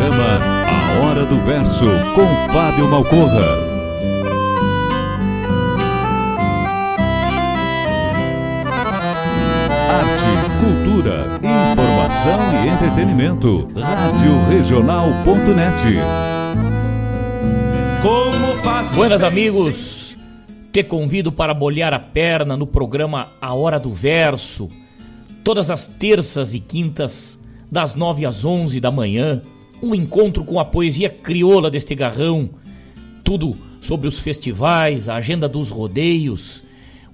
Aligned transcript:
Programa 0.00 0.40
A 0.66 1.04
Hora 1.04 1.26
do 1.26 1.38
Verso, 1.42 1.84
com 2.14 2.52
Fábio 2.52 2.88
Malcorra. 2.88 3.68
Arte, 9.90 10.58
cultura, 10.58 11.38
informação 11.42 12.64
e 12.64 12.68
entretenimento. 12.68 13.68
Rádio 13.78 14.42
Regional.net. 14.48 15.98
Como 18.00 18.54
faz 18.62 18.94
Buenas 18.94 19.22
amigos, 19.22 20.16
te 20.72 20.82
convido 20.82 21.30
para 21.30 21.52
molhar 21.52 21.92
a 21.92 21.98
perna 21.98 22.56
no 22.56 22.66
programa 22.66 23.28
A 23.38 23.52
Hora 23.52 23.78
do 23.78 23.92
Verso, 23.92 24.70
todas 25.44 25.70
as 25.70 25.86
terças 25.86 26.54
e 26.54 26.60
quintas, 26.60 27.38
das 27.70 27.94
9 27.94 28.24
às 28.24 28.46
11 28.46 28.80
da 28.80 28.90
manhã, 28.90 29.42
um 29.82 29.94
encontro 29.94 30.44
com 30.44 30.58
a 30.60 30.64
poesia 30.64 31.08
crioula 31.08 31.70
deste 31.70 31.94
garrão, 31.94 32.50
tudo 33.24 33.56
sobre 33.80 34.06
os 34.06 34.20
festivais, 34.20 35.08
a 35.08 35.16
agenda 35.16 35.48
dos 35.48 35.70
rodeios, 35.70 36.62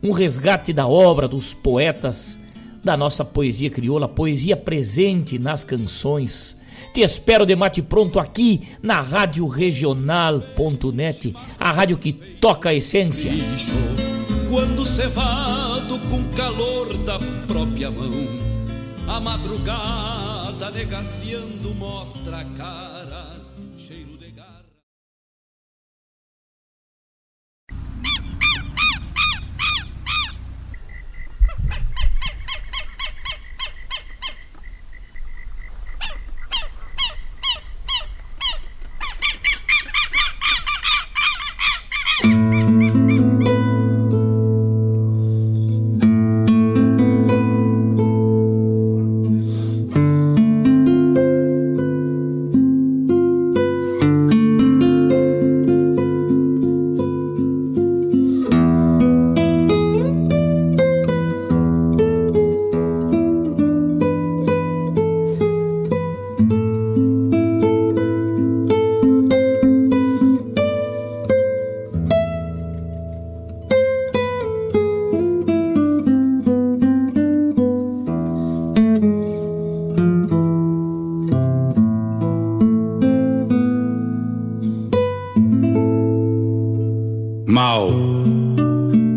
um 0.02 0.10
resgate 0.10 0.72
da 0.72 0.86
obra 0.86 1.28
dos 1.28 1.54
poetas 1.54 2.40
da 2.82 2.96
nossa 2.96 3.24
poesia 3.24 3.68
crioula, 3.68 4.08
poesia 4.08 4.56
presente 4.56 5.38
nas 5.38 5.64
canções. 5.64 6.56
Te 6.94 7.00
espero 7.00 7.44
de 7.44 7.56
mate 7.56 7.82
pronto 7.82 8.18
aqui 8.18 8.68
na 8.82 9.00
Rádio 9.00 9.46
Regional.net, 9.46 11.34
a 11.58 11.72
rádio 11.72 11.98
que 11.98 12.12
toca 12.12 12.68
a 12.68 12.74
essência. 12.74 13.30
quando 14.48 14.86
cevado 14.86 15.98
com 16.08 16.22
calor 16.36 16.96
da 16.98 17.18
própria 17.46 17.90
mão, 17.90 18.12
a 19.08 19.20
madrugada 19.20 20.70
negaciando 20.70 21.72
mostra 21.74 22.40
a 22.40 22.44
cara, 22.44 23.35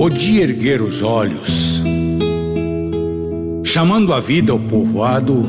o 0.09 0.11
dia 0.11 0.41
erguer 0.41 0.81
os 0.81 1.03
olhos, 1.03 1.83
chamando 3.63 4.11
a 4.11 4.19
vida 4.19 4.51
ao 4.51 4.59
povoado, 4.59 5.47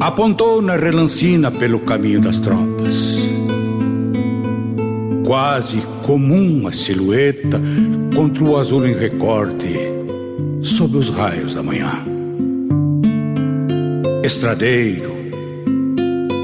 apontou 0.00 0.60
na 0.60 0.74
relancina 0.74 1.52
pelo 1.52 1.78
caminho 1.78 2.20
das 2.20 2.40
tropas. 2.40 3.20
Quase 5.24 5.80
comum 6.04 6.66
a 6.66 6.72
silhueta 6.72 7.60
contra 8.16 8.42
o 8.42 8.56
azul 8.56 8.84
em 8.84 8.94
recorte, 8.94 9.72
sob 10.60 10.96
os 10.96 11.08
raios 11.08 11.54
da 11.54 11.62
manhã. 11.62 12.04
Estradeiro, 14.24 15.14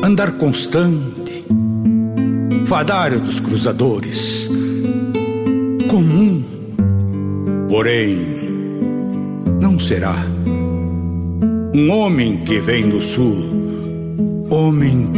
andar 0.05 0.39
constante, 0.39 1.45
fadário 2.65 3.19
dos 3.21 3.41
cruzadores, 3.41 4.36
comum, 5.89 6.43
porém, 7.69 8.17
não 9.61 9.79
será. 9.79 10.15
Um 11.75 11.91
homem 11.91 12.39
que 12.39 12.59
vem 12.61 12.89
do 12.89 13.01
sul, 13.01 13.45
homem 14.51 15.13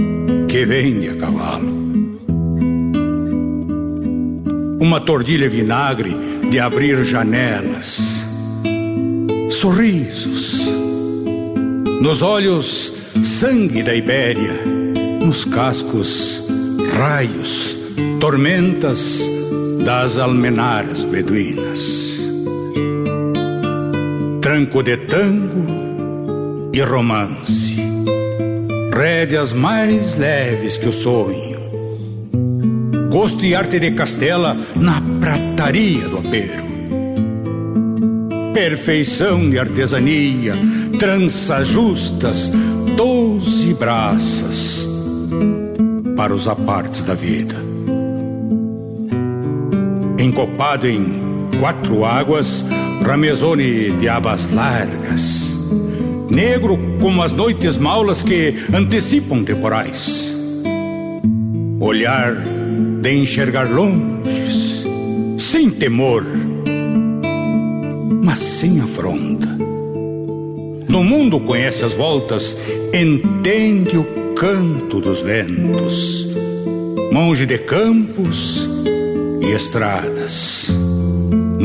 que 0.48 0.64
vem 0.64 1.00
de 1.00 1.08
a 1.10 1.16
cavalo. 1.16 1.78
Uma 4.80 5.00
tordilha 5.00 5.48
vinagre 5.48 6.14
de 6.50 6.58
abrir 6.58 7.04
janelas, 7.04 8.24
sorrisos, 9.50 10.68
nos 12.00 12.22
olhos 12.22 12.92
sangue 13.22 13.82
da 13.82 13.94
Ibéria, 13.94 14.52
nos 15.24 15.44
cascos 15.44 16.42
raios, 16.96 17.76
tormentas 18.20 19.37
das 19.88 20.18
almenaras 20.18 21.02
beduínas. 21.02 22.20
Tranco 24.42 24.82
de 24.82 24.98
tango 24.98 26.68
e 26.74 26.82
romance, 26.82 27.80
rédeas 28.92 29.54
mais 29.54 30.14
leves 30.16 30.76
que 30.76 30.90
o 30.90 30.92
sonho. 30.92 31.58
Gosto 33.08 33.46
e 33.46 33.54
arte 33.54 33.80
de 33.80 33.92
castela 33.92 34.54
na 34.76 35.00
prataria 35.20 36.06
do 36.06 36.18
apeiro. 36.18 36.68
perfeição 38.52 39.48
de 39.48 39.58
artesania, 39.58 40.52
tranças 40.98 41.66
justas, 41.66 42.52
doze 42.94 43.72
braças 43.72 44.86
para 46.14 46.34
os 46.34 46.46
apartes 46.46 47.04
da 47.04 47.14
vida. 47.14 47.67
Encopado 50.28 50.86
em 50.86 51.48
quatro 51.58 52.04
águas, 52.04 52.62
ramezone 53.02 53.92
de 53.92 54.10
abas 54.10 54.52
largas, 54.52 55.56
negro 56.28 56.78
como 57.00 57.22
as 57.22 57.32
noites 57.32 57.78
maulas 57.78 58.20
que 58.20 58.52
antecipam 58.70 59.42
temporais. 59.42 60.30
Olhar 61.80 62.44
de 63.00 63.10
enxergar 63.10 63.70
longes, 63.70 64.84
sem 65.38 65.70
temor, 65.70 66.26
mas 68.22 68.38
sem 68.38 68.82
afronta. 68.82 69.48
No 70.88 71.02
mundo 71.02 71.40
conhece 71.40 71.86
as 71.86 71.94
voltas, 71.94 72.54
entende 72.92 73.96
o 73.96 74.04
canto 74.34 75.00
dos 75.00 75.22
ventos, 75.22 76.28
monge 77.10 77.46
de 77.46 77.56
campos 77.60 78.68
e 79.40 79.52
estradas. 79.52 80.17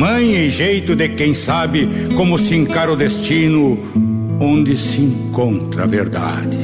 Mãe 0.03 0.35
e 0.35 0.49
jeito 0.49 0.97
de 0.97 1.07
quem 1.07 1.33
sabe 1.33 1.87
como 2.17 2.37
se 2.37 2.55
encara 2.55 2.91
o 2.91 2.95
destino 2.97 3.79
onde 4.37 4.75
se 4.75 4.99
encontra 4.99 5.83
a 5.83 5.85
verdade. 5.85 6.57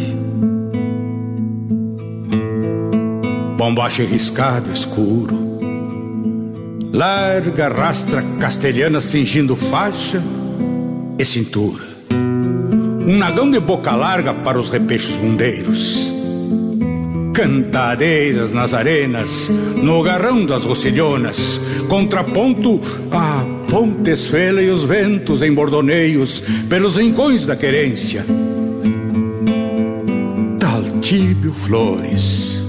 Bombache 3.56 4.04
riscado 4.04 4.74
escuro, 4.74 5.40
larga 6.92 7.70
rastra 7.70 8.22
castelhana 8.42 9.00
cingindo 9.00 9.56
faixa 9.56 10.22
e 11.18 11.24
cintura. 11.24 11.86
Um 13.08 13.18
nagão 13.18 13.50
de 13.50 13.62
boca 13.62 13.96
larga 13.96 14.34
para 14.34 14.60
os 14.60 14.68
repechos 14.68 15.16
mundeiros. 15.16 16.14
Cantadeiras 17.34 18.52
nas 18.52 18.74
arenas, 18.74 19.50
no 19.78 20.04
garrão 20.04 20.46
das 20.46 20.66
rocilhonas, 20.66 21.58
contraponto 21.88 22.82
a 23.10 23.29
pontes 23.70 24.28
fela 24.28 24.62
e 24.62 24.70
os 24.70 24.84
ventos 24.84 25.42
em 25.42 25.54
bordoneios 25.54 26.42
pelos 26.68 26.98
rincões 26.98 27.46
da 27.46 27.56
querência. 27.56 28.26
Taltíbio 30.60 31.54
Flores 31.54 32.60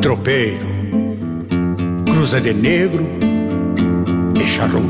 tropeiro, 0.00 0.66
cruza 2.06 2.40
de 2.40 2.54
negro 2.54 3.06
e 4.40 4.46
charrua. 4.48 4.82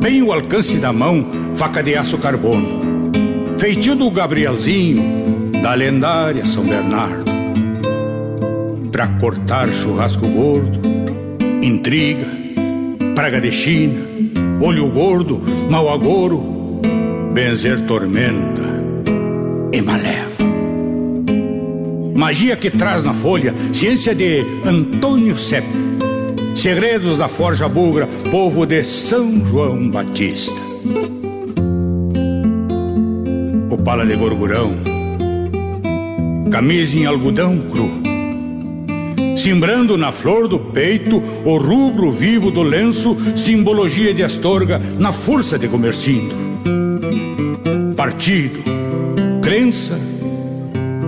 Bem 0.00 0.22
o 0.22 0.32
alcance 0.32 0.76
da 0.76 0.92
mão, 0.92 1.26
faca 1.56 1.82
de 1.82 1.96
aço 1.96 2.18
carbono, 2.18 3.10
feitio 3.58 3.96
do 3.96 4.08
Gabrielzinho, 4.10 5.50
da 5.62 5.74
lendária 5.74 6.46
São 6.46 6.64
Bernardo. 6.64 7.28
Pra 8.92 9.08
cortar 9.08 9.68
churrasco 9.72 10.28
gordo, 10.28 10.80
intriga, 11.62 12.26
praga 13.14 13.40
de 13.40 13.50
China, 13.50 14.00
olho 14.60 14.88
gordo, 14.90 15.40
mau 15.70 15.92
agouro, 15.92 16.80
benzer 17.32 17.80
tormenta 17.86 18.68
e 19.72 19.82
maleva. 19.82 20.28
Magia 22.14 22.56
que 22.56 22.70
traz 22.70 23.04
na 23.04 23.14
folha, 23.14 23.54
ciência 23.72 24.14
de 24.14 24.44
Antônio 24.64 25.36
Sepp. 25.36 25.66
Segredos 26.54 27.16
da 27.16 27.28
Forja 27.28 27.68
Bugra, 27.68 28.08
povo 28.32 28.66
de 28.66 28.82
São 28.82 29.46
João 29.46 29.88
Batista. 29.88 30.60
O 33.70 33.78
pala 33.78 34.04
de 34.04 34.16
gorgurão, 34.16 34.74
camisa 36.50 36.98
em 36.98 37.06
algodão 37.06 37.56
cru. 37.70 38.07
Simbrando 39.48 39.96
na 39.96 40.12
flor 40.12 40.46
do 40.46 40.58
peito 40.58 41.22
o 41.42 41.56
rubro 41.56 42.12
vivo 42.12 42.50
do 42.50 42.62
lenço, 42.62 43.16
simbologia 43.34 44.12
de 44.12 44.22
Astorga 44.22 44.78
na 44.98 45.10
força 45.10 45.58
de 45.58 45.66
Comercindo. 45.66 46.34
Partido, 47.96 48.62
crença, 49.40 49.98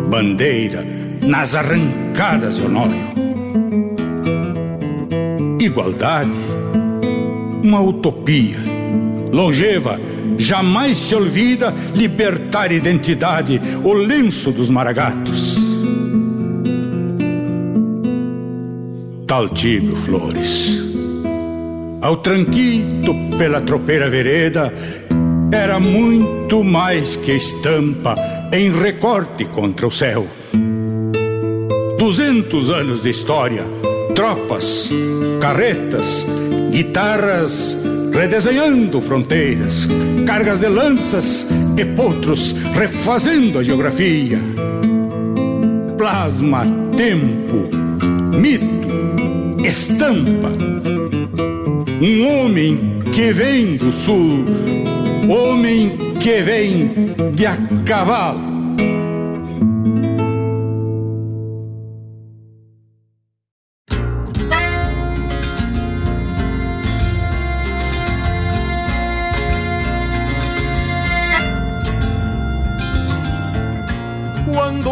bandeira, 0.08 0.82
nas 1.20 1.54
arrancadas 1.54 2.56
de 2.56 2.62
Honório. 2.62 3.10
Igualdade, 5.60 6.32
uma 7.62 7.82
utopia, 7.82 8.56
longeva, 9.30 10.00
jamais 10.38 10.96
se 10.96 11.14
olvida 11.14 11.74
libertar 11.94 12.72
identidade, 12.72 13.60
o 13.84 13.92
lenço 13.92 14.50
dos 14.50 14.70
maragatos. 14.70 15.49
Taltíbio 19.30 19.94
Flores. 19.94 20.82
Ao 22.02 22.16
tranquito 22.16 23.14
pela 23.38 23.60
tropeira 23.60 24.10
vereda, 24.10 24.74
era 25.52 25.78
muito 25.78 26.64
mais 26.64 27.14
que 27.14 27.30
estampa 27.30 28.16
em 28.52 28.72
recorte 28.72 29.44
contra 29.44 29.86
o 29.86 29.92
céu. 29.92 30.26
Duzentos 31.96 32.70
anos 32.70 33.04
de 33.04 33.10
história, 33.10 33.62
tropas, 34.16 34.90
carretas, 35.40 36.26
guitarras 36.72 37.78
redesenhando 38.12 39.00
fronteiras, 39.00 39.86
cargas 40.26 40.58
de 40.58 40.66
lanças 40.66 41.46
e 41.78 41.84
potros 41.84 42.50
refazendo 42.74 43.60
a 43.60 43.62
geografia. 43.62 44.40
Plasma, 45.96 46.66
tempo, 46.96 47.68
mito, 48.36 48.79
estampa. 49.64 50.50
Um 52.02 52.26
homem 52.26 52.78
que 53.12 53.32
vem 53.32 53.76
do 53.76 53.92
sul, 53.92 54.44
homem 55.28 55.90
que 56.20 56.40
vem 56.42 56.90
de 57.34 57.46
a 57.46 57.56
cavalo 57.84 58.50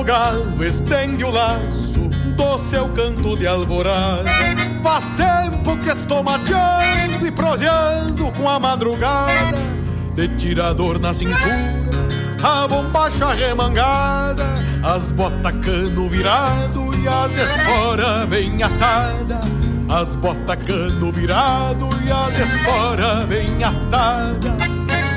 galo 0.08 0.64
estende 0.64 1.22
o 1.22 1.30
laço 1.30 2.08
do 2.34 2.56
seu 2.56 2.88
canto 2.94 3.36
de 3.36 3.46
alvorada. 3.46 4.57
Faz 4.82 5.10
tempo 5.10 5.76
que 5.78 5.90
estou 5.90 6.22
mateando 6.22 7.26
e 7.26 7.30
proseando 7.30 8.30
com 8.32 8.48
a 8.48 8.58
madrugada, 8.58 9.58
de 10.14 10.28
tirador 10.36 10.98
na 10.98 11.12
cintura, 11.12 11.74
a 12.42 12.66
bombacha 12.68 13.32
remangada, 13.32 14.54
as 14.82 15.10
botas 15.10 15.52
cano 15.62 16.08
virado 16.08 16.90
e 17.02 17.08
as 17.08 17.32
esporas 17.36 18.24
bem 18.26 18.62
atadas. 18.62 19.38
As 19.88 20.14
botas 20.16 20.62
cano 20.64 21.10
virado 21.10 21.88
e 22.04 22.12
as 22.12 22.38
esporas 22.38 23.24
bem 23.26 23.64
atadas. 23.64 24.68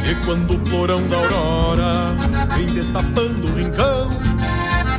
E 0.10 0.16
quando 0.26 0.56
o 0.56 0.66
florão 0.66 1.06
da 1.08 1.18
aurora 1.18 1.92
vem 2.56 2.66
destapando 2.66 3.52
o 3.52 3.56
rincão, 3.56 4.10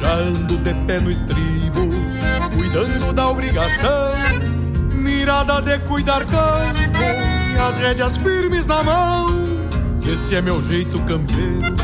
já 0.00 0.14
ando 0.14 0.56
de 0.58 0.74
pé 0.86 1.00
no 1.00 1.10
estribo, 1.10 1.88
cuidando 2.54 3.12
da 3.12 3.28
obrigação. 3.28 4.12
Mirada 4.92 5.60
de 5.60 5.78
cuidar 5.80 6.24
campo 6.24 6.82
as 7.68 7.76
rédeas 7.76 8.16
firmes 8.16 8.66
na 8.66 8.82
mão. 8.82 9.28
Esse 10.06 10.34
é 10.34 10.40
meu 10.40 10.60
jeito 10.62 10.98
campeiro 11.00 11.76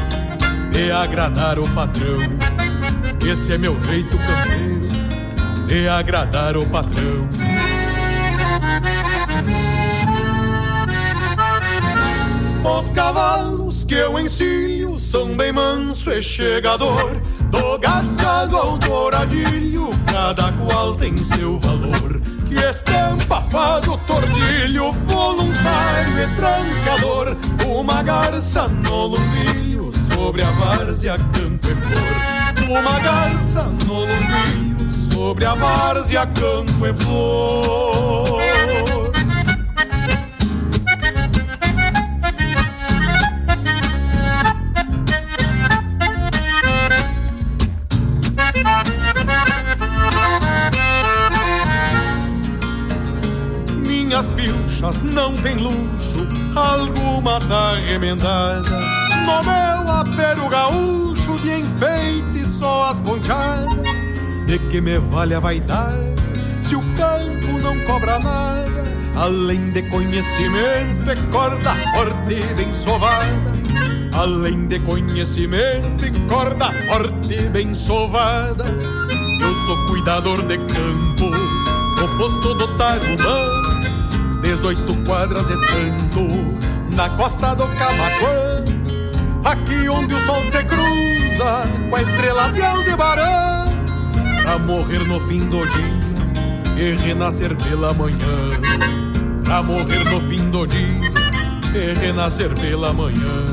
de 0.73 0.91
agradar 0.91 1.59
o 1.59 1.69
patrão. 1.71 2.19
Esse 3.25 3.53
é 3.53 3.59
meu 3.59 3.81
jeito 3.83 4.17
campeiro 4.17 5.67
de 5.67 5.89
agradar 5.89 6.57
o 6.57 6.67
patrão. 6.67 7.29
Os 12.65 12.91
cavalos 12.91 13.85
que 13.85 13.95
eu 13.95 14.19
ensino 14.19 14.99
são 14.99 15.37
bem 15.37 15.53
manso 15.53 16.11
e 16.11 16.21
chegador 16.21 17.18
do 17.51 17.79
gachado 17.79 18.57
ao 18.57 18.79
douradilho, 18.79 19.91
cada 20.11 20.53
qual 20.53 20.95
tem 20.95 21.17
seu 21.25 21.59
valor. 21.59 22.21
Que 22.47 22.55
estampa 22.55 23.43
faz 23.51 23.87
o 23.87 23.97
tordilho, 23.99 24.93
voluntário 25.07 26.23
e 26.23 26.37
trancador. 26.37 27.37
Uma 27.67 28.03
garça 28.03 28.69
no 28.69 29.07
lumbilho, 29.07 29.91
sobre 30.13 30.43
a 30.43 30.51
várzea, 30.53 31.19
campo 31.19 31.69
e 31.69 31.75
flor. 31.75 32.81
Uma 32.81 32.99
garça 33.01 33.63
no 33.87 34.01
lumbilho, 34.01 34.93
sobre 35.13 35.45
a 35.45 35.55
várzea, 35.55 36.27
campo 36.27 36.87
e 36.87 36.95
flor. 36.95 38.38
Gaúchas 54.79 55.03
não 55.03 55.35
tem 55.35 55.57
luxo, 55.57 56.27
alguma 56.55 57.41
tá 57.41 57.75
remendada. 57.75 58.71
No 59.27 59.43
meu 59.45 59.93
apero 59.93 60.49
gaúcho 60.49 61.39
de 61.43 61.61
enfeite 61.61 62.47
só 62.47 62.91
as 62.91 63.01
ponchadas. 63.01 63.73
De 64.47 64.59
que 64.71 64.81
me 64.81 64.99
vale 64.99 65.35
a 65.35 65.41
vaidade 65.41 66.15
se 66.63 66.75
o 66.75 66.81
campo 66.97 67.59
não 67.63 67.79
cobra 67.81 68.19
nada? 68.19 68.69
Além 69.17 69.71
de 69.73 69.83
conhecimento, 69.91 71.11
é 71.11 71.17
corda 71.33 71.75
forte 71.93 72.35
e 72.35 72.55
bem 72.55 72.73
sovada. 72.73 73.49
Além 74.13 74.67
de 74.69 74.79
conhecimento 74.81 76.07
e 76.07 76.11
corda 76.29 76.73
forte 76.89 77.35
e 77.35 77.49
bem 77.49 77.75
sovada. 77.75 78.65
Eu 78.65 79.55
sou 79.67 79.89
cuidador 79.89 80.45
de 80.47 80.57
campo, 80.59 81.27
o 82.03 82.19
posto 82.19 82.55
do 82.55 82.69
Tarumã. 82.79 83.69
18 84.43 85.05
quadras 85.05 85.49
e 85.51 85.55
tanto, 85.55 86.27
na 86.95 87.11
costa 87.11 87.55
do 87.55 87.67
Camacuã. 87.67 88.65
Aqui 89.45 89.89
onde 89.89 90.15
o 90.15 90.21
sol 90.21 90.43
se 90.51 90.65
cruza 90.65 91.63
com 91.89 91.97
a 91.97 92.03
estrela 92.03 92.53
de 92.53 92.63
Aldebarã. 92.63 93.65
Pra 94.43 94.59
morrer 94.59 95.05
no 95.05 95.21
fim 95.21 95.41
do 95.47 95.67
dia 95.67 95.99
e 96.77 96.97
renascer 96.97 97.57
pela 97.57 97.93
manhã. 97.93 98.17
Pra 99.45 99.63
morrer 99.63 100.05
no 100.05 100.21
fim 100.29 100.51
do 100.51 100.67
dia 100.67 101.01
e 101.75 101.99
renascer 101.99 102.53
pela 102.59 102.93
manhã. 102.93 103.45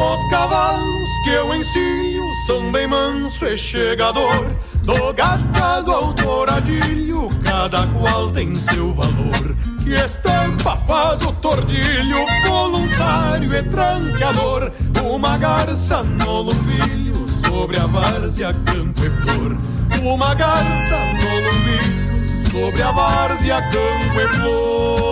Os 0.00 0.30
cavalos 0.30 1.08
que 1.24 1.30
eu 1.30 1.54
ensino 1.54 2.34
são 2.46 2.70
bem 2.70 2.86
manso 2.86 3.44
e 3.46 3.56
chegador. 3.56 4.46
Do 4.88 5.12
gatado 5.12 5.92
ao 5.92 6.14
douradilho, 6.14 7.28
cada 7.44 7.86
qual 7.88 8.30
tem 8.30 8.58
seu 8.58 8.94
valor. 8.94 9.54
Que 9.84 9.92
estampa 9.92 10.78
faz 10.78 11.20
o 11.26 11.32
tordilho, 11.32 12.24
voluntário 12.46 13.54
e 13.54 13.62
tranqueador. 13.64 14.72
Uma 15.04 15.36
garça 15.36 16.02
no 16.02 16.40
lumbilho, 16.40 17.28
sobre 17.28 17.78
a 17.78 17.86
várzea, 17.86 18.54
campo 18.64 19.04
e 19.04 19.10
flor. 19.10 19.58
Uma 20.02 20.34
garça 20.34 20.96
no 21.20 21.34
lumbilho, 21.50 22.50
sobre 22.50 22.82
a 22.82 22.90
várzea, 22.90 23.60
campo 23.60 24.20
e 24.22 24.28
flor. 24.40 25.07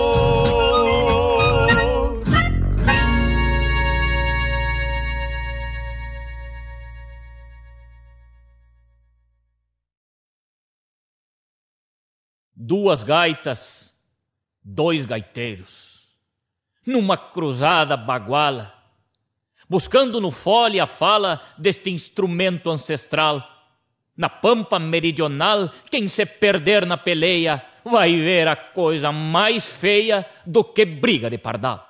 Duas 12.67 13.05
gaitas, 13.05 13.95
dois 14.61 15.05
gaiteiros, 15.05 16.09
numa 16.85 17.17
cruzada 17.17 17.97
baguala, 17.97 18.75
buscando 19.69 20.21
no 20.21 20.33
fole 20.33 20.81
a 20.81 20.87
fala 20.87 21.41
deste 21.57 21.91
instrumento 21.91 22.69
ancestral. 22.69 23.41
Na 24.17 24.29
pampa 24.29 24.81
meridional, 24.81 25.71
quem 25.91 26.09
se 26.09 26.27
perder 26.27 26.85
na 26.85 26.97
peleia 26.97 27.65
vai 27.85 28.17
ver 28.17 28.49
a 28.49 28.57
coisa 28.57 29.13
mais 29.13 29.79
feia 29.79 30.27
do 30.45 30.65
que 30.65 30.85
briga 30.85 31.31
de 31.31 31.39
pardal. 31.39 31.87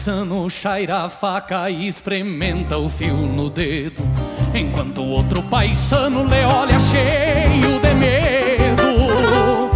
Paisano 0.00 0.48
chaira 0.48 1.02
a 1.02 1.10
faca 1.10 1.68
e 1.68 1.86
experimenta 1.86 2.78
o 2.78 2.88
fio 2.88 3.14
no 3.18 3.50
dedo, 3.50 4.02
enquanto 4.54 5.02
outro 5.02 5.42
paisano 5.42 6.24
lhe 6.24 6.42
olha 6.42 6.78
cheio 6.78 7.78
de 7.78 7.94
medo. 7.94 9.70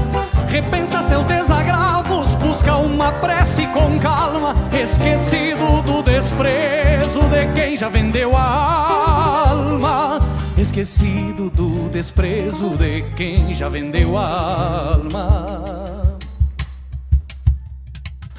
Repensa 0.49 1.03
seus 1.03 1.27
desagravos, 1.27 2.33
busca 2.37 2.75
uma 2.75 3.13
prece 3.13 3.67
com 3.67 3.99
calma, 3.99 4.55
esquecido 4.73 5.83
do 5.83 6.03
desprezo 6.03 7.21
de 7.29 7.53
quem 7.53 7.77
já 7.77 7.91
vendeu 7.91 8.35
a 8.35 9.51
alma. 9.51 10.21
Esquecido 10.57 11.51
do 11.51 11.91
desprezo 11.91 12.71
de 12.79 13.03
quem 13.15 13.53
já 13.53 13.69
vendeu 13.69 14.17
a 14.17 14.95
alma. 14.95 15.84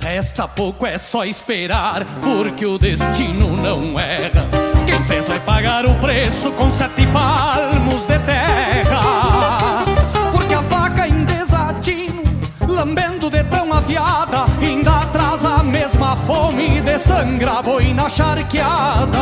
Resta 0.05 0.47
pouco, 0.47 0.85
é 0.85 1.00
só 1.00 1.25
esperar, 1.25 2.05
porque 2.21 2.63
o 2.63 2.77
destino 2.77 3.57
não 3.57 4.00
erra. 4.00 4.47
Quem 4.85 5.03
fez 5.05 5.27
vai 5.27 5.39
pagar 5.39 5.83
o 5.83 5.95
preço 5.95 6.51
com 6.51 6.71
sete 6.71 7.07
palmos 7.07 8.05
de 8.05 8.19
terra. 8.19 9.83
Porque 10.31 10.53
a 10.53 10.62
faca 10.62 11.07
em 11.07 11.25
desatino, 11.25 12.21
lambendo 12.67 13.31
de 13.31 13.43
tão 13.45 13.74
afiada, 13.74 14.45
ainda 14.62 15.00
traz 15.12 15.43
a 15.43 15.63
mesma 15.63 16.15
fome 16.17 16.81
de 16.81 17.00
sangra 17.00 17.63
boina 17.63 18.07
charqueada. 18.07 19.17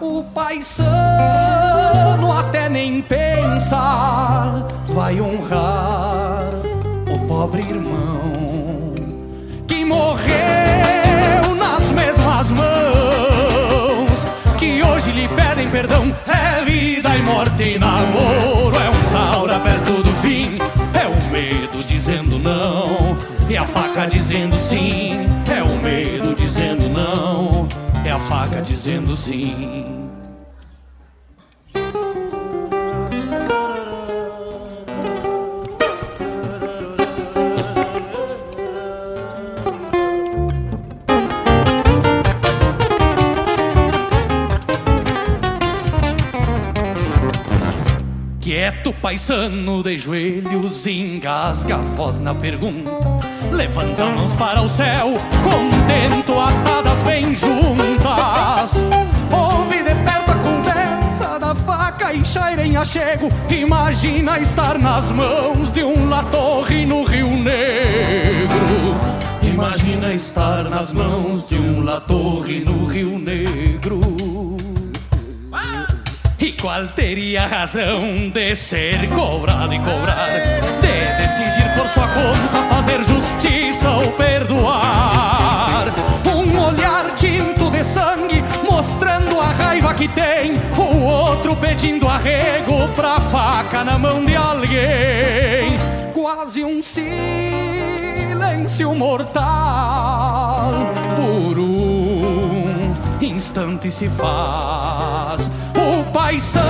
O 0.00 0.24
paisano 0.24 0.76
até 2.36 2.68
nem 2.68 3.00
pensa, 3.00 4.66
vai 4.88 5.20
honrar 5.20 6.50
o 7.14 7.28
pobre 7.28 7.62
irmão 7.62 8.83
morreu 9.94 11.54
nas 11.56 11.92
mesmas 11.92 12.50
mãos 12.50 14.26
que 14.58 14.82
hoje 14.82 15.12
lhe 15.12 15.28
pedem 15.28 15.70
perdão. 15.70 16.14
É 16.26 16.64
vida 16.64 17.16
e 17.16 17.22
morte 17.22 17.62
e 17.62 17.78
namoro, 17.78 18.76
é 18.76 18.90
um 18.90 19.12
taura 19.12 19.60
perto 19.60 20.02
do 20.02 20.12
fim, 20.16 20.58
é 21.00 21.06
o 21.06 21.30
medo 21.30 21.78
dizendo 21.78 22.38
não, 22.38 23.16
e 23.48 23.56
a 23.56 23.64
faca 23.64 24.06
dizendo 24.06 24.58
sim, 24.58 25.12
é 25.48 25.62
o 25.62 25.80
medo 25.80 26.34
dizendo 26.34 26.88
não, 26.88 27.68
é 28.04 28.10
a 28.10 28.18
faca 28.18 28.60
dizendo 28.60 29.14
sim. 29.16 29.84
Quieto 48.54 48.92
paisano 48.92 49.82
de 49.82 49.98
joelhos, 49.98 50.86
engasga 50.86 51.74
a 51.74 51.80
voz 51.80 52.20
na 52.20 52.36
pergunta. 52.36 52.88
Levanta 53.50 54.06
mãos 54.06 54.36
para 54.36 54.62
o 54.62 54.68
céu, 54.68 55.16
contento, 55.42 56.38
atadas 56.38 57.02
bem 57.02 57.34
juntas. 57.34 58.76
Ouve 59.32 59.78
de 59.78 59.92
perto 60.04 60.30
a 60.30 60.34
conversa 60.36 61.36
da 61.40 61.52
faca 61.52 62.14
e 62.14 62.24
chaira 62.24 62.64
em 62.64 62.76
achego. 62.76 63.28
Imagina 63.50 64.38
estar 64.38 64.78
nas 64.78 65.10
mãos 65.10 65.72
de 65.72 65.82
um 65.82 66.08
latorre 66.08 66.86
no 66.86 67.02
Rio 67.02 67.30
Negro. 67.30 68.94
Imagina 69.42 70.14
estar 70.14 70.70
nas 70.70 70.92
mãos 70.92 71.42
de 71.42 71.56
um 71.56 71.82
latorre 71.82 72.60
no 72.60 72.86
Rio 72.86 73.18
Negro. 73.18 74.13
Qual 76.64 76.86
teria 76.86 77.46
razão 77.46 78.30
de 78.32 78.56
ser 78.56 79.06
cobrado 79.10 79.74
e 79.74 79.78
cobrar? 79.80 80.30
De 80.80 81.22
decidir 81.22 81.70
por 81.76 81.86
sua 81.88 82.08
conta 82.08 82.62
fazer 82.70 83.04
justiça 83.04 83.90
ou 83.90 84.10
perdoar? 84.12 85.92
Um 86.26 86.58
olhar 86.58 87.14
tinto 87.14 87.70
de 87.70 87.84
sangue 87.84 88.42
mostrando 88.66 89.38
a 89.38 89.48
raiva 89.48 89.92
que 89.92 90.08
tem, 90.08 90.54
o 90.74 91.02
outro 91.02 91.54
pedindo 91.54 92.08
arrego 92.08 92.88
pra 92.96 93.20
faca 93.20 93.84
na 93.84 93.98
mão 93.98 94.24
de 94.24 94.34
alguém. 94.34 95.76
Quase 96.14 96.64
um 96.64 96.82
silêncio 96.82 97.04
mortal 98.94 100.72
por 101.14 101.58
um 101.58 102.94
instante 103.20 103.90
se 103.90 104.08
faz. 104.08 105.50
O 105.84 106.02
paisano 106.04 106.64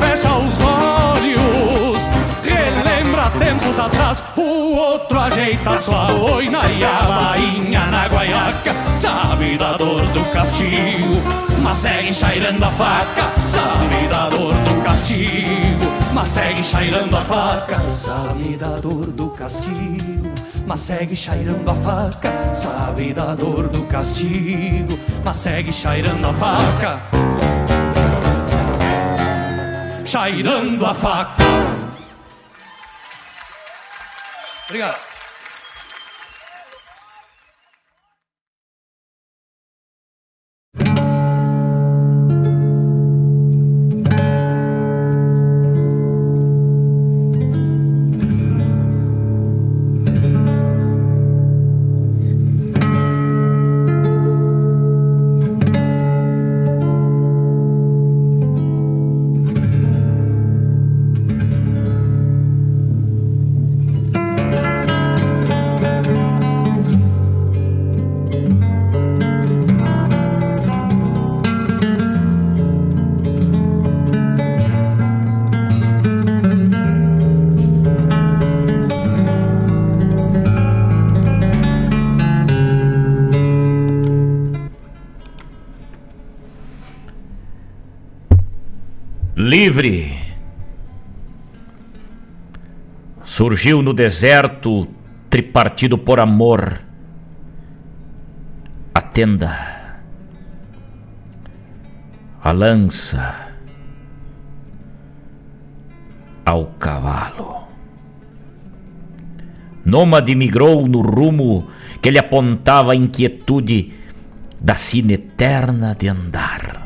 fecha 0.00 0.36
os 0.36 0.60
olhos, 0.60 2.02
relembra 2.42 3.30
tempos 3.38 3.78
atrás. 3.78 4.24
O 4.36 4.74
outro 4.74 5.20
ajeita 5.20 5.80
sua 5.80 6.06
boina 6.06 6.60
e 6.66 6.82
a 6.82 7.02
bainha 7.02 7.86
na 7.86 8.08
guaiaca. 8.08 8.74
Sabe 8.96 9.56
da 9.56 9.76
dor 9.76 10.04
do 10.08 10.24
castigo, 10.32 11.22
mas 11.62 11.76
segue 11.76 12.12
chairando 12.12 12.64
a 12.64 12.70
faca. 12.70 13.30
Sabe 13.44 14.08
da 14.08 14.28
dor 14.28 14.54
do 14.54 14.82
castigo, 14.82 15.92
mas 16.12 16.26
segue 16.26 16.64
chairando 16.64 17.16
a 17.16 17.20
faca. 17.20 17.78
Sabe 17.90 18.56
da 18.56 18.80
dor 18.80 19.06
do 19.06 19.30
castigo 19.30 20.32
mas 20.66 20.80
segue 20.80 21.14
chairando 21.14 21.70
a 21.70 21.74
faca. 21.74 22.54
Sabe 22.54 23.12
da 23.12 23.34
dor 23.34 23.68
do 23.68 23.82
castigo, 23.82 24.98
mas 25.24 25.36
segue 25.36 25.72
chairando 25.72 26.26
a 26.26 26.32
faca. 26.32 27.41
Chairando 30.04 30.84
a 30.84 30.94
faca. 30.94 31.42
Obrigado. 34.68 35.11
Livre. 89.62 90.18
Surgiu 93.22 93.80
no 93.80 93.94
deserto, 93.94 94.88
tripartido 95.30 95.96
por 95.96 96.18
amor, 96.18 96.82
a 98.92 99.00
tenda, 99.00 99.54
a 102.42 102.50
lança, 102.50 103.54
ao 106.44 106.66
cavalo. 106.80 107.62
Nômade 109.84 110.34
migrou 110.34 110.88
no 110.88 111.02
rumo 111.02 111.68
que 112.00 112.10
lhe 112.10 112.18
apontava 112.18 112.92
a 112.92 112.96
inquietude 112.96 113.92
da 114.60 114.74
sina 114.74 115.12
eterna 115.12 115.94
de 115.94 116.08
andar. 116.08 116.81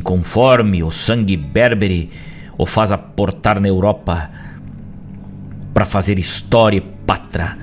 inconforme, 0.00 0.82
o 0.82 0.90
sangue 0.90 1.36
berbere 1.36 2.10
o 2.56 2.66
faz 2.66 2.90
aportar 2.90 3.60
na 3.60 3.68
Europa 3.68 4.30
para 5.72 5.84
fazer 5.84 6.18
história 6.18 6.78
e 6.78 6.80
pátria 6.80 7.56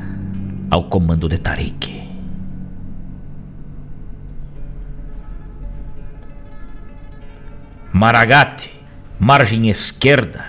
ao 0.70 0.86
comando 0.86 1.28
de 1.28 1.38
Tariq. 1.38 1.98
Maragate, 7.92 8.72
margem 9.20 9.70
esquerda 9.70 10.46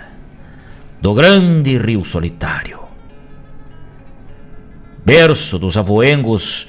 do 1.01 1.15
grande 1.15 1.79
rio 1.79 2.05
solitário, 2.05 2.81
berço 5.05 5.59
dos 5.59 5.77
avoengos 5.77 6.69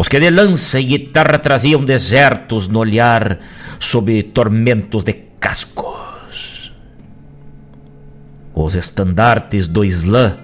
os 0.00 0.08
que 0.08 0.18
de 0.18 0.30
lança 0.30 0.80
e 0.80 0.84
guitarra 0.84 1.38
traziam 1.38 1.84
desertos 1.84 2.66
no 2.68 2.78
olhar 2.78 3.38
sob 3.78 4.22
tormentos 4.32 5.04
de 5.04 5.12
cascos. 5.38 6.72
Os 8.54 8.74
estandartes 8.76 9.68
do 9.68 9.84
Islã 9.84 10.38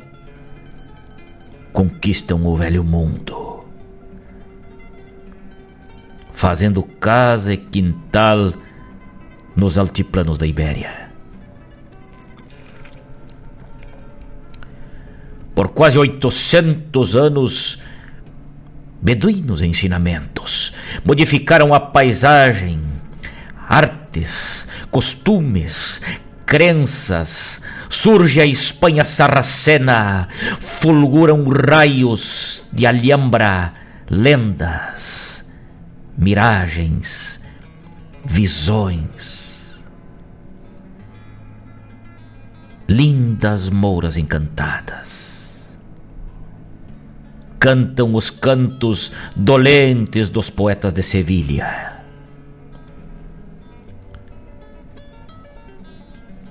conquistam 1.72 2.44
o 2.44 2.54
velho 2.54 2.84
mundo, 2.84 3.64
fazendo 6.34 6.82
casa 6.82 7.54
e 7.54 7.56
quintal 7.56 8.52
nos 9.56 9.78
altiplanos 9.78 10.36
da 10.36 10.46
Ibéria. 10.46 11.08
Por 15.54 15.68
quase 15.68 15.96
800 15.96 17.16
anos, 17.16 17.82
beduínos 19.00 19.60
ensinamentos 19.60 20.72
modificaram 21.04 21.72
a 21.72 21.80
paisagem, 21.80 22.80
artes, 23.68 24.66
costumes, 24.90 26.00
crenças. 26.44 27.62
Surge 27.88 28.40
a 28.40 28.46
Espanha 28.46 29.04
sarracena, 29.04 30.28
fulguram 30.60 31.44
raios 31.44 32.64
de 32.72 32.86
Alhambra, 32.86 33.72
lendas, 34.10 35.46
miragens, 36.18 37.40
visões. 38.24 39.46
lindas 42.88 43.68
mouras 43.68 44.16
encantadas. 44.16 45.25
Cantam 47.66 48.14
os 48.14 48.30
cantos 48.30 49.10
dolentes 49.34 50.28
dos 50.28 50.50
poetas 50.50 50.92
de 50.92 51.02
Sevilha. 51.02 51.96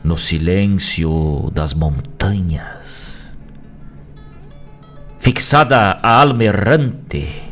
No 0.04 0.18
silêncio 0.18 1.50
das 1.54 1.74
montanhas, 1.74 3.34
fixada 5.18 6.02
a 6.04 6.20
alma 6.20 6.44
errante, 6.44 7.44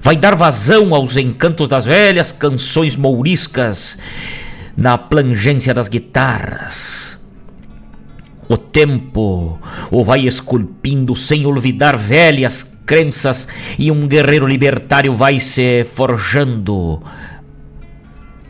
vai 0.00 0.14
dar 0.14 0.36
vazão 0.36 0.94
aos 0.94 1.16
encantos 1.16 1.68
das 1.68 1.86
velhas 1.86 2.30
canções 2.30 2.94
mouriscas 2.94 3.98
na 4.76 4.96
plangência 4.96 5.74
das 5.74 5.88
guitarras 5.88 7.19
o 8.50 8.58
tempo 8.58 9.60
o 9.92 10.02
vai 10.02 10.26
esculpindo 10.26 11.14
sem 11.14 11.46
olvidar 11.46 11.96
velhas 11.96 12.64
crenças 12.84 13.46
e 13.78 13.92
um 13.92 14.08
guerreiro 14.08 14.44
libertário 14.44 15.14
vai 15.14 15.38
se 15.38 15.84
forjando 15.84 17.00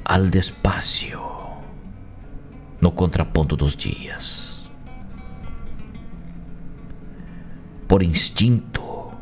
al 0.02 0.24
despacio 0.28 1.20
no 2.80 2.90
contraponto 2.92 3.54
dos 3.54 3.76
dias. 3.76 4.70
Por 7.86 8.02
instinto 8.02 9.12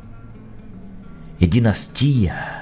e 1.40 1.46
dinastia 1.48 2.57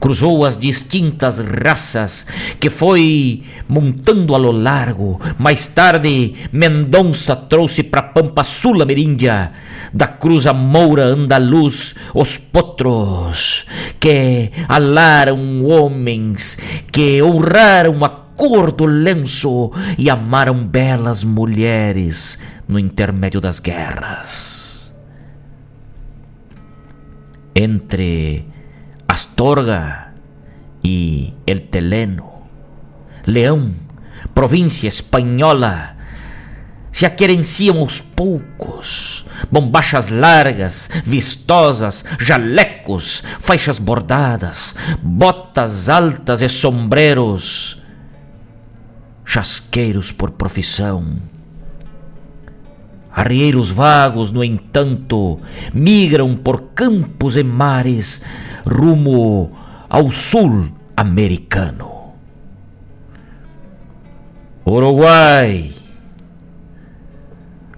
cruzou 0.00 0.44
as 0.44 0.56
distintas 0.56 1.38
raças 1.38 2.26
que 2.58 2.70
foi 2.70 3.44
montando 3.68 4.34
a 4.34 4.38
lo 4.38 4.50
largo. 4.50 5.20
Mais 5.38 5.66
tarde, 5.66 6.34
Mendonça 6.50 7.36
trouxe 7.36 7.82
para 7.82 8.02
Pampa 8.02 8.42
Sul 8.42 8.82
Ameríndia, 8.82 9.52
da 9.92 10.08
Cruza 10.08 10.54
Moura 10.54 11.04
Andaluz, 11.04 11.94
os 12.14 12.38
potros, 12.38 13.66
que 14.00 14.50
alaram 14.66 15.64
homens, 15.66 16.56
que 16.90 17.22
honraram 17.22 18.02
a 18.02 18.08
cor 18.08 18.72
do 18.72 18.86
lenço 18.86 19.70
e 19.98 20.08
amaram 20.08 20.64
belas 20.64 21.22
mulheres 21.22 22.38
no 22.66 22.78
intermédio 22.78 23.38
das 23.38 23.58
guerras. 23.58 24.90
Entre 27.54 28.46
Astorga 29.10 30.12
y 30.84 31.34
el 31.44 31.68
Teleno, 31.68 32.46
León, 33.24 33.74
província 34.34 34.86
espanhola, 34.86 35.96
se 36.92 37.06
aquerenciam 37.06 37.78
aos 37.78 38.00
poucos, 38.00 39.26
bombachas 39.50 40.10
largas, 40.10 40.88
vistosas, 41.04 42.04
jalecos, 42.20 43.24
faixas 43.40 43.80
bordadas, 43.80 44.76
botas 45.02 45.88
altas 45.88 46.40
e 46.40 46.48
sombreros, 46.48 47.82
chasqueiros 49.24 50.12
por 50.12 50.30
profissão. 50.30 51.18
Arrieiros 53.12 53.74
vagos, 53.74 54.32
no 54.32 54.44
entanto, 54.44 55.40
migram 55.72 56.36
por 56.36 56.74
campos 56.74 57.36
e 57.36 57.44
mares, 57.44 58.22
rumo 58.64 59.50
ao 59.88 60.10
sul 60.12 60.72
americano. 60.94 62.14
Uruguay, 64.64 65.74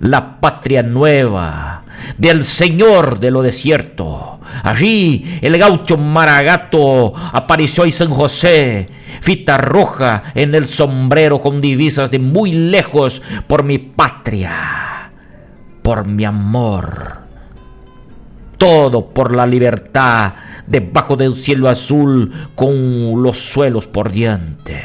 la 0.00 0.40
patria 0.40 0.82
nueva 0.82 1.84
del 2.18 2.44
señor 2.44 3.20
de 3.20 3.30
lo 3.30 3.42
desierto. 3.42 4.40
Allí 4.62 5.38
el 5.40 5.56
gaucho 5.56 5.96
Maragato 5.96 7.14
apareció 7.16 7.84
en 7.84 7.92
San 7.92 8.10
José, 8.10 8.88
fita 9.20 9.56
roja 9.56 10.24
en 10.34 10.54
el 10.54 10.68
sombrero 10.68 11.40
con 11.40 11.60
divisas 11.60 12.10
de 12.10 12.18
muy 12.18 12.52
lejos 12.52 13.22
por 13.46 13.62
mi 13.64 13.78
patria, 13.78 14.91
por 15.82 16.06
mi 16.06 16.24
amor 16.24 17.22
todo 18.62 19.06
por 19.06 19.34
la 19.34 19.44
libertad 19.44 20.34
debajo 20.68 21.16
del 21.16 21.34
cielo 21.34 21.68
azul 21.68 22.32
con 22.54 23.20
los 23.20 23.36
suelos 23.36 23.88
por 23.88 24.12
diante. 24.12 24.80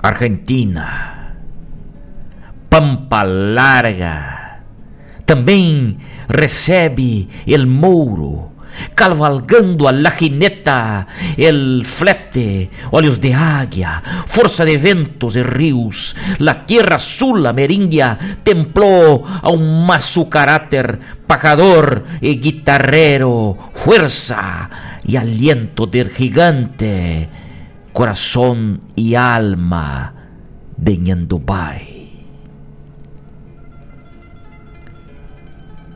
Argentina, 0.00 1.34
Pampa 2.68 3.24
Larga, 3.24 4.62
também 5.26 5.98
recebe 6.28 7.26
el 7.46 7.66
Mouro 7.66 8.49
cavalgando 8.94 9.88
a 9.88 9.92
lagineta, 9.92 11.06
el 11.36 11.84
flete, 11.84 12.70
olhos 12.90 13.20
de 13.20 13.34
águia, 13.34 14.02
força 14.26 14.64
de 14.64 14.78
ventos 14.78 15.36
e 15.36 15.42
rios, 15.42 16.16
la 16.38 16.66
tierra 16.66 16.96
azul 16.96 17.46
amerindia 17.46 18.18
templó 18.42 19.24
a 19.24 19.48
un 19.50 19.86
mazo 19.86 20.28
carácter 20.28 20.98
pajador 21.26 22.04
y 22.20 22.40
guitarrero, 22.40 23.70
fuerza 23.74 24.70
y 25.04 25.16
aliento 25.16 25.86
del 25.86 26.10
gigante, 26.10 27.28
corazón 27.92 28.80
y 28.96 29.14
alma 29.14 30.14
de 30.76 30.96
Nhandubai. 30.96 32.00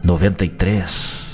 93 0.05 1.34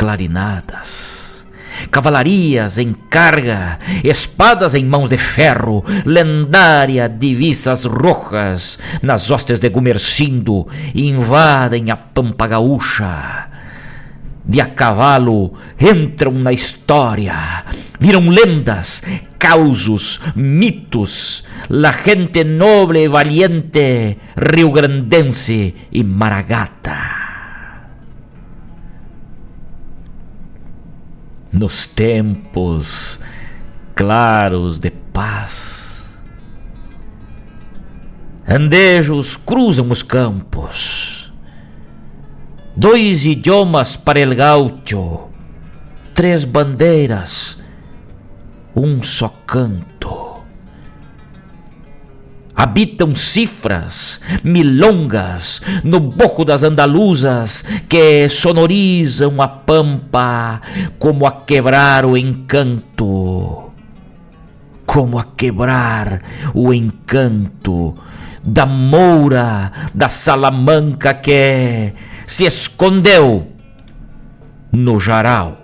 clarinadas, 0.00 1.46
cavalarias 1.90 2.78
em 2.78 2.94
carga, 3.10 3.78
espadas 4.02 4.74
em 4.74 4.82
mãos 4.82 5.10
de 5.10 5.18
ferro, 5.18 5.84
lendária 6.06 7.06
divisas 7.06 7.84
rojas 7.84 8.78
nas 9.02 9.30
hostes 9.30 9.58
de 9.60 9.68
Gumercindo 9.68 10.66
invadem 10.94 11.90
a 11.90 11.96
pampa 11.98 12.46
gaúcha. 12.46 13.48
De 14.42 14.58
a 14.58 14.68
cavalo 14.68 15.52
entram 15.78 16.32
na 16.32 16.50
história, 16.50 17.62
viram 18.00 18.30
lendas, 18.30 19.02
causos, 19.38 20.18
mitos, 20.34 21.44
la 21.68 21.92
gente 21.92 22.42
noble 22.42 23.04
e 23.04 23.08
valiente, 23.08 24.16
rio-grandense 24.34 25.74
e 25.92 26.02
maragata. 26.02 27.29
Nos 31.52 31.86
tempos 31.86 33.20
claros 33.94 34.78
de 34.78 34.90
paz. 34.90 36.18
Andejos 38.46 39.36
cruzam 39.36 39.90
os 39.90 40.02
campos, 40.02 41.32
dois 42.74 43.24
idiomas 43.24 43.96
para 43.96 44.18
el 44.18 44.34
gaucho, 44.34 45.28
três 46.14 46.44
bandeiras, 46.44 47.62
um 48.74 49.02
só 49.02 49.28
canto. 49.46 50.29
Habitam 52.60 53.16
cifras, 53.16 54.20
milongas, 54.44 55.62
no 55.82 55.98
boco 55.98 56.44
das 56.44 56.62
andaluzas 56.62 57.64
que 57.88 58.28
sonorizam 58.28 59.40
a 59.40 59.48
pampa 59.48 60.60
como 60.98 61.26
a 61.26 61.46
quebrar 61.46 62.04
o 62.04 62.18
encanto. 62.18 63.72
Como 64.84 65.18
a 65.18 65.28
quebrar 65.34 66.20
o 66.52 66.74
encanto 66.74 67.94
da 68.44 68.66
moura 68.66 69.88
da 69.94 70.10
Salamanca 70.10 71.14
que 71.14 71.94
se 72.26 72.44
escondeu 72.44 73.48
no 74.70 75.00
jarau. 75.00 75.56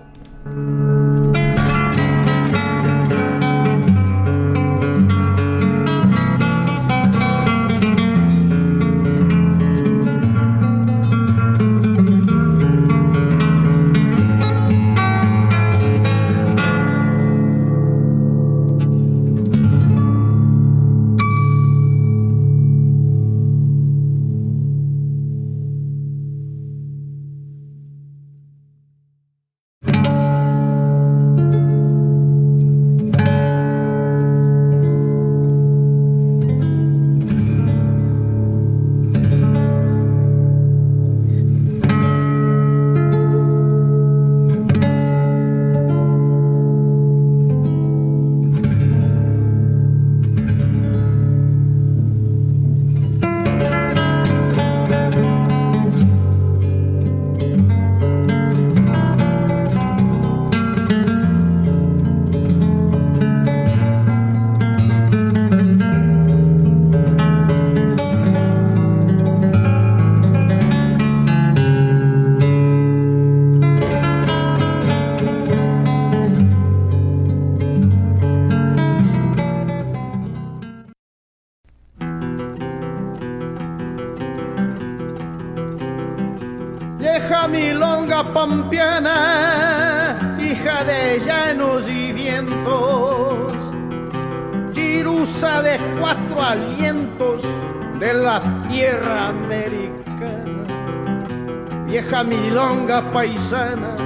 Paisana 103.13 103.97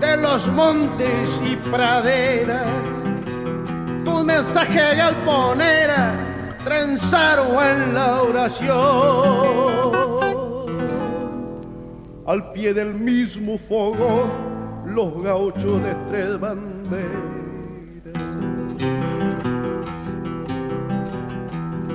de 0.00 0.16
los 0.16 0.48
montes 0.48 1.40
y 1.44 1.56
praderas. 1.56 2.66
Tu 4.04 4.24
mensaje 4.24 4.96
galponera 4.96 6.14
trenzaron 6.64 7.48
en 7.64 7.94
la 7.94 8.22
oración. 8.22 8.70
Al 12.26 12.52
pie 12.52 12.72
del 12.74 12.94
mismo 12.94 13.58
fogón, 13.58 14.30
los 14.86 15.22
gauchos 15.22 15.82
de 15.82 15.94
tres. 16.10 17.39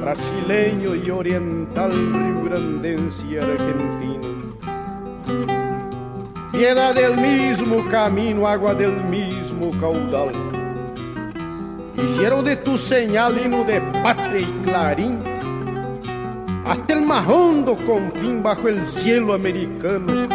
Brasileño 0.06 0.94
y 0.94 1.10
oriental, 1.10 1.92
riograndense 1.92 3.26
y 3.26 3.38
argentino 3.38 4.36
piedra 6.52 6.94
del 6.94 7.18
mismo 7.18 7.84
camino, 7.90 8.48
agua 8.48 8.76
del 8.76 9.04
mismo 9.06 9.72
caudal. 9.80 10.32
Hicieron 11.98 12.46
de 12.46 12.56
tu 12.56 12.78
señal 12.78 13.44
hino 13.44 13.64
de 13.64 13.82
patria 14.04 14.42
y 14.42 14.52
clarín, 14.64 15.24
hasta 16.66 16.94
el 16.94 17.02
más 17.02 17.28
hondo 17.28 17.76
confín 17.88 18.44
bajo 18.44 18.70
el 18.70 18.88
cielo 18.88 19.34
americano. 19.34 20.28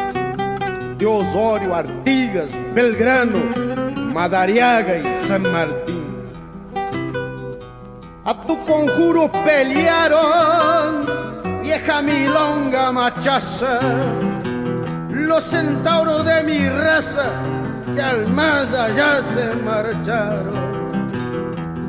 De 0.99 1.07
Osório, 1.07 1.77
Artigas, 1.77 2.51
Belgrano, 2.75 3.39
Madariaga 4.13 4.99
y 4.99 5.17
San 5.27 5.43
Martín. 5.43 6.20
A 8.23 8.35
tu 8.35 8.59
conjuro 8.67 9.31
pelearon, 9.33 11.07
vieja 11.63 12.03
milonga 12.03 12.93
machaza. 12.93 13.81
Los 15.09 15.45
centauros 15.45 16.25
de 16.27 16.43
mi 16.43 16.69
raza 16.69 17.31
que 17.95 18.03
al 18.03 18.27
más 18.29 18.73
allá 18.75 19.23
se 19.23 19.57
marcharon. 19.57 20.71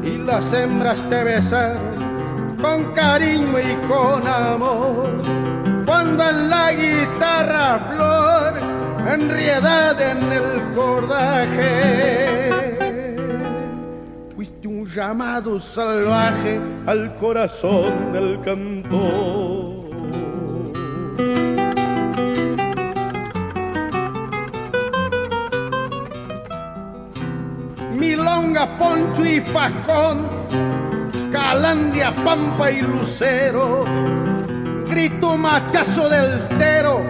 Y 0.03 0.19
las 0.19 0.53
hembras 0.53 1.03
te 1.09 1.21
besaron 1.23 2.57
con 2.61 2.93
cariño 2.93 3.59
y 3.59 3.75
con 3.87 4.25
amor. 4.25 5.09
Cuando 5.85 6.29
en 6.29 6.49
la 6.49 6.71
guitarra 6.71 7.79
flor 7.91 8.53
enriedad 9.05 9.99
en 9.99 10.31
el 10.31 10.73
cordaje 10.73 12.50
llamado 14.93 15.59
salvaje 15.59 16.59
al 16.85 17.15
corazón 17.15 18.13
del 18.13 18.39
cantor. 18.41 19.71
Poncho 28.77 29.25
y 29.25 29.41
facón, 29.41 30.27
calandia, 31.31 32.13
pampa 32.23 32.69
y 32.69 32.81
lucero, 32.81 33.85
grito 34.87 35.35
machazo 35.35 36.07
del 36.07 36.47
tero, 36.59 37.01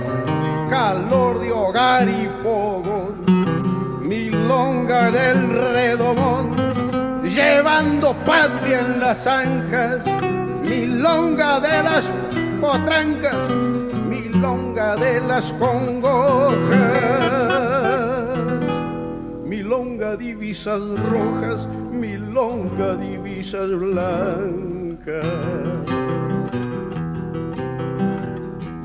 calor 0.70 1.42
de 1.42 1.52
hogar 1.52 2.08
y 2.08 2.30
fogón, 2.42 3.26
milonga 4.02 5.12
del 5.12 5.50
redomón, 5.74 6.56
llevando 7.34 8.14
patria 8.26 8.80
en 8.80 9.00
las 9.00 9.26
ancas, 9.28 10.06
milonga 10.62 11.60
de 11.60 11.84
las 11.84 12.14
potrancas, 12.60 13.50
milonga 14.08 14.96
de 14.98 15.22
las 15.22 15.52
congojas 15.54 17.32
milonga 19.72 20.18
divisas 20.18 20.82
rojas, 21.10 21.68
milonga 21.92 22.96
divisas 22.98 23.70
blancas. 23.70 25.28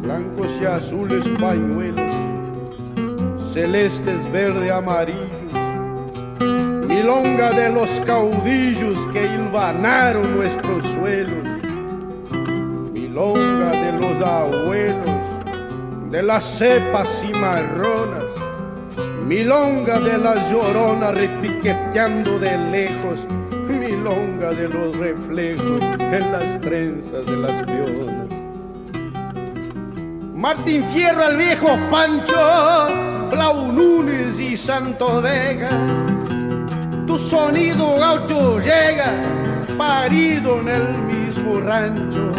Blancos 0.01 0.59
y 0.61 0.65
azules 0.65 1.29
pañuelos, 1.41 2.13
celestes, 3.53 4.33
verde, 4.33 4.71
amarillos, 4.71 5.46
milonga 6.87 7.51
de 7.53 7.71
los 7.71 8.01
caudillos 8.01 9.07
que 9.13 9.27
hilvanaron 9.27 10.37
nuestros 10.37 10.85
suelos, 10.85 11.47
milonga 12.93 13.71
de 13.71 13.93
los 13.93 14.21
abuelos, 14.21 15.23
de 16.11 16.23
las 16.23 16.45
cepas 16.45 17.09
cimarronas 17.21 18.27
milonga 19.27 19.99
de 19.99 20.19
la 20.19 20.49
llorona 20.49 21.11
repiqueteando 21.11 22.39
de 22.39 22.57
lejos, 22.71 23.27
milonga 23.69 24.51
de 24.51 24.69
los 24.69 24.97
reflejos 24.97 25.83
en 25.99 26.33
las 26.33 26.61
trenzas 26.61 27.27
de 27.27 27.37
las 27.37 27.63
pionas. 27.63 28.29
Martín 30.33 30.85
Fierro, 30.85 31.29
el 31.29 31.39
viejo 31.39 31.67
Pancho, 31.91 33.29
Blau 33.31 33.73
Nunes 33.73 34.39
y 34.39 34.57
Santo 34.57 35.21
Vega. 35.21 36.16
Tu 37.07 37.19
sonido 37.19 37.99
gaucho 37.99 38.59
llega, 38.59 39.13
parido 39.79 40.61
en 40.61 40.69
el 40.69 40.99
mismo 40.99 41.61
rancho. 41.61 42.33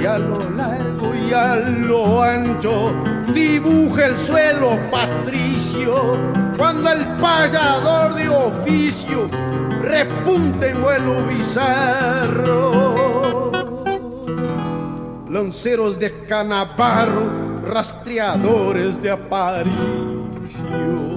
Y 0.00 0.06
a 0.06 0.18
lo 0.18 0.48
largo 0.50 1.14
y 1.14 1.32
a 1.32 1.56
lo 1.56 2.22
ancho 2.22 2.94
dibuja 3.34 4.06
el 4.06 4.16
suelo 4.16 4.78
patricio 4.90 6.16
cuando 6.56 6.90
el 6.90 7.04
payador 7.20 8.14
de 8.14 8.28
oficio 8.28 9.28
repunte 9.82 10.70
en 10.70 10.82
vuelo 10.82 11.26
bizarro. 11.26 12.94
Lanceros 15.28 15.98
de 15.98 16.24
canabarro, 16.26 17.60
rastreadores 17.66 19.02
de 19.02 19.10
aparicio. 19.10 21.07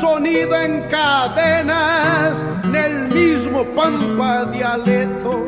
Sonido 0.00 0.54
en 0.56 0.82
cadenas, 0.88 2.44
en 2.64 2.76
el 2.76 3.08
mismo 3.08 3.64
pampa 3.74 4.44
dialecto. 4.46 5.46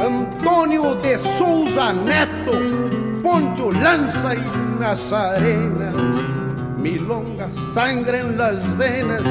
Antonio 0.00 0.94
de 0.96 1.18
Souza 1.18 1.92
Neto, 1.92 2.52
Poncho 3.22 3.72
Lanza 3.72 4.34
y 4.34 4.78
Nazarena, 4.78 5.92
milonga 6.76 7.48
sangre 7.74 8.20
en 8.20 8.38
las 8.38 8.78
venas 8.78 9.22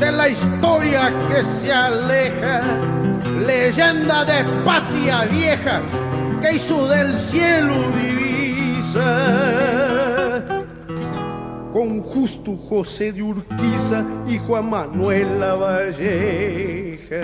de 0.00 0.12
la 0.12 0.28
historia 0.28 1.12
que 1.28 1.44
se 1.44 1.72
aleja, 1.72 2.62
leyenda 3.46 4.24
de 4.24 4.44
patria 4.64 5.24
vieja 5.24 5.82
que 6.40 6.54
hizo 6.54 6.88
del 6.88 7.18
cielo 7.18 7.90
divisa 7.92 9.65
con 11.76 12.00
justo 12.00 12.56
José 12.70 13.12
de 13.12 13.22
Urquiza 13.22 14.02
y 14.26 14.38
Juan 14.38 14.70
Manuel 14.70 15.38
Lavalleja. 15.38 17.20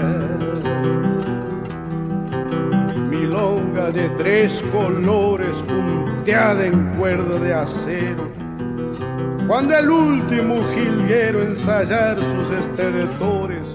Milonga 3.09 3.91
de 3.93 4.11
tres 4.11 4.63
colores 4.71 5.57
punteada 5.63 6.67
en 6.67 6.97
cuerda 6.99 7.39
de 7.39 7.55
acero. 7.55 8.31
Cuando 9.49 9.75
el 9.75 9.89
último 9.89 10.57
jilguero 10.75 11.41
ensayar 11.41 12.23
sus 12.23 12.51
estertores, 12.51 13.75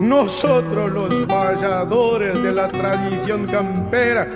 nosotros 0.00 0.90
los 0.90 1.14
payadores 1.26 2.32
de 2.42 2.52
la 2.52 2.68
tradición 2.68 3.46
campera 3.46 4.26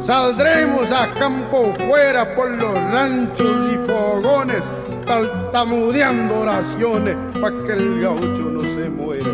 saldremos 0.00 0.90
a 0.90 1.12
campo 1.12 1.74
fuera 1.86 2.34
por 2.34 2.50
los 2.52 2.74
ranchos 2.90 3.70
y 3.70 3.76
fogones 3.86 4.62
tartamudeando 5.04 6.40
oraciones 6.40 7.16
para 7.40 7.56
que 7.64 7.72
el 7.72 8.00
gaucho 8.00 8.42
no 8.42 8.62
se 8.74 8.88
muera. 8.88 9.30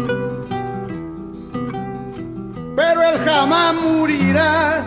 Pero 2.76 3.02
él 3.02 3.18
jamás 3.24 3.74
morirá, 3.74 4.84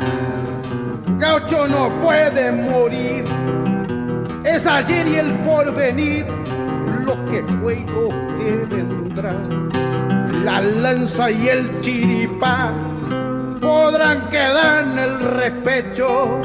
gaucho 1.20 1.68
no 1.68 1.90
puede 2.02 2.52
morir. 2.52 3.24
Es 4.44 4.66
ayer 4.66 5.08
y 5.08 5.16
el 5.16 5.34
porvenir, 5.40 6.26
lo 7.06 7.14
que 7.26 7.44
fue 7.62 7.76
y 7.76 7.86
lo 7.86 8.10
que 8.38 8.76
vendrá. 8.76 9.36
La 10.44 10.62
lanza 10.62 11.32
y 11.32 11.48
el 11.48 11.80
chiripá 11.80 12.72
podrán 13.62 14.30
quedar 14.30 14.84
en 14.84 15.00
el 15.00 15.20
repecho, 15.20 16.42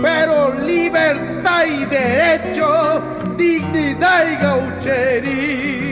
pero 0.00 0.54
libertad 0.54 1.64
y 1.66 1.84
derecho 1.86 3.02
dignidad 3.36 4.30
y 4.30 4.36
gauchería. 4.42 5.82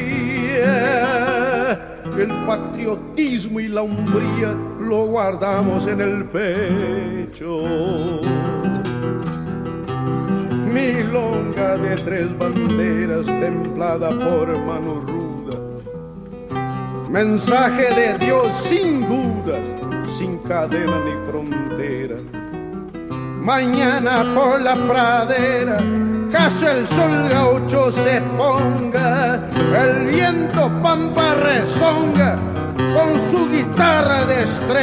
El 2.17 2.29
patriotismo 2.47 3.61
y 3.61 3.69
la 3.69 3.83
umbría 3.83 4.55
lo 4.81 5.07
guardamos 5.07 5.87
en 5.87 6.01
el 6.01 6.25
pecho. 6.27 8.21
Milonga 10.73 11.77
de 11.79 11.97
tres 11.97 12.39
banderas 12.39 13.27
templada 13.27 14.11
por 14.11 14.59
mano 14.59 15.01
ruda. 15.07 15.59
Mensaje 17.09 17.95
de 17.95 18.19
Dios 18.19 18.55
sin 18.55 19.09
dudas, 19.09 19.65
sin 20.09 20.39
cadena 20.39 20.99
ni 21.05 21.17
frontera. 21.27 22.17
Mañana 23.41 24.35
por 24.35 24.61
la 24.61 24.75
pradera 24.75 25.79
caso 26.31 26.69
el 26.69 26.87
sol 26.87 27.29
gaucho 27.29 27.91
se 27.91 28.21
ponga, 28.39 29.49
el 29.55 30.07
viento 30.07 30.71
pampa 30.83 31.35
rezonga 31.35 32.39
con 32.77 33.19
su 33.19 33.49
guitarra 33.49 34.25
de 34.27 34.43
estrella, 34.43 34.81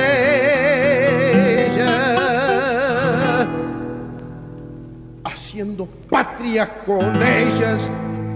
haciendo 5.23 5.87
patria 6.09 6.83
con 6.85 7.21
ellas, 7.21 7.89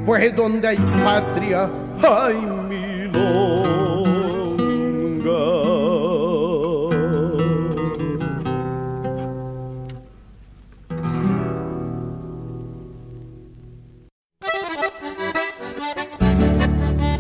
pues 0.06 0.36
donde 0.36 0.68
hay 0.70 0.78
patria 1.04 1.70
hay 2.02 2.36
milonga. 2.36 3.81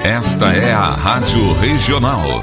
Esta 0.04 0.52
é 0.54 0.74
a 0.74 0.90
Rádio 0.90 1.54
Regional. 1.60 2.42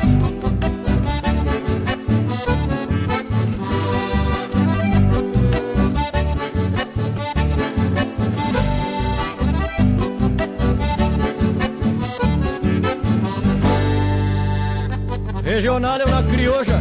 Regional 15.42 16.00
é 16.00 16.04
uma 16.04 16.22
crioja, 16.22 16.80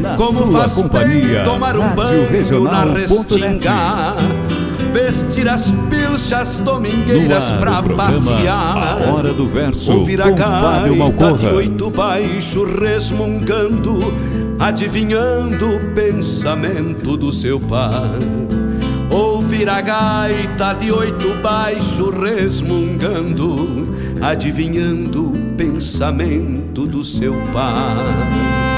Na 0.00 0.16
Como 0.16 0.52
faz 0.52 0.74
companhia, 0.74 1.42
tomar 1.42 1.76
um 1.76 1.94
banho 1.94 2.64
na 2.64 2.84
restinga 2.84 4.16
vestir 4.90 5.48
as 5.48 5.70
pilchas 5.88 6.58
domingueiras 6.58 7.52
pra 7.52 7.82
passear. 7.82 8.76
A 8.76 9.12
hora 9.12 9.32
do 9.32 9.48
verso 9.48 9.92
ouvir 9.92 10.20
a 10.20 10.30
gaita 10.30 11.32
de 11.32 11.46
oito 11.46 11.90
baixo 11.90 12.64
resmungando, 12.64 13.98
adivinhando 14.58 15.76
o 15.76 15.94
pensamento 15.94 17.16
do 17.16 17.32
seu 17.32 17.60
pai. 17.60 18.18
Ouvir 19.10 19.68
a 19.68 19.80
gaita 19.80 20.72
de 20.74 20.92
oito 20.92 21.34
baixo 21.36 22.10
resmungando, 22.10 23.88
adivinhando 24.20 25.32
o 25.32 25.56
pensamento 25.56 26.86
do 26.86 27.04
seu 27.04 27.34
pai. 27.52 28.69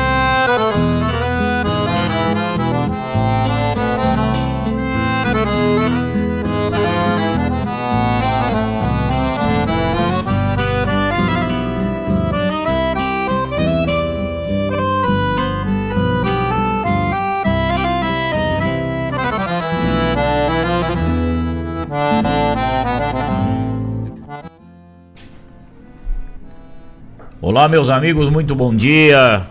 Olá, 27.53 27.69
meus 27.69 27.91
amigos, 27.91 28.31
muito 28.31 28.55
bom 28.55 28.75
dia. 28.75 29.47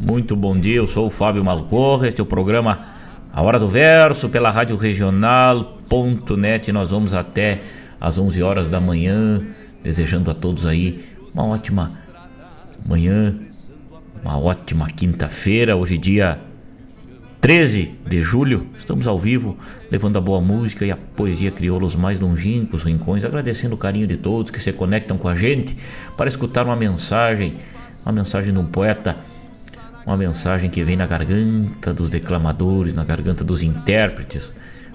Muito 0.00 0.34
bom 0.34 0.56
dia, 0.56 0.76
eu 0.76 0.86
sou 0.86 1.08
o 1.08 1.10
Fábio 1.10 1.44
Malcorra. 1.44 2.08
Este 2.08 2.18
é 2.18 2.24
o 2.24 2.26
programa 2.26 2.80
A 3.30 3.42
Hora 3.42 3.58
do 3.58 3.68
Verso 3.68 4.30
pela 4.30 4.50
Rádio 4.50 4.74
Regional.net. 4.74 6.72
Nós 6.72 6.88
vamos 6.88 7.12
até 7.12 7.60
às 8.00 8.18
11 8.18 8.42
horas 8.42 8.70
da 8.70 8.80
manhã, 8.80 9.42
desejando 9.82 10.30
a 10.30 10.34
todos 10.34 10.64
aí 10.64 11.04
uma 11.34 11.44
ótima 11.44 11.90
manhã, 12.88 13.36
uma 14.24 14.38
ótima 14.38 14.86
quinta-feira. 14.86 15.76
Hoje, 15.76 15.98
dia 15.98 16.38
13 17.42 17.94
de 18.06 18.22
julho, 18.22 18.68
estamos 18.78 19.04
ao 19.04 19.18
vivo, 19.18 19.58
levando 19.90 20.16
a 20.16 20.20
boa 20.20 20.40
música 20.40 20.86
e 20.86 20.92
a 20.92 20.96
poesia 20.96 21.50
crioula 21.50 21.82
aos 21.82 21.96
mais 21.96 22.20
longínquos 22.20 22.84
rincões, 22.84 23.24
agradecendo 23.24 23.74
o 23.74 23.78
carinho 23.78 24.06
de 24.06 24.16
todos 24.16 24.52
que 24.52 24.60
se 24.60 24.72
conectam 24.72 25.18
com 25.18 25.26
a 25.26 25.34
gente 25.34 25.76
para 26.16 26.28
escutar 26.28 26.64
uma 26.64 26.76
mensagem, 26.76 27.56
uma 28.06 28.12
mensagem 28.12 28.54
de 28.54 28.60
um 28.60 28.64
poeta, 28.64 29.16
uma 30.06 30.16
mensagem 30.16 30.70
que 30.70 30.84
vem 30.84 30.96
na 30.96 31.04
garganta 31.04 31.92
dos 31.92 32.08
declamadores, 32.08 32.94
na 32.94 33.02
garganta 33.02 33.42
dos 33.42 33.60
intérpretes, 33.60 34.54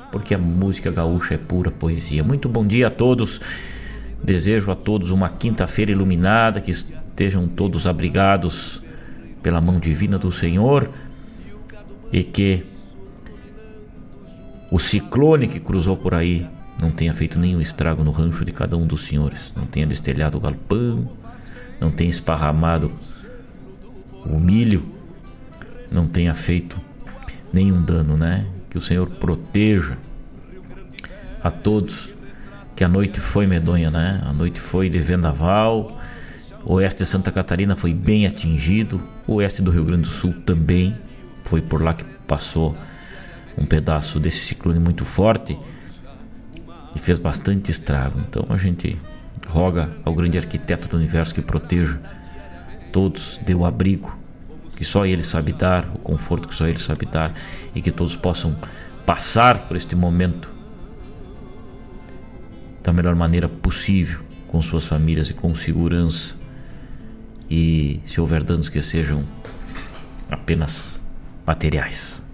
porque 0.10 0.34
a 0.34 0.38
música 0.38 0.90
gaúcha 0.90 1.34
é 1.34 1.38
pura 1.38 1.70
poesia. 1.70 2.24
Muito 2.24 2.48
bom 2.48 2.66
dia 2.66 2.88
a 2.88 2.90
todos. 2.90 3.42
Desejo 4.24 4.72
a 4.72 4.76
todos 4.76 5.12
uma 5.12 5.28
quinta-feira 5.28 5.92
iluminada, 5.92 6.62
que 6.62 6.72
estejam 6.72 7.46
todos 7.46 7.86
abrigados 7.86 8.82
pela 9.44 9.60
mão 9.60 9.82
divina 9.82 10.18
do 10.18 10.32
Senhor 10.32 10.90
e 12.12 12.24
que 12.24 12.66
o 14.72 14.80
ciclone 14.80 15.48
que 15.48 15.60
cruzou 15.60 15.96
por 15.96 16.14
aí 16.14 16.48
não 16.82 16.92
tenha 16.92 17.14
feito 17.14 17.40
nenhum 17.40 17.60
estrago 17.60 18.04
no 18.04 18.12
rancho 18.12 18.46
de 18.46 18.52
cada 18.52 18.78
um 18.78 18.86
dos 18.86 19.06
senhores, 19.06 19.54
não 19.56 19.66
tenha 19.66 19.88
destelhado 19.88 20.38
o 20.38 20.42
galpão, 20.42 21.10
não 21.80 21.92
tenha 21.92 22.10
esparramado 22.10 22.92
o 24.26 24.40
milho, 24.40 24.84
não 25.92 26.08
tenha 26.08 26.34
feito 26.34 26.80
nenhum 27.52 27.82
dano, 27.82 28.18
né? 28.18 28.46
Que 28.70 28.78
o 28.78 28.82
Senhor 28.82 29.10
proteja 29.10 29.98
a 31.42 31.50
todos. 31.50 32.14
Que 32.76 32.84
a 32.84 32.88
noite 32.88 33.20
foi 33.20 33.48
medonha, 33.48 33.90
né? 33.90 34.22
A 34.24 34.34
noite 34.34 34.60
foi 34.60 34.90
de 34.90 35.00
vendaval. 35.00 36.00
O 36.64 36.74
oeste 36.74 37.04
de 37.04 37.10
Santa 37.10 37.32
Catarina 37.32 37.76
foi 37.76 37.94
bem 37.94 38.28
atingido, 38.28 39.02
o 39.26 39.36
oeste 39.36 39.62
do 39.62 39.72
Rio 39.72 39.86
Grande 39.86 40.04
do 40.04 40.10
Sul 40.10 40.34
também. 40.46 40.96
Foi 41.48 41.62
por 41.62 41.82
lá 41.82 41.94
que 41.94 42.04
passou 42.28 42.76
um 43.58 43.66
pedaço 43.66 44.20
desse 44.20 44.40
ciclone 44.40 44.80
muito 44.80 45.06
forte 45.06 45.58
e 46.94 47.00
fez 47.00 47.18
bastante 47.20 47.72
estrago. 47.72 48.20
Então 48.20 48.46
a 48.50 48.58
gente 48.58 49.00
roga 49.48 49.90
ao 50.04 50.14
grande 50.14 50.38
arquiteto 50.38 50.90
do 50.90 50.98
universo 50.98 51.34
que 51.34 51.42
proteja 51.42 52.00
todos, 52.92 53.40
dê 53.46 53.56
o 53.56 53.66
abrigo 53.66 54.18
que 54.76 54.86
só 54.86 55.06
ele 55.06 55.24
sabe 55.24 55.54
dar, 55.54 55.90
o 55.96 55.98
conforto 55.98 56.48
que 56.48 56.54
só 56.54 56.68
ele 56.68 56.78
sabe 56.80 57.06
dar 57.08 57.34
e 57.74 57.82
que 57.82 57.92
todos 57.92 58.16
possam 58.16 58.56
passar 59.06 59.68
por 59.68 59.76
este 59.76 59.96
momento 59.96 60.52
da 62.84 62.94
melhor 62.94 63.16
maneira 63.16 63.50
possível 63.50 64.20
com 64.48 64.62
suas 64.62 64.86
famílias 64.86 65.30
e 65.30 65.34
com 65.34 65.56
segurança. 65.56 66.36
E 67.50 68.02
se 68.06 68.22
houver 68.22 68.44
danos 68.44 68.70
que 68.70 68.82
sejam 68.82 69.26
apenas 70.30 70.97
materiais. 71.48 72.26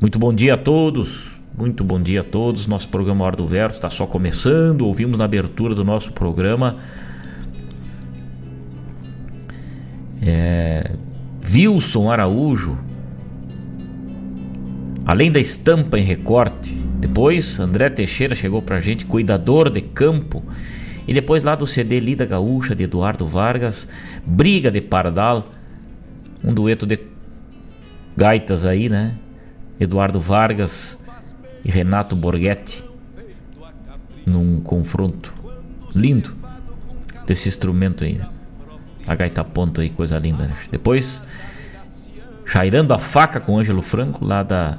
Muito 0.00 0.18
bom 0.18 0.32
dia 0.32 0.54
a 0.54 0.56
todos, 0.56 1.38
muito 1.56 1.84
bom 1.84 2.00
dia 2.00 2.22
a 2.22 2.24
todos. 2.24 2.66
Nosso 2.66 2.88
programa 2.88 3.26
Hora 3.26 3.36
do 3.36 3.46
Verso 3.46 3.76
está 3.76 3.90
só 3.90 4.06
começando. 4.06 4.82
Ouvimos 4.82 5.18
na 5.18 5.26
abertura 5.26 5.74
do 5.74 5.84
nosso 5.84 6.10
programa 6.12 6.76
é, 10.22 10.92
Wilson 11.52 12.10
Araújo, 12.10 12.78
além 15.04 15.30
da 15.30 15.38
estampa 15.38 15.98
em 15.98 16.04
recorte. 16.04 16.72
Depois 16.98 17.60
André 17.60 17.90
Teixeira 17.90 18.34
chegou 18.34 18.62
pra 18.62 18.80
gente, 18.80 19.04
cuidador 19.04 19.68
de 19.68 19.82
campo. 19.82 20.42
E 21.06 21.12
depois 21.12 21.44
lá 21.44 21.54
do 21.54 21.66
CD 21.66 22.00
Lida 22.00 22.24
Gaúcha 22.24 22.74
de 22.74 22.84
Eduardo 22.84 23.26
Vargas, 23.26 23.86
Briga 24.24 24.70
de 24.70 24.80
Pardal, 24.80 25.46
um 26.42 26.52
dueto 26.52 26.86
de 26.86 27.13
gaitas 28.16 28.64
aí, 28.64 28.88
né? 28.88 29.14
Eduardo 29.78 30.20
Vargas 30.20 30.98
e 31.64 31.70
Renato 31.70 32.14
Borghetti 32.14 32.84
num 34.24 34.60
confronto 34.60 35.32
lindo 35.94 36.34
desse 37.26 37.48
instrumento 37.48 38.04
aí. 38.04 38.20
A 39.06 39.14
gaita 39.14 39.44
ponto 39.44 39.80
aí, 39.80 39.90
coisa 39.90 40.18
linda. 40.18 40.46
Né? 40.46 40.54
Depois, 40.70 41.22
Chairando 42.44 42.92
a 42.92 42.98
Faca 42.98 43.40
com 43.40 43.58
Ângelo 43.58 43.82
Franco, 43.82 44.24
lá 44.24 44.42
da 44.42 44.78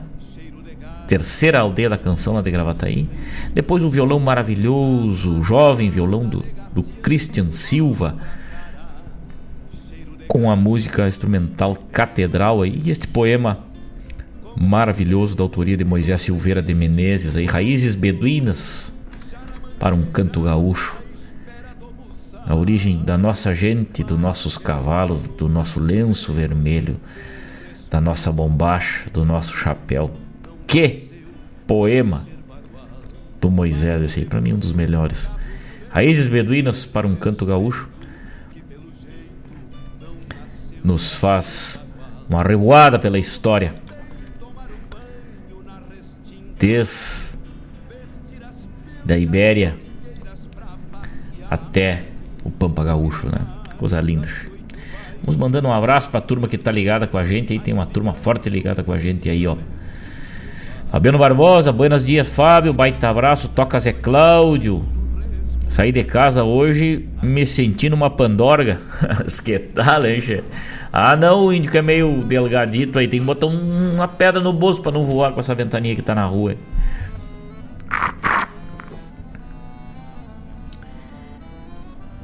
terceira 1.08 1.60
aldeia 1.60 1.90
da 1.90 1.98
canção 1.98 2.34
lá 2.34 2.42
de 2.42 2.50
Gravataí. 2.50 3.08
Depois 3.54 3.84
o 3.84 3.90
violão 3.90 4.20
maravilhoso, 4.20 5.40
o 5.40 5.44
jovem 5.44 5.90
violão 5.90 6.28
do, 6.28 6.44
do 6.74 6.84
Christian 6.84 7.52
Silva 7.52 8.16
com 10.28 10.50
a 10.50 10.56
música 10.56 11.08
instrumental 11.08 11.76
Catedral 11.92 12.62
aí, 12.62 12.82
e 12.84 12.90
este 12.90 13.08
poema 13.08 13.60
maravilhoso 14.56 15.36
da 15.36 15.44
autoria 15.44 15.76
de 15.76 15.84
Moisés 15.84 16.22
Silveira 16.22 16.62
de 16.62 16.74
Menezes 16.74 17.36
aí, 17.36 17.46
Raízes 17.46 17.96
Beduínas 17.96 18.94
para 19.78 19.94
um 19.94 20.04
canto 20.04 20.42
gaúcho. 20.42 21.02
A 22.46 22.56
origem 22.56 23.04
da 23.04 23.18
nossa 23.18 23.54
gente, 23.54 24.04
dos 24.04 24.20
nossos 24.20 24.58
cavalos, 24.58 25.28
do 25.28 25.50
nosso 25.50 25.80
lenço 25.80 26.32
vermelho, 26.32 26.98
da 27.90 28.00
nossa 28.00 28.32
bombacha, 28.32 29.10
do 29.12 29.26
nosso 29.26 29.56
chapéu. 29.56 30.12
Que 30.68 31.10
poema 31.66 32.28
do 33.42 33.50
Moisés 33.50 34.04
esse 34.04 34.20
aí, 34.20 34.26
para 34.26 34.42
mim 34.42 34.54
um 34.54 34.60
dos 34.60 34.74
melhores. 34.74 35.30
Raízes 35.90 36.28
Beduínas 36.28 36.86
para 36.86 37.08
um 37.08 37.16
canto 37.16 37.46
gaúcho 37.46 37.90
nos 40.86 41.16
faz 41.16 41.82
uma 42.30 42.44
revoada 42.44 43.00
pela 43.00 43.18
história. 43.18 43.74
Desde 46.60 47.36
da 49.04 49.18
Ibéria 49.18 49.76
até 51.50 52.04
o 52.44 52.52
Pampa 52.52 52.84
Gaúcho, 52.84 53.28
né? 53.28 53.42
Coisa 53.78 54.00
linda. 54.00 54.28
Vamos 55.24 55.40
mandando 55.40 55.68
um 55.68 55.74
abraço 55.74 56.10
para 56.10 56.20
a 56.20 56.24
turma 56.24 56.48
que 56.48 56.58
tá 56.58 56.72
ligada 56.72 57.08
com 57.08 57.18
a 57.18 57.26
gente 57.26 57.54
aí, 57.54 57.60
tem 57.60 57.74
uma 57.74 57.86
turma 57.86 58.14
forte 58.14 58.50
ligada 58.50 58.84
com 58.84 58.92
a 58.92 58.98
gente 58.98 59.28
aí, 59.28 59.46
ó. 59.48 59.58
Fabiano 60.92 61.18
Barbosa, 61.18 61.72
buenos 61.72 62.06
dias, 62.06 62.28
Fábio. 62.28 62.72
Baita 62.74 63.10
abraço, 63.10 63.50
toca 63.50 63.80
Zé 63.80 63.92
Cláudio. 63.92 64.95
Saí 65.68 65.92
de 65.92 66.04
casa 66.04 66.44
hoje 66.44 67.08
me 67.22 67.46
sentindo 67.46 67.94
uma 67.94 68.10
pandorga. 68.10 68.80
que 69.44 69.60
tal, 69.60 70.06
hein, 70.06 70.22
che? 70.22 70.44
Ah, 70.94 71.16
não, 71.16 71.46
o 71.46 71.54
índio 71.54 71.72
que 71.72 71.78
é 71.78 71.82
meio 71.82 72.24
delgadito 72.24 73.00
aí. 73.00 73.08
Tem 73.08 73.20
que 73.20 73.26
botar 73.26 73.48
um, 73.48 73.96
uma 73.96 74.08
pedra 74.08 74.42
no 74.42 74.54
bolso 74.54 74.82
pra 74.82 74.92
não 74.92 75.04
voar 75.04 75.34
com 75.34 75.40
essa 75.40 75.56
ventania 75.56 75.96
que 75.96 76.02
tá 76.02 76.14
na 76.14 76.26
rua. 76.26 76.56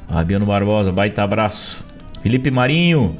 Fabiano 0.08 0.46
Barbosa, 0.46 0.92
baita 0.92 1.22
abraço. 1.22 1.84
Felipe 2.22 2.50
Marinho, 2.50 3.16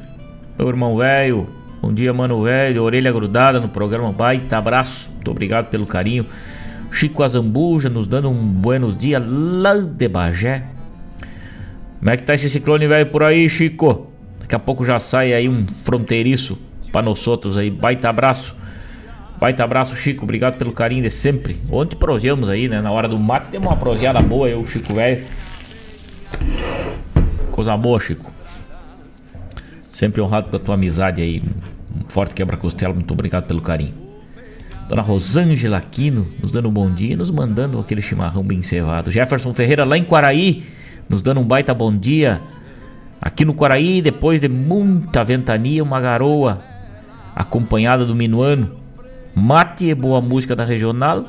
meu 0.57 0.69
irmão 0.69 0.95
velho. 0.95 1.49
Bom 1.81 1.91
dia, 1.91 2.13
mano 2.13 2.43
velho. 2.43 2.81
Orelha 2.81 3.11
grudada 3.11 3.59
no 3.59 3.67
programa, 3.67 4.11
baita 4.11 4.57
abraço. 4.57 5.09
Muito 5.11 5.29
obrigado 5.31 5.69
pelo 5.69 5.85
carinho. 5.85 6.25
Chico 6.93 7.23
Azambuja 7.23 7.89
nos 7.89 8.05
dando 8.05 8.29
um 8.29 8.35
buenos 8.35 8.95
dias 8.95 9.21
lá 9.25 9.75
de 9.75 10.07
Bagé. 10.07 10.63
Como 11.97 12.11
é 12.11 12.15
que 12.15 12.23
tá 12.23 12.35
esse 12.35 12.47
ciclone 12.49 12.87
velho 12.87 13.07
por 13.07 13.23
aí, 13.23 13.49
Chico? 13.49 14.11
Daqui 14.39 14.53
a 14.53 14.59
pouco 14.59 14.85
já 14.85 14.99
sai 14.99 15.33
aí 15.33 15.49
um 15.49 15.65
fronteiriço 15.83 16.57
para 16.91 17.01
nós 17.01 17.25
outros 17.27 17.57
aí. 17.57 17.71
Baita 17.71 18.09
abraço. 18.09 18.55
Baita 19.39 19.63
abraço, 19.63 19.95
Chico. 19.95 20.23
Obrigado 20.23 20.57
pelo 20.57 20.71
carinho 20.71 21.01
de 21.01 21.09
sempre. 21.09 21.57
Ontem 21.71 21.97
proseamos 21.97 22.47
aí, 22.47 22.69
né? 22.69 22.79
Na 22.79 22.91
hora 22.91 23.07
do 23.07 23.17
mate, 23.17 23.47
temos 23.49 23.67
uma 23.67 23.75
proseada 23.75 24.21
boa 24.21 24.55
o 24.55 24.67
Chico 24.67 24.93
velho. 24.93 25.25
Coisa 27.49 27.75
boa, 27.75 27.99
Chico. 27.99 28.31
Sempre 29.81 30.21
honrado 30.21 30.45
pela 30.45 30.61
tua 30.61 30.75
amizade 30.75 31.23
aí. 31.23 31.41
Um 31.41 32.07
forte 32.07 32.35
quebra-costela. 32.35 32.93
Muito 32.93 33.11
obrigado 33.11 33.47
pelo 33.47 33.61
carinho. 33.61 34.02
Dona 34.87 35.01
Rosângela 35.01 35.77
Aquino 35.77 36.27
nos 36.41 36.51
dando 36.51 36.69
um 36.69 36.71
bom 36.71 36.89
dia, 36.89 37.15
nos 37.15 37.29
mandando 37.29 37.79
aquele 37.79 38.01
chimarrão 38.01 38.43
bem 38.43 38.61
cevado. 38.61 39.09
Jefferson 39.09 39.53
Ferreira 39.53 39.85
lá 39.85 39.97
em 39.97 40.03
Quaraí, 40.03 40.63
nos 41.09 41.21
dando 41.21 41.39
um 41.39 41.43
baita 41.45 41.73
bom 41.73 41.95
dia. 41.95 42.41
Aqui 43.21 43.45
no 43.45 43.53
Quaraí, 43.53 44.01
depois 44.01 44.41
de 44.41 44.49
muita 44.49 45.23
ventania, 45.23 45.83
uma 45.83 46.01
garoa 46.01 46.61
acompanhada 47.35 48.05
do 48.05 48.13
minuano. 48.13 48.75
Mate 49.33 49.85
e 49.85 49.95
boa 49.95 50.21
música 50.21 50.55
da 50.55 50.63
regional 50.65 51.25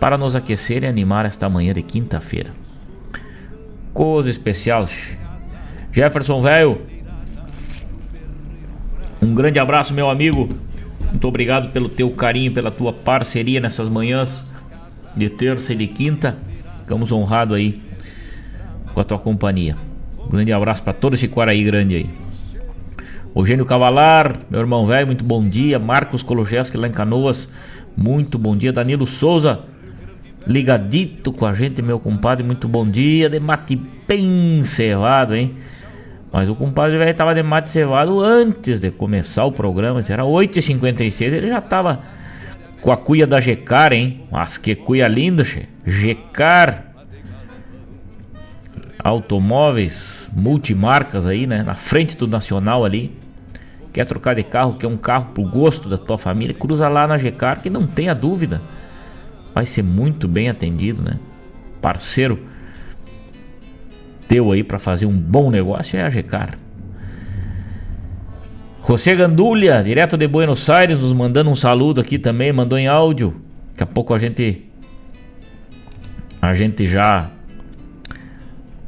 para 0.00 0.16
nos 0.16 0.34
aquecer 0.34 0.82
e 0.82 0.86
animar 0.86 1.26
esta 1.26 1.48
manhã 1.48 1.72
de 1.72 1.82
quinta-feira. 1.82 2.50
Coisa 3.92 4.30
especial. 4.30 4.88
Jefferson 5.92 6.40
Velho, 6.40 6.80
um 9.20 9.34
grande 9.34 9.58
abraço, 9.58 9.92
meu 9.92 10.08
amigo. 10.08 10.48
Muito 11.10 11.26
obrigado 11.26 11.70
pelo 11.72 11.88
teu 11.88 12.10
carinho, 12.10 12.52
pela 12.52 12.70
tua 12.70 12.92
parceria 12.92 13.60
nessas 13.60 13.88
manhãs 13.88 14.48
de 15.16 15.28
terça 15.30 15.72
e 15.72 15.76
de 15.76 15.86
quinta. 15.86 16.36
Ficamos 16.80 17.10
honrados 17.12 17.56
aí 17.56 17.80
com 18.92 19.00
a 19.00 19.04
tua 19.04 19.18
companhia. 19.18 19.76
Um 20.24 20.28
grande 20.28 20.52
abraço 20.52 20.82
para 20.82 20.92
todo 20.92 21.14
esse 21.14 21.28
Quaraí 21.28 21.64
grande 21.64 21.96
aí. 21.96 22.10
Eugênio 23.34 23.64
Cavalar, 23.64 24.40
meu 24.50 24.60
irmão 24.60 24.86
velho, 24.86 25.06
muito 25.06 25.24
bom 25.24 25.46
dia. 25.46 25.78
Marcos 25.78 26.22
Kologeski 26.22 26.76
lá 26.76 26.88
em 26.88 26.92
Canoas, 26.92 27.48
muito 27.96 28.38
bom 28.38 28.56
dia. 28.56 28.72
Danilo 28.72 29.06
Souza, 29.06 29.60
ligadito 30.46 31.32
com 31.32 31.46
a 31.46 31.52
gente, 31.52 31.80
meu 31.80 31.98
compadre, 31.98 32.44
muito 32.44 32.66
bom 32.66 32.88
dia. 32.88 33.30
De 33.30 33.38
mate 33.38 33.80
bem 34.06 34.62
cevado, 34.64 35.34
hein? 35.34 35.54
Mas 36.30 36.48
o 36.48 36.54
compadre 36.54 36.98
velho 36.98 37.14
tava 37.14 37.34
de 37.34 37.42
mate 37.42 37.70
cevado 37.70 38.20
antes 38.20 38.80
de 38.80 38.90
começar 38.90 39.44
o 39.44 39.52
programa. 39.52 40.00
Era 40.08 40.24
8h56, 40.24 41.32
ele 41.32 41.48
já 41.48 41.60
tava 41.60 42.00
com 42.80 42.92
a 42.92 42.96
cuia 42.96 43.26
da 43.26 43.40
Gecar, 43.40 43.92
hein? 43.92 44.22
Mas 44.30 44.58
que 44.58 44.74
cuia 44.74 45.08
linda, 45.08 45.44
che. 45.44 45.68
Gecar. 45.86 46.84
Automóveis 48.98 50.28
multimarcas 50.34 51.24
aí, 51.24 51.46
né? 51.46 51.62
Na 51.62 51.74
frente 51.74 52.16
do 52.16 52.26
Nacional 52.26 52.84
ali. 52.84 53.16
Quer 53.92 54.04
trocar 54.04 54.34
de 54.34 54.42
carro, 54.42 54.74
quer 54.74 54.86
um 54.86 54.98
carro 54.98 55.30
pro 55.32 55.42
gosto 55.44 55.88
da 55.88 55.96
tua 55.96 56.18
família, 56.18 56.54
cruza 56.54 56.88
lá 56.88 57.06
na 57.06 57.16
Gecar, 57.16 57.62
que 57.62 57.70
não 57.70 57.86
tenha 57.86 58.14
dúvida. 58.14 58.60
Vai 59.54 59.64
ser 59.64 59.82
muito 59.82 60.28
bem 60.28 60.48
atendido, 60.50 61.02
né? 61.02 61.18
Parceiro 61.80 62.38
teu 64.28 64.52
aí 64.52 64.62
para 64.62 64.78
fazer 64.78 65.06
um 65.06 65.18
bom 65.18 65.50
negócio 65.50 65.98
é 65.98 66.02
a 66.02 66.10
Gecar. 66.10 66.58
José 68.86 69.14
Gandulha, 69.14 69.82
direto 69.82 70.16
de 70.16 70.28
Buenos 70.28 70.68
Aires, 70.70 70.98
nos 70.98 71.12
mandando 71.12 71.50
um 71.50 71.54
saludo 71.54 72.00
aqui 72.00 72.18
também, 72.18 72.52
mandou 72.52 72.78
em 72.78 72.86
áudio. 72.86 73.40
Daqui 73.70 73.82
a 73.82 73.86
pouco 73.86 74.14
a 74.14 74.18
gente 74.18 74.64
a 76.40 76.54
gente 76.54 76.86
já 76.86 77.30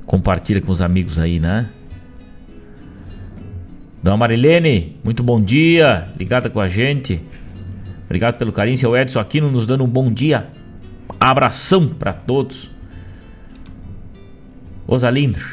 compartilha 0.07 0.61
com 0.61 0.70
os 0.70 0.80
amigos 0.80 1.18
aí, 1.18 1.41
né? 1.41 1.66
Dona 4.03 4.16
Marilene, 4.16 4.97
muito 5.05 5.22
bom 5.22 5.41
dia, 5.41 6.09
ligada 6.18 6.49
com 6.49 6.61
a 6.61 6.68
gente. 6.68 7.20
Obrigado 8.07 8.38
pelo 8.38 8.53
carinho, 8.53 8.78
seu 8.78 8.97
Edson 8.97 9.20
Aquino 9.20 9.51
nos 9.51 9.66
dando 9.66 9.84
um 9.84 9.88
bom 9.88 10.11
dia. 10.11 10.49
Abração 11.20 11.88
para 11.88 12.12
todos. 12.12 12.70
Osalindos, 14.91 15.45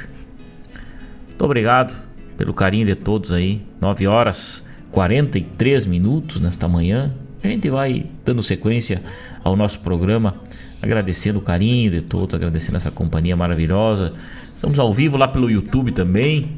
muito 1.28 1.46
obrigado 1.46 1.94
pelo 2.36 2.56
carinho 2.56 2.88
de 2.88 2.96
todos 2.96 3.32
aí. 3.32 3.62
9 3.80 4.08
horas 4.08 4.66
43 4.92 5.86
minutos 5.86 6.42
nesta 6.42 6.68
manhã. 6.68 7.14
A 7.44 7.48
gente 7.48 7.70
vai 7.70 8.08
dando 8.26 8.42
sequência 8.42 9.04
ao 9.44 9.56
nosso 9.56 9.80
programa, 9.82 10.34
agradecendo 10.82 11.38
o 11.38 11.42
carinho 11.44 11.92
de 11.92 12.02
todos, 12.02 12.34
agradecendo 12.34 12.78
essa 12.78 12.90
companhia 12.90 13.36
maravilhosa. 13.36 14.16
Estamos 14.44 14.80
ao 14.80 14.92
vivo 14.92 15.18
lá 15.18 15.28
pelo 15.28 15.52
YouTube 15.52 15.92
também, 15.92 16.54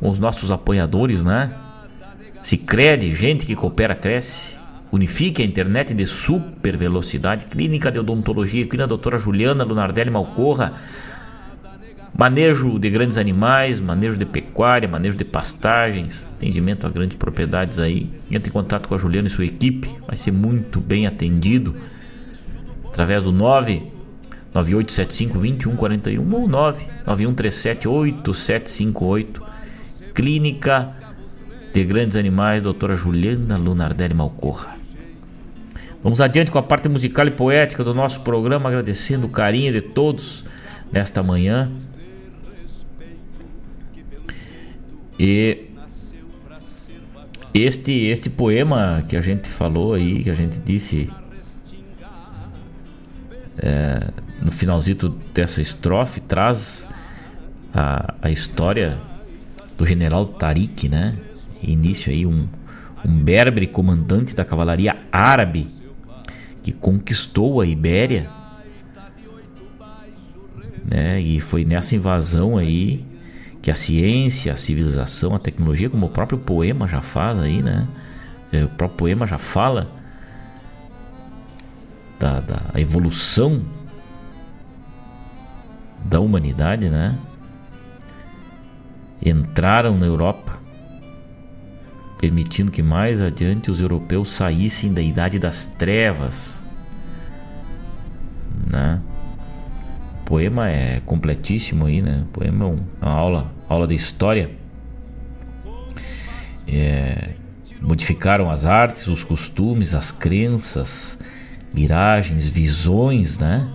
com 0.00 0.10
os 0.10 0.18
nossos 0.18 0.50
apoiadores, 0.50 1.22
né? 1.22 1.52
Se 2.42 2.56
crede, 2.56 3.14
gente 3.14 3.46
que 3.46 3.54
coopera, 3.54 3.94
cresce. 3.94 4.56
Unifique 4.90 5.42
a 5.42 5.44
internet 5.44 5.94
de 5.94 6.06
super 6.06 6.76
velocidade. 6.76 7.44
Clínica 7.44 7.92
de 7.92 8.00
Odontologia, 8.00 8.66
na 8.76 8.86
doutora 8.86 9.16
Juliana 9.16 9.62
Lunardelli 9.62 10.10
Malcorra 10.10 10.72
Manejo 12.18 12.78
de 12.78 12.88
grandes 12.88 13.18
animais, 13.18 13.78
manejo 13.78 14.16
de 14.16 14.24
pecuária, 14.24 14.88
manejo 14.88 15.18
de 15.18 15.24
pastagens, 15.24 16.26
atendimento 16.32 16.86
a 16.86 16.90
grandes 16.90 17.14
propriedades 17.16 17.78
aí. 17.78 18.10
Entre 18.30 18.48
em 18.48 18.52
contato 18.52 18.88
com 18.88 18.94
a 18.94 18.98
Juliana 18.98 19.28
e 19.28 19.30
sua 19.30 19.44
equipe, 19.44 19.94
vai 20.06 20.16
ser 20.16 20.32
muito 20.32 20.80
bem 20.80 21.06
atendido 21.06 21.74
através 22.86 23.22
do 23.22 23.32
9 23.32 23.92
9875 24.54 25.34
2141 25.34 26.34
ou 26.34 26.48
9 26.48 26.86
9137 27.06 27.86
8758. 27.86 29.42
Clínica 30.14 30.92
de 31.74 31.84
Grandes 31.84 32.16
Animais, 32.16 32.62
doutora 32.62 32.96
Juliana 32.96 33.58
Lunardelli 33.58 34.14
Malcorra. 34.14 34.74
Vamos 36.02 36.22
adiante 36.22 36.50
com 36.50 36.58
a 36.58 36.62
parte 36.62 36.88
musical 36.88 37.26
e 37.26 37.30
poética 37.30 37.84
do 37.84 37.92
nosso 37.92 38.22
programa, 38.22 38.70
agradecendo 38.70 39.26
o 39.26 39.30
carinho 39.30 39.70
de 39.70 39.82
todos 39.82 40.46
nesta 40.90 41.22
manhã. 41.22 41.70
E 45.18 45.70
este 47.54 47.92
este 48.06 48.28
poema 48.28 49.02
que 49.08 49.16
a 49.16 49.20
gente 49.20 49.48
falou 49.48 49.94
aí, 49.94 50.22
que 50.22 50.30
a 50.30 50.34
gente 50.34 50.58
disse 50.58 51.10
é, 53.58 54.08
no 54.42 54.52
finalzito 54.52 55.08
dessa 55.32 55.62
estrofe, 55.62 56.20
traz 56.20 56.86
a, 57.72 58.14
a 58.20 58.30
história 58.30 58.98
do 59.76 59.86
general 59.86 60.26
Tariq, 60.26 60.88
né? 60.88 61.16
Início 61.62 62.12
aí 62.12 62.26
um, 62.26 62.46
um 63.04 63.12
berbre 63.12 63.66
comandante 63.66 64.34
da 64.34 64.44
cavalaria 64.44 64.96
árabe 65.10 65.68
que 66.62 66.72
conquistou 66.72 67.60
a 67.60 67.66
Ibéria, 67.66 68.28
né? 70.84 71.20
E 71.20 71.40
foi 71.40 71.64
nessa 71.64 71.96
invasão 71.96 72.58
aí 72.58 73.04
que 73.66 73.70
a 73.72 73.74
ciência, 73.74 74.52
a 74.52 74.56
civilização, 74.56 75.34
a 75.34 75.40
tecnologia, 75.40 75.90
como 75.90 76.06
o 76.06 76.08
próprio 76.08 76.38
poema 76.38 76.86
já 76.86 77.02
faz 77.02 77.36
aí, 77.40 77.60
né? 77.60 77.84
É, 78.52 78.64
o 78.64 78.68
próprio 78.68 78.96
poema 78.96 79.26
já 79.26 79.38
fala 79.38 79.90
da, 82.16 82.38
da 82.38 82.80
evolução 82.80 83.64
da 86.04 86.20
humanidade, 86.20 86.88
né? 86.88 87.18
Entraram 89.20 89.98
na 89.98 90.06
Europa, 90.06 90.60
permitindo 92.18 92.70
que 92.70 92.84
mais 92.84 93.20
adiante 93.20 93.68
os 93.68 93.80
europeus 93.80 94.30
saíssem 94.30 94.94
da 94.94 95.02
idade 95.02 95.40
das 95.40 95.66
trevas, 95.66 96.64
né? 98.64 99.00
O 100.20 100.24
poema 100.24 100.70
é 100.70 101.00
completíssimo 101.00 101.86
aí, 101.86 102.00
né? 102.00 102.22
O 102.22 102.26
poema 102.26 102.64
é 102.64 102.68
uma 102.68 103.12
aula 103.12 103.55
aula 103.68 103.86
de 103.86 103.94
história. 103.94 104.50
É, 106.66 107.30
modificaram 107.80 108.50
as 108.50 108.64
artes, 108.64 109.06
os 109.06 109.22
costumes, 109.22 109.94
as 109.94 110.10
crenças, 110.10 111.18
miragens, 111.72 112.48
visões, 112.48 113.38
né? 113.38 113.68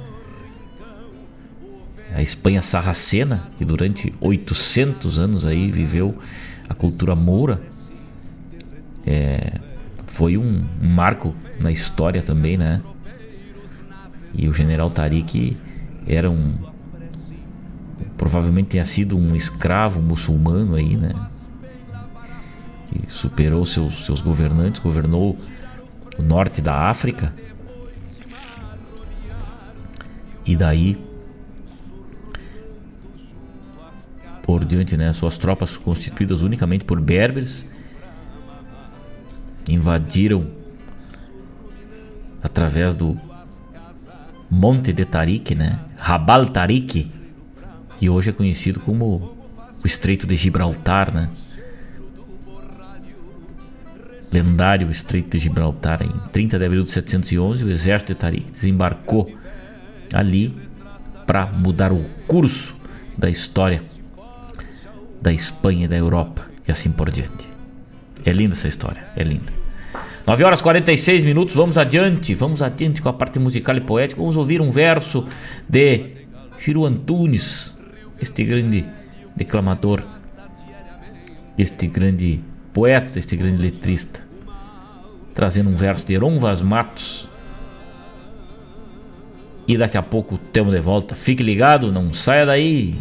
A 2.14 2.22
Espanha 2.22 2.62
sarracena, 2.62 3.50
que 3.58 3.64
durante 3.64 4.14
800 4.20 5.18
anos 5.18 5.46
aí 5.46 5.72
viveu 5.72 6.18
a 6.68 6.74
cultura 6.74 7.16
moura, 7.16 7.62
é, 9.06 9.60
foi 10.08 10.38
um, 10.38 10.62
um 10.82 10.90
marco 10.90 11.34
na 11.60 11.72
história 11.72 12.22
também, 12.22 12.58
né? 12.58 12.82
E 14.34 14.48
o 14.48 14.54
general 14.54 14.90
Tariq 14.90 15.58
era 16.08 16.30
um. 16.30 16.54
Provavelmente 18.18 18.70
tenha 18.70 18.86
sido 18.86 19.18
um 19.18 19.36
escravo 19.36 20.02
muçulmano 20.02 20.76
aí, 20.76 20.96
né? 20.96 21.14
Que 22.90 23.12
superou 23.12 23.66
seus, 23.66 24.06
seus 24.06 24.22
governantes, 24.22 24.82
governou 24.82 25.38
o 26.18 26.22
norte 26.22 26.62
da 26.62 26.90
África. 26.90 27.34
E 30.46 30.56
daí 30.56 30.98
por 34.44 34.66
diante, 34.66 34.98
né? 34.98 35.14
Suas 35.14 35.38
tropas 35.38 35.78
constituídas 35.78 36.42
unicamente 36.42 36.84
por 36.84 37.00
berberes 37.00 37.70
invadiram 39.70 40.48
através 42.44 42.96
do 42.96 43.18
Monte 44.50 44.92
de 44.92 45.06
Tariq, 45.06 45.56
né? 45.56 45.80
Rabal 45.96 46.48
Tariq, 46.48 47.10
que 48.02 48.10
hoje 48.10 48.32
é 48.32 48.34
conhecido 48.34 48.80
como 48.80 49.38
o 49.84 49.86
Estreito 49.86 50.26
de 50.26 50.36
Gibraltar, 50.36 51.14
né? 51.14 51.30
Lendário 54.34 54.90
Estreito 54.90 55.30
de 55.30 55.38
Gibraltar. 55.38 56.02
Em 56.02 56.12
30 56.32 56.58
de 56.58 56.66
abril 56.66 56.82
de 56.82 56.90
711, 56.90 57.64
o 57.64 57.70
exército 57.70 58.14
de 58.16 58.20
Tariq 58.20 58.52
desembarcou 58.52 59.32
ali 60.12 60.52
para 61.28 61.46
mudar 61.46 61.94
o 61.94 62.04
curso 62.26 62.76
da 63.16 63.30
história 63.30 63.84
da 65.22 65.32
Espanha 65.32 65.86
e 65.86 65.88
da 65.88 65.96
Europa 65.96 66.48
e 66.68 66.72
assim 66.72 66.92
por 66.92 67.12
diante. 67.12 67.48
É 68.26 68.32
linda 68.32 68.56
essa 68.56 68.68
história, 68.68 69.06
é 69.16 69.22
linda. 69.22 69.54
9 70.26 70.44
horas 70.44 70.60
46 70.60 71.24
minutos, 71.24 71.54
vamos 71.54 71.78
adiante, 71.78 72.34
vamos 72.34 72.64
adiante 72.64 73.00
com 73.00 73.10
a 73.10 73.14
parte 73.14 73.38
musical 73.38 73.78
e 73.78 73.82
poética. 73.82 74.20
Vamos 74.20 74.38
ouvir 74.38 74.60
um 74.60 74.72
verso 74.72 75.28
de 75.70 76.14
Giro 76.58 76.84
Antunes, 76.84 77.71
este 78.22 78.44
grande 78.44 78.86
declamador, 79.36 80.06
este 81.58 81.88
grande 81.88 82.40
poeta, 82.72 83.18
este 83.18 83.36
grande 83.36 83.64
letrista, 83.64 84.22
trazendo 85.34 85.70
um 85.70 85.76
verso 85.76 86.06
de 86.06 86.14
Heron 86.14 86.40
Vaz 86.40 86.62
Matos. 86.62 87.28
E 89.68 89.78
daqui 89.78 89.98
a 89.98 90.02
pouco 90.02 90.38
temos 90.38 90.74
de 90.74 90.82
volta. 90.82 91.16
Fique 91.16 91.44
ligado, 91.44 91.92
não 91.92 92.14
saia 92.14 92.46
daí. 92.46 92.96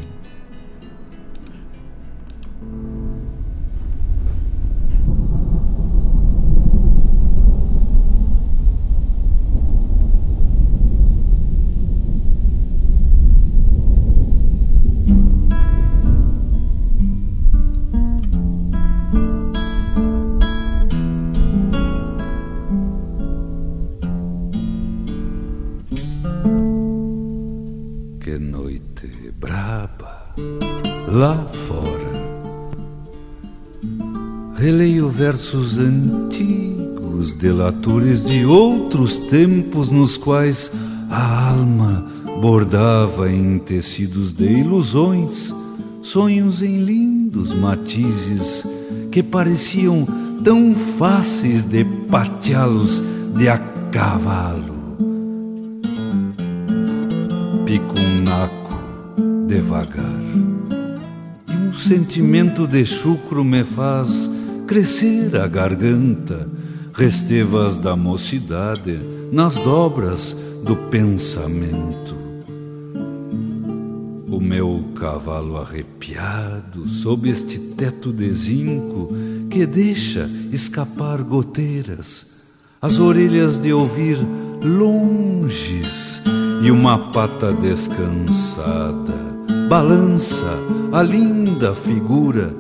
Versos 35.21 35.79
antigos, 35.79 37.35
delatores 37.35 38.25
de 38.25 38.47
outros 38.47 39.19
tempos 39.19 39.91
nos 39.91 40.17
quais 40.17 40.73
a 41.11 41.51
alma 41.51 42.07
bordava 42.41 43.31
em 43.31 43.59
tecidos 43.59 44.33
de 44.33 44.45
ilusões, 44.45 45.55
sonhos 46.01 46.63
em 46.63 46.83
lindos 46.83 47.53
matizes 47.53 48.67
que 49.13 49.23
pareciam 49.23 50.07
tão 50.43 50.75
fáceis 50.75 51.65
de 51.65 51.85
pateá-los 51.85 53.05
de 53.37 53.49
a 53.49 53.59
cavalo. 53.93 54.97
Pico 57.67 58.01
um 58.01 58.23
naco 58.23 58.75
devagar, 59.47 60.20
sentimento 61.81 62.67
de 62.67 62.85
chucro 62.85 63.43
me 63.43 63.65
faz 63.65 64.31
crescer 64.67 65.35
a 65.37 65.47
garganta, 65.47 66.47
restevas 66.93 67.79
da 67.79 67.97
mocidade 67.97 69.01
nas 69.33 69.55
dobras 69.57 70.37
do 70.63 70.77
pensamento. 70.77 72.15
O 74.31 74.39
meu 74.39 74.85
cavalo 74.95 75.57
arrepiado 75.57 76.87
sob 76.87 77.31
este 77.31 77.59
teto 77.59 78.13
de 78.13 78.31
zinco 78.33 79.09
que 79.49 79.65
deixa 79.65 80.31
escapar 80.53 81.23
goteiras, 81.23 82.27
as 82.81 82.99
orelhas 82.99 83.59
de 83.59 83.73
ouvir 83.73 84.19
longes 84.63 86.21
e 86.63 86.71
uma 86.71 87.11
pata 87.11 87.53
descansada 87.55 89.30
balança 89.71 90.59
a 90.91 91.01
linda 91.01 91.73
figura 91.77 92.53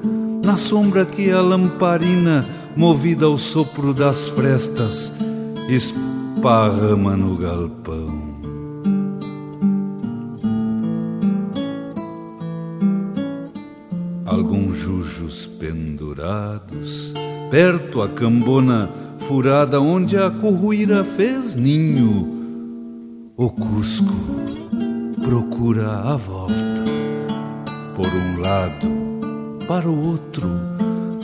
na 0.44 0.56
sombra 0.56 1.04
que 1.04 1.28
a 1.28 1.40
lamparina, 1.40 2.46
movida 2.76 3.26
ao 3.26 3.36
sopro 3.36 3.92
das 3.92 4.28
frestas, 4.28 5.12
esparrama 5.68 7.16
no 7.16 7.36
galpão. 7.36 8.30
Alguns 14.24 14.76
jujos 14.76 15.46
pendurados, 15.46 17.12
perto 17.50 18.02
a 18.02 18.08
cambona 18.08 18.88
furada 19.18 19.80
onde 19.80 20.16
a 20.16 20.30
curruíra 20.30 21.04
fez 21.04 21.56
ninho. 21.56 23.32
O 23.36 23.50
Cusco 23.50 24.14
procura 25.24 25.90
a 25.90 26.16
volta. 26.16 26.89
Por 28.00 28.14
um 28.14 28.40
lado, 28.40 28.88
para 29.68 29.86
o 29.86 30.06
outro. 30.06 30.48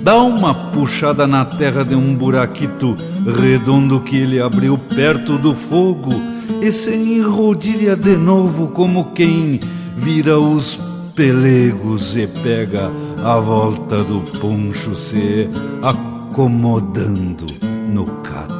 Dá 0.03 0.23
uma 0.23 0.53
puxada 0.73 1.27
na 1.27 1.43
terra 1.43 1.83
de 1.83 1.95
um 1.95 2.15
buraquito 2.15 2.95
redondo 3.25 3.99
que 4.01 4.15
ele 4.19 4.39
abriu 4.39 4.77
perto 4.77 5.39
do 5.39 5.55
fogo 5.55 6.13
e 6.61 6.71
se 6.71 6.95
enrodilha 6.95 7.97
de 7.97 8.15
novo 8.15 8.69
como 8.73 9.13
quem 9.13 9.59
vira 9.97 10.39
os 10.39 10.79
pelegos 11.15 12.15
e 12.15 12.27
pega 12.27 12.93
a 13.25 13.41
volta 13.41 14.05
do 14.05 14.21
poncho 14.39 14.95
se 14.95 15.49
acomodando 15.83 17.47
no 17.91 18.05
catre. 18.23 18.56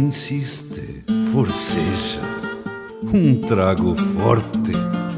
Insiste 0.00 1.04
forceja. 1.30 2.22
Um 3.12 3.40
trago 3.42 3.94
forte, 3.94 4.72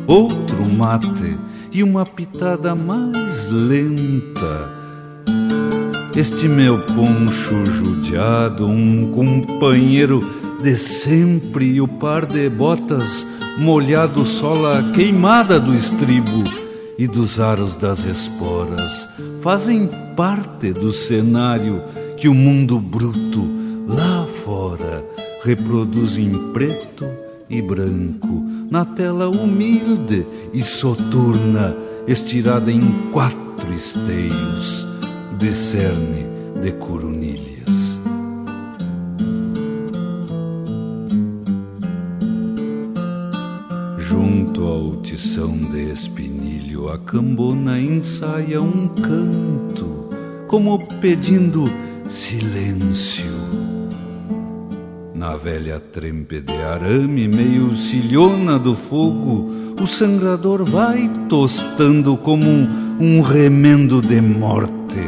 outro 0.06 0.64
mate 0.64 1.36
e 1.72 1.82
uma 1.82 2.04
pitada 2.04 2.74
mais 2.74 3.48
lenta. 3.48 4.82
Este 6.14 6.48
meu 6.48 6.78
poncho 6.80 7.64
judiado, 7.64 8.66
um 8.66 9.12
companheiro 9.12 10.28
de 10.62 10.76
sempre 10.76 11.64
e 11.66 11.80
o 11.80 11.88
par 11.88 12.26
de 12.26 12.50
botas 12.50 13.26
molhado 13.58 14.26
sola 14.26 14.92
queimada 14.92 15.58
do 15.58 15.72
estribo 15.74 16.44
e 16.98 17.06
dos 17.06 17.40
aros 17.40 17.76
das 17.76 18.04
esporas 18.04 19.08
fazem 19.40 19.88
parte 20.16 20.72
do 20.72 20.92
cenário 20.92 21.82
que 22.16 22.28
o 22.28 22.34
mundo 22.34 22.78
bruto 22.78 23.61
fora 25.42 25.48
reproduz 25.48 26.16
em 26.16 26.52
preto 26.52 27.06
e 27.50 27.60
branco, 27.60 28.44
na 28.70 28.84
tela 28.84 29.28
humilde 29.28 30.26
e 30.54 30.62
soturna, 30.62 31.76
estirada 32.06 32.70
em 32.70 33.10
quatro 33.10 33.72
esteios 33.72 34.88
de 35.38 35.52
cerne 35.52 36.26
de 36.62 36.72
coronilhas. 36.72 38.00
Junto 43.98 44.64
ao 44.64 44.96
tição 45.02 45.56
de 45.56 45.90
espinilho, 45.90 46.88
a 46.88 46.98
cambona 46.98 47.78
ensaia 47.78 48.62
um 48.62 48.88
canto, 48.88 50.08
como 50.46 50.78
pedindo 51.00 51.70
silêncio. 52.08 53.31
Na 55.22 55.36
velha 55.36 55.78
trempe 55.78 56.40
de 56.40 56.52
arame, 56.52 57.28
meio 57.28 57.72
cilhona 57.76 58.58
do 58.58 58.74
fogo, 58.74 59.48
o 59.80 59.86
sangrador 59.86 60.64
vai 60.64 61.08
tostando 61.28 62.16
como 62.16 62.44
um, 62.44 62.96
um 62.98 63.20
remendo 63.20 64.02
de 64.02 64.20
morte 64.20 64.98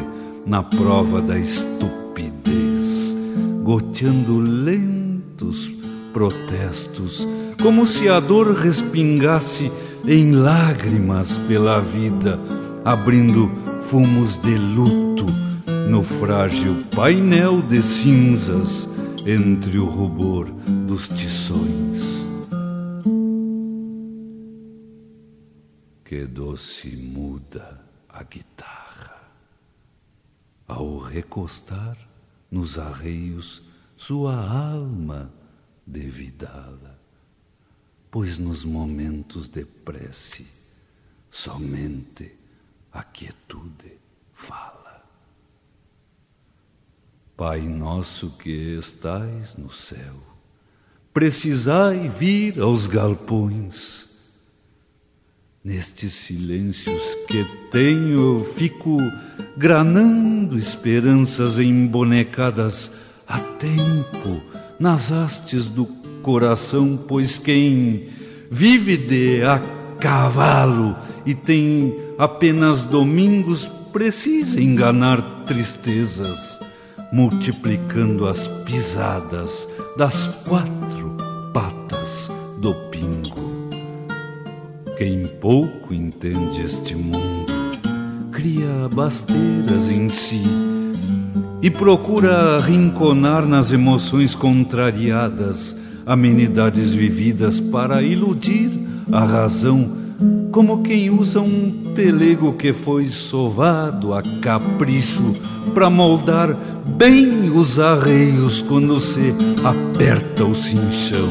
na 0.46 0.62
prova 0.62 1.20
da 1.20 1.36
estupidez, 1.36 3.16
goteando 3.64 4.38
lentos 4.38 5.72
protestos, 6.12 7.26
como 7.60 7.84
se 7.84 8.08
a 8.08 8.20
dor 8.20 8.54
respingasse 8.54 9.72
em 10.06 10.30
lágrimas 10.30 11.38
pela 11.48 11.80
vida, 11.80 12.38
abrindo 12.84 13.50
fumos 13.80 14.36
de 14.36 14.54
luto 14.56 15.26
no 15.90 16.04
frágil 16.04 16.84
painel 16.94 17.60
de 17.62 17.82
cinzas 17.82 18.88
entre 19.26 19.78
o 19.78 19.86
rubor 19.86 20.50
dos 20.86 21.08
tições. 21.08 22.26
Que 26.04 26.26
doce 26.26 26.94
muda 26.96 27.82
a 28.08 28.22
guitarra 28.22 29.30
ao 30.68 30.98
recostar 30.98 31.96
nos 32.50 32.78
arreios 32.78 33.62
sua 33.96 34.34
alma 34.34 35.32
devidá-la, 35.86 36.98
pois 38.10 38.38
nos 38.38 38.64
momentos 38.64 39.48
de 39.48 39.64
prece 39.64 40.46
somente 41.30 42.36
a 42.92 43.02
quietude 43.02 43.98
fala. 44.32 44.83
Pai 47.36 47.62
nosso 47.62 48.30
que 48.38 48.76
estais 48.78 49.56
no 49.56 49.68
céu, 49.68 50.14
precisai 51.12 52.08
vir 52.08 52.60
aos 52.60 52.86
galpões. 52.86 54.06
Nestes 55.64 56.12
silêncios 56.12 57.16
que 57.26 57.44
tenho, 57.72 58.46
fico 58.54 58.98
granando 59.56 60.56
esperanças 60.56 61.58
embonecadas 61.58 62.92
a 63.26 63.40
tempo 63.40 64.40
nas 64.78 65.10
hastes 65.10 65.66
do 65.68 65.86
coração, 66.22 66.96
pois 66.96 67.36
quem 67.36 68.10
vive 68.48 68.96
de 68.96 69.42
a 69.42 69.58
cavalo 69.98 70.96
e 71.26 71.34
tem 71.34 71.96
apenas 72.16 72.84
domingos 72.84 73.66
precisa 73.92 74.62
enganar 74.62 75.44
tristezas 75.46 76.60
multiplicando 77.14 78.26
as 78.26 78.48
pisadas 78.48 79.68
das 79.96 80.26
quatro 80.44 81.16
patas 81.52 82.28
do 82.58 82.74
pingo. 82.90 83.70
Quem 84.98 85.28
pouco 85.40 85.94
entende 85.94 86.60
este 86.60 86.96
mundo 86.96 87.54
cria 88.32 88.88
basteiras 88.92 89.92
em 89.92 90.08
si 90.08 90.42
e 91.62 91.70
procura 91.70 92.58
rinconar 92.60 93.46
nas 93.46 93.70
emoções 93.70 94.34
contrariadas 94.34 95.76
amenidades 96.04 96.94
vividas 96.94 97.60
para 97.60 98.02
iludir 98.02 98.72
a 99.12 99.24
razão, 99.24 99.88
como 100.50 100.82
quem 100.82 101.10
usa 101.10 101.40
um 101.40 101.92
pelego 101.94 102.52
que 102.52 102.72
foi 102.72 103.06
sovado 103.06 104.14
a 104.14 104.22
capricho 104.40 105.34
para 105.74 105.90
moldar 105.90 106.56
bem 106.96 107.50
os 107.50 107.78
arreios 107.78 108.62
quando 108.62 109.00
se 109.00 109.34
aperta 109.64 110.44
o 110.44 110.54
cinchão. 110.54 111.28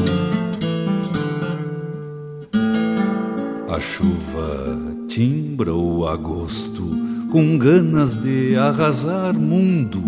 A 3.68 3.80
chuva 3.80 4.78
timbra 5.08 5.74
o 5.74 6.06
agosto 6.06 6.82
com 7.30 7.58
ganas 7.58 8.16
de 8.16 8.56
arrasar 8.56 9.34
mundo 9.34 10.02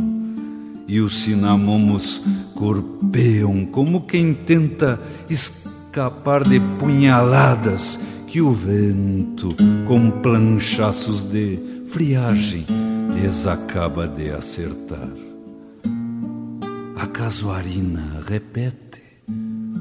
e 0.87 1.01
os 1.01 1.21
cinamomos 1.21 2.23
corpeiam 2.55 3.65
como 3.67 4.03
quem 4.03 4.33
tenta 4.33 5.01
escapar 5.29 6.45
de 6.45 6.61
punhaladas 6.79 7.99
que 8.27 8.41
o 8.41 8.51
vento, 8.51 9.55
com 9.87 10.11
planchaços 10.11 11.23
de 11.23 11.61
friagem, 11.87 12.67
lhes 13.15 13.47
acaba 13.47 14.09
de 14.09 14.31
acertar. 14.31 15.09
A 16.97 17.07
casuarina 17.07 18.21
repete 18.27 19.03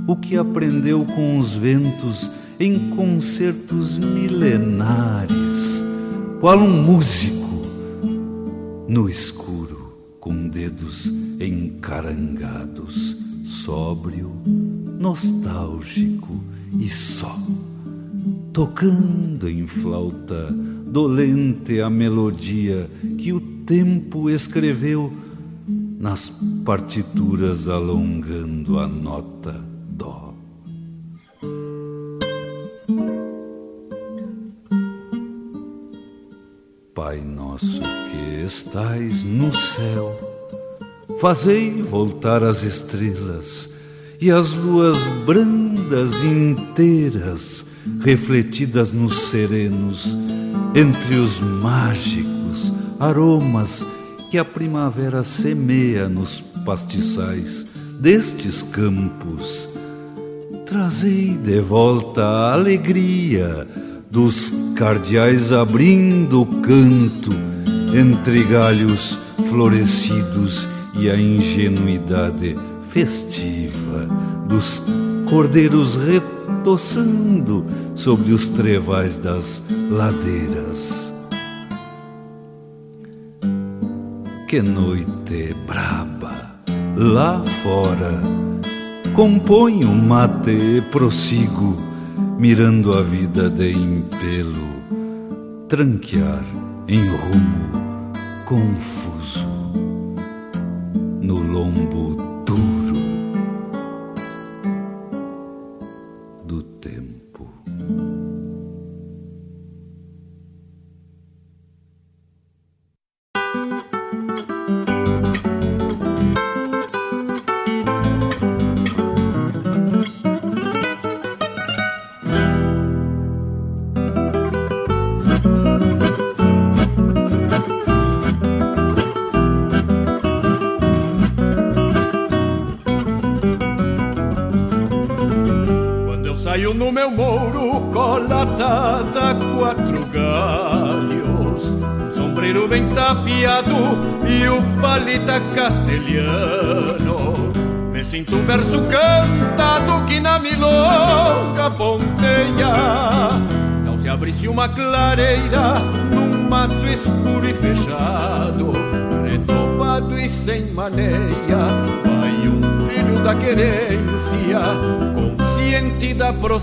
o 0.07 0.15
que 0.15 0.37
aprendeu 0.37 1.03
com 1.05 1.39
os 1.39 1.55
ventos 1.55 2.29
em 2.59 2.91
concertos 2.91 3.97
milenares, 3.97 5.83
qual 6.39 6.59
um 6.59 6.83
músico 6.83 7.65
no 8.87 9.09
escuro, 9.09 9.97
com 10.19 10.47
dedos 10.47 11.11
encarangados, 11.39 13.17
sóbrio, 13.43 14.31
nostálgico 14.99 16.39
e 16.79 16.87
só 16.87 17.35
tocando 18.55 19.49
em 19.49 19.67
flauta 19.67 20.49
dolente 20.87 21.81
a 21.81 21.89
melodia 21.89 22.89
que 23.17 23.33
o 23.33 23.41
tempo 23.41 24.29
escreveu 24.29 25.11
nas 25.67 26.31
partituras 26.63 27.67
alongando 27.67 28.79
a 28.79 28.87
nota 28.87 29.61
dó. 29.89 30.33
Pai 36.93 37.25
nosso 37.25 37.81
que 37.81 38.41
estais 38.41 39.21
no 39.25 39.53
céu, 39.53 40.17
fazei 41.19 41.81
voltar 41.81 42.41
as 42.41 42.63
estrelas 42.63 43.69
e 44.21 44.31
as 44.31 44.53
luas 44.53 44.97
brandas 45.85 46.23
inteiras 46.23 47.65
refletidas 48.01 48.91
nos 48.91 49.29
serenos, 49.29 50.17
entre 50.73 51.15
os 51.15 51.39
mágicos 51.39 52.73
aromas 52.99 53.85
que 54.29 54.37
a 54.37 54.45
primavera 54.45 55.23
semeia 55.23 56.09
nos 56.09 56.41
pastiçais 56.65 57.65
destes 57.99 58.61
campos. 58.63 59.69
Trazei 60.65 61.37
de 61.37 61.61
volta 61.61 62.23
a 62.23 62.53
alegria 62.53 63.67
dos 64.09 64.51
cardeais 64.75 65.51
abrindo 65.51 66.41
o 66.41 66.45
canto 66.61 67.31
entre 67.95 68.43
galhos 68.43 69.19
florescidos 69.49 70.67
e 70.97 71.09
a 71.09 71.15
ingenuidade 71.15 72.55
festiva 72.89 74.07
dos 74.47 74.83
cordeiros 75.25 75.97
retoçando 75.97 77.65
sobre 77.95 78.31
os 78.31 78.49
trevais 78.49 79.17
das 79.17 79.63
ladeiras. 79.89 81.13
Que 84.47 84.61
noite 84.61 85.55
braba 85.67 86.59
lá 86.95 87.43
fora, 87.43 88.21
componho 89.13 89.93
mate 89.93 90.51
e 90.51 90.81
prossigo, 90.81 91.75
mirando 92.39 92.93
a 92.93 93.01
vida 93.01 93.49
de 93.49 93.71
impelo, 93.71 94.67
tranquear 95.67 96.43
em 96.87 97.07
rumo 97.07 97.75
confuso 98.45 99.47
no 101.19 101.39
lombo 101.39 102.24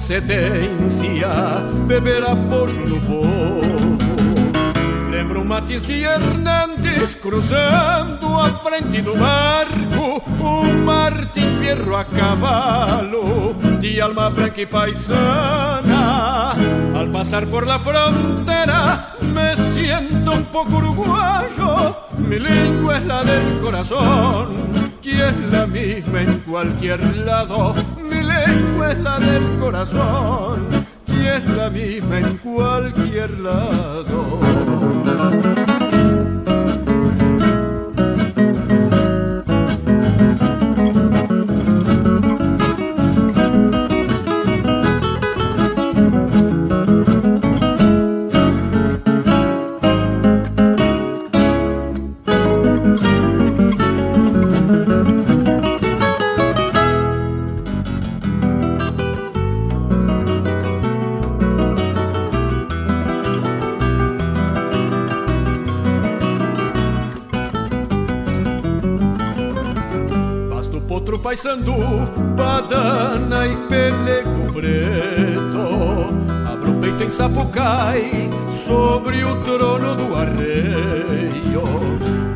procedência, 0.03 1.29
beber 1.87 2.25
apoio 2.25 2.89
no 2.89 3.01
povo. 3.03 3.99
Lembro 5.09 5.45
Matias 5.45 5.85
de 5.85 6.03
Hernandes 6.03 7.15
cruzando 7.15 8.41
a 8.41 8.51
frente 8.51 9.01
do 9.01 9.15
barco, 9.15 10.21
o 10.41 10.65
Martim 10.85 11.49
Fierro 11.61 11.97
a 11.97 12.05
cavalo, 12.05 13.55
de 13.79 14.01
alma 14.01 14.29
branca 14.29 14.61
e 14.61 14.67
paisana. 14.67 16.57
Al 16.97 17.09
pasar 17.13 17.47
por 17.47 17.65
la 17.65 17.79
frontera 17.79 19.15
me 19.21 19.55
siento 19.73 20.33
un 20.33 20.45
poco 20.47 20.79
uruguayo, 20.79 21.97
mi 22.19 22.41
lengua 22.41 22.99
es 22.99 23.05
la 23.07 23.23
del 23.23 23.61
corazón 23.61 24.73
que 25.01 25.29
es 25.29 25.41
la 25.51 25.67
misma 25.67 26.23
en 26.23 26.39
cualquier 26.41 27.17
lado. 27.19 27.75
Lengua 28.53 28.93
es 28.93 28.99
la 28.99 29.19
del 29.19 29.59
corazón, 29.59 30.69
que 31.07 31.37
es 31.37 31.49
la 31.57 31.71
misma 31.71 32.19
en 32.19 32.37
cualquier 32.39 33.39
lado. 33.39 34.41
Paysandu, 71.33 71.73
Badana 72.37 73.47
e 73.47 73.57
Pelego 73.67 74.53
Preto. 74.53 76.13
Abro 76.47 76.73
o 76.73 76.75
peito 76.75 77.09
sobre 78.51 79.25
o 79.25 79.37
trono 79.37 79.97
do 79.97 80.15
arreio. 80.15 81.65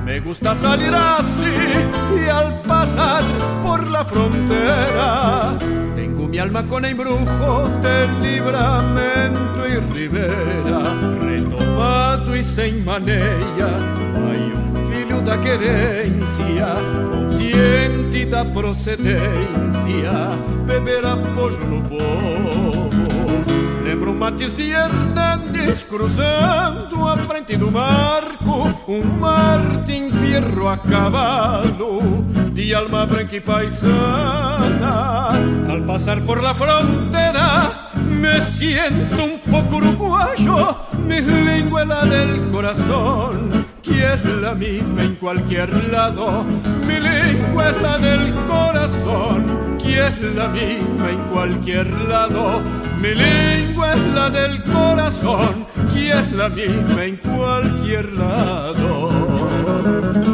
Me 0.02 0.18
gusta 0.20 0.54
salir 0.54 0.94
así 0.94 1.44
y 1.44 2.26
al 2.26 2.62
pasar 2.62 3.22
por 3.62 3.86
la 3.86 4.02
frontera 4.02 5.58
tengo 5.94 6.26
mi 6.26 6.38
alma 6.38 6.66
con 6.66 6.86
embrujos 6.86 7.78
de 7.82 8.08
libramento 8.22 9.68
y 9.68 9.76
ribera, 9.92 10.80
renovado 11.20 12.34
y 12.34 12.42
sem 12.42 12.82
maneia, 12.82 13.68
vai 14.14 14.54
um 14.54 14.74
filho 14.88 15.20
da 15.20 15.36
querência, 15.36 16.76
consciente 17.10 17.85
da 18.24 18.44
procedência, 18.44 20.12
beber 20.66 21.04
apoio 21.04 21.60
no 21.66 21.82
povo. 21.82 23.06
Lembro 23.84 24.14
Matis 24.14 24.52
de 24.52 24.72
Hernandes 24.72 25.84
cruzando 25.84 27.06
a 27.06 27.16
frente 27.18 27.56
do 27.56 27.70
marco, 27.70 28.68
um 28.88 29.02
Martim 29.18 30.10
Fierro 30.10 30.68
a 30.68 30.78
cavalo, 30.78 32.24
de 32.52 32.74
alma 32.74 33.04
branca 33.06 33.36
e 33.36 33.40
paisana. 33.40 35.28
Al 35.68 35.82
pasar 35.84 36.22
por 36.22 36.42
la 36.42 36.54
frontera 36.54 37.90
me 37.94 38.40
siento 38.40 39.24
un 39.24 39.38
poco 39.40 39.76
uruguayo, 39.76 40.76
mi 41.06 41.20
lengua 41.20 41.84
la 41.84 42.04
del 42.04 42.48
corazón 42.50 43.66
que 43.86 44.14
es 44.14 44.24
la 44.24 44.54
misma 44.54 45.04
en 45.04 45.14
cualquier 45.14 45.92
lado. 45.92 46.44
Mi 46.86 47.00
lengua 47.00 47.70
es 47.70 47.82
la 47.82 47.98
del 47.98 48.34
corazón, 48.46 49.76
que 49.78 50.06
es 50.06 50.20
la 50.20 50.48
misma 50.48 51.10
en 51.10 51.18
cualquier 51.32 51.90
lado. 52.08 52.62
Mi 53.00 53.14
lengua 53.14 53.94
es 53.94 54.02
la 54.14 54.30
del 54.30 54.62
corazón, 54.62 55.66
que 55.92 56.12
es 56.12 56.32
la 56.32 56.48
misma 56.48 57.04
en 57.04 57.16
cualquier 57.16 58.12
lado. 58.12 60.25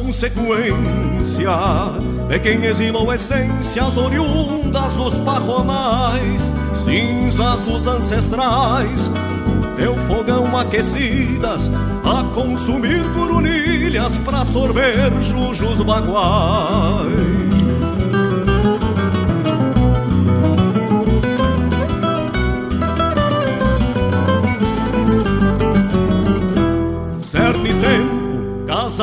Consequência 0.00 1.52
de 2.28 2.38
quem 2.40 2.64
exilou 2.64 3.12
essências 3.12 3.96
oriundas 3.96 4.94
dos 4.94 5.16
parronais, 5.18 6.52
cinzas 6.74 7.62
dos 7.62 7.86
ancestrais, 7.86 9.08
teu 9.76 9.96
fogão 9.98 10.56
aquecidas 10.58 11.70
a 12.04 12.24
consumir 12.34 13.04
coronilhas 13.14 14.18
pra 14.18 14.44
sorver 14.44 15.12
jujos 15.22 15.80
baguais. 15.84 17.43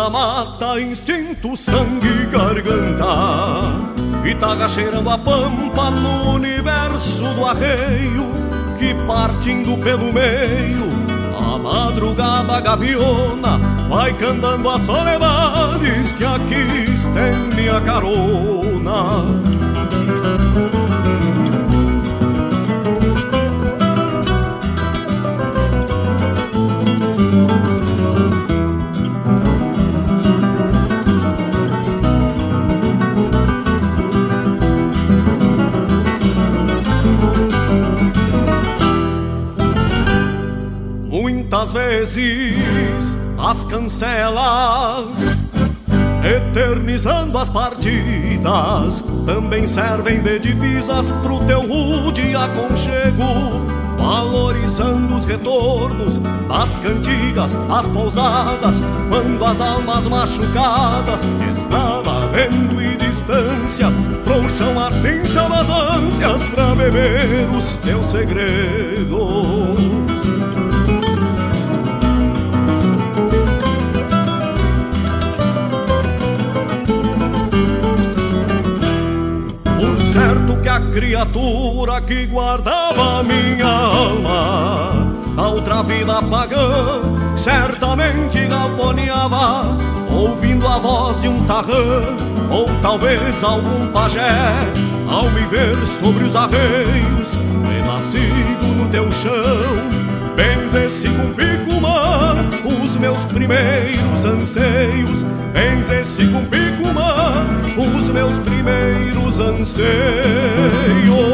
Casa 0.01 0.09
mata, 0.09 0.81
instinto, 0.81 1.55
sangue, 1.55 2.25
garganta. 2.31 3.79
E 4.25 4.33
tá 4.35 4.67
cheirando 4.67 5.09
a 5.09 5.17
pampa 5.17 5.91
no 5.91 6.35
universo 6.35 7.23
do 7.33 7.45
arreio 7.45 8.27
Que 8.77 8.93
partindo 9.07 9.77
pelo 9.79 10.13
meio, 10.13 10.89
a 11.35 11.57
madrugada 11.57 12.61
gaviona 12.61 13.59
Vai 13.89 14.13
cantando 14.13 14.69
as 14.69 14.83
soledades 14.83 16.13
que 16.13 16.23
aqui 16.23 16.91
estende 16.91 17.67
a 17.69 17.81
carona 17.81 19.60
Muitas 41.71 41.73
vezes 41.73 43.17
as 43.37 43.63
cancelas, 43.63 45.31
eternizando 46.21 47.37
as 47.37 47.49
partidas, 47.49 49.01
também 49.25 49.65
servem 49.65 50.21
de 50.21 50.39
divisas 50.39 51.09
pro 51.23 51.39
teu 51.45 51.61
rude 51.61 52.35
aconchego. 52.35 53.71
valorizando 53.97 55.15
os 55.15 55.25
retornos 55.25 56.17
das 56.17 56.79
cantigas, 56.79 57.55
as 57.69 57.87
pousadas, 57.87 58.81
quando 59.07 59.45
as 59.45 59.61
almas 59.61 60.07
machucadas 60.07 61.21
de 61.21 61.51
estrada, 61.51 62.27
vento 62.31 62.81
e 62.81 62.95
distâncias 62.97 63.93
frouxam 64.25 64.77
assim 64.83 65.23
chamas 65.25 65.69
ânsias 65.69 66.43
pra 66.45 66.75
beber 66.75 67.47
os 67.55 67.77
teus 67.77 68.07
segredos. 68.07 70.00
Criatura 81.41 81.99
que 82.01 82.27
guardava 82.27 83.23
minha 83.23 83.65
alma. 83.65 85.11
A 85.35 85.47
outra 85.47 85.81
vida 85.81 86.21
pagã 86.23 87.01
certamente 87.35 88.45
galponeava 88.45 89.77
ouvindo 90.13 90.67
a 90.67 90.77
voz 90.77 91.21
de 91.21 91.29
um 91.29 91.43
tarrã 91.45 92.03
ou 92.51 92.67
talvez 92.81 93.43
algum 93.43 93.87
pajé 93.87 94.29
ao 95.09 95.29
me 95.31 95.41
ver 95.47 95.75
sobre 95.87 96.25
os 96.25 96.35
arreios 96.35 97.39
renascido 97.63 98.67
no 98.67 98.87
teu 98.89 99.11
chão. 99.11 100.01
Benzesse 100.35 101.09
com 101.09 101.33
picumã 101.33 102.35
os 102.83 102.97
meus 102.97 103.25
primeiros 103.25 104.25
anseios. 104.25 105.23
Benzesse 105.53 106.25
com 106.27 106.45
picumã 106.45 107.45
os 107.77 108.09
meus 108.09 108.37
primeiros 108.39 108.80
anseios 109.49 111.31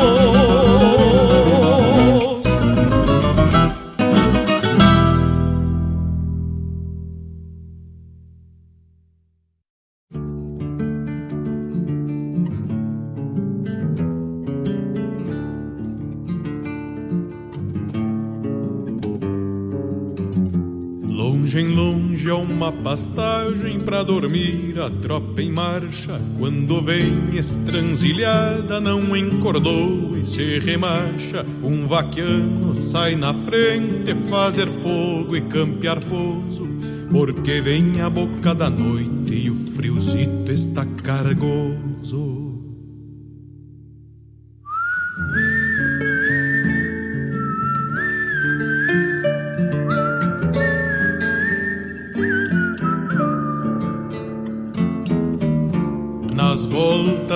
a 24.79 24.89
tropa 24.89 25.41
em 25.41 25.51
marcha. 25.51 26.21
Quando 26.38 26.81
vem 26.81 27.38
estranzilhada, 27.38 28.79
não 28.79 29.15
encordou 29.15 30.17
e 30.17 30.25
se 30.25 30.59
remacha. 30.59 31.45
Um 31.63 31.85
vaquiano 31.85 32.75
sai 32.75 33.15
na 33.15 33.33
frente, 33.33 34.13
fazer 34.29 34.67
fogo 34.67 35.35
e 35.35 35.41
campear 35.41 36.03
pouso. 36.03 36.67
Porque 37.11 37.61
vem 37.61 38.01
a 38.01 38.09
boca 38.09 38.53
da 38.53 38.69
noite 38.69 39.33
e 39.33 39.49
o 39.49 39.55
friozito 39.55 40.51
está 40.51 40.85
cargoso. 41.03 41.86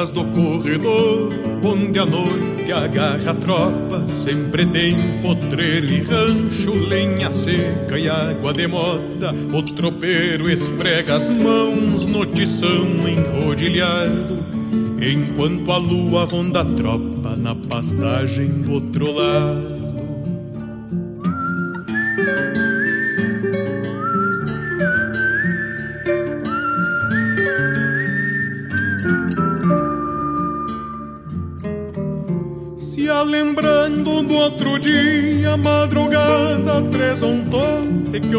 Do 0.10 0.24
corredor, 0.24 1.30
onde 1.64 2.00
a 2.00 2.06
noite 2.06 2.72
agarra 2.72 3.32
a 3.32 3.34
tropa, 3.36 4.08
sempre 4.08 4.66
tem 4.66 4.96
potreiro 5.22 5.86
e 5.86 6.02
rancho, 6.02 6.74
lenha 6.74 7.32
seca 7.32 8.00
e 8.00 8.10
água 8.10 8.52
de 8.54 8.66
moda. 8.66 9.32
O 9.54 9.62
tropeiro 9.62 10.50
esfrega 10.50 11.18
as 11.18 11.30
mãos 11.38 12.08
no 12.08 12.26
tição 12.26 13.08
enrodilhado, 13.08 14.44
enquanto 15.00 15.72
a 15.72 15.78
lua 15.78 16.26
ronda 16.26 16.62
a 16.62 16.66
tropa 16.66 17.36
na 17.36 17.54
pastagem 17.54 18.48
do 18.48 18.74
outro 18.74 19.12
lado. 19.12 19.81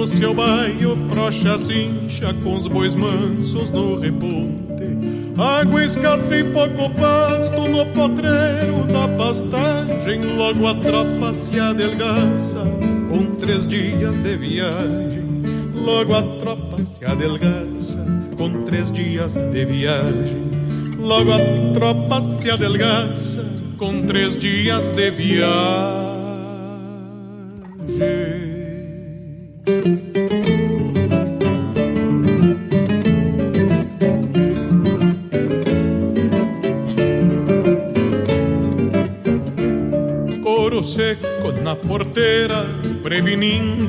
Tonte 0.03 0.11
Que 0.11 0.15
o 0.15 0.19
seu 0.19 0.35
baio 0.35 0.97
frocha 1.09 1.59
cincha 1.59 2.35
com 2.43 2.57
os 2.57 2.67
bois 2.67 2.95
mansos 2.95 3.71
no 3.71 3.99
reponte. 3.99 4.73
Água 5.39 5.85
escassa 5.85 6.37
e 6.37 6.45
pouco 6.45 6.91
pasto 6.91 7.69
no 7.69 7.87
potreiro 7.87 8.85
da 8.93 9.09
pastagem 9.17 10.37
Logo 10.37 10.67
a 10.67 10.75
tropa 10.75 11.33
se 11.33 11.59
adelgaça 11.59 12.63
com 13.09 13.27
três 13.37 13.67
dias 13.67 14.19
de 14.19 14.37
viagem. 14.37 15.23
Logo 15.75 16.15
a 16.15 16.23
tropa 16.41 16.83
se 16.83 17.05
adelgaça 17.05 18.05
com 18.37 18.65
três 18.65 18.91
dias 18.91 19.35
de 19.35 19.65
viagem. 19.65 20.47
Logo 20.99 21.33
a 21.33 21.39
tropa 21.75 22.21
se 22.21 22.51
adelgaça 22.51 23.45
com 23.79 24.03
três 24.03 24.37
dias 24.37 24.91
de 24.91 25.11
viagem. 25.11 26.02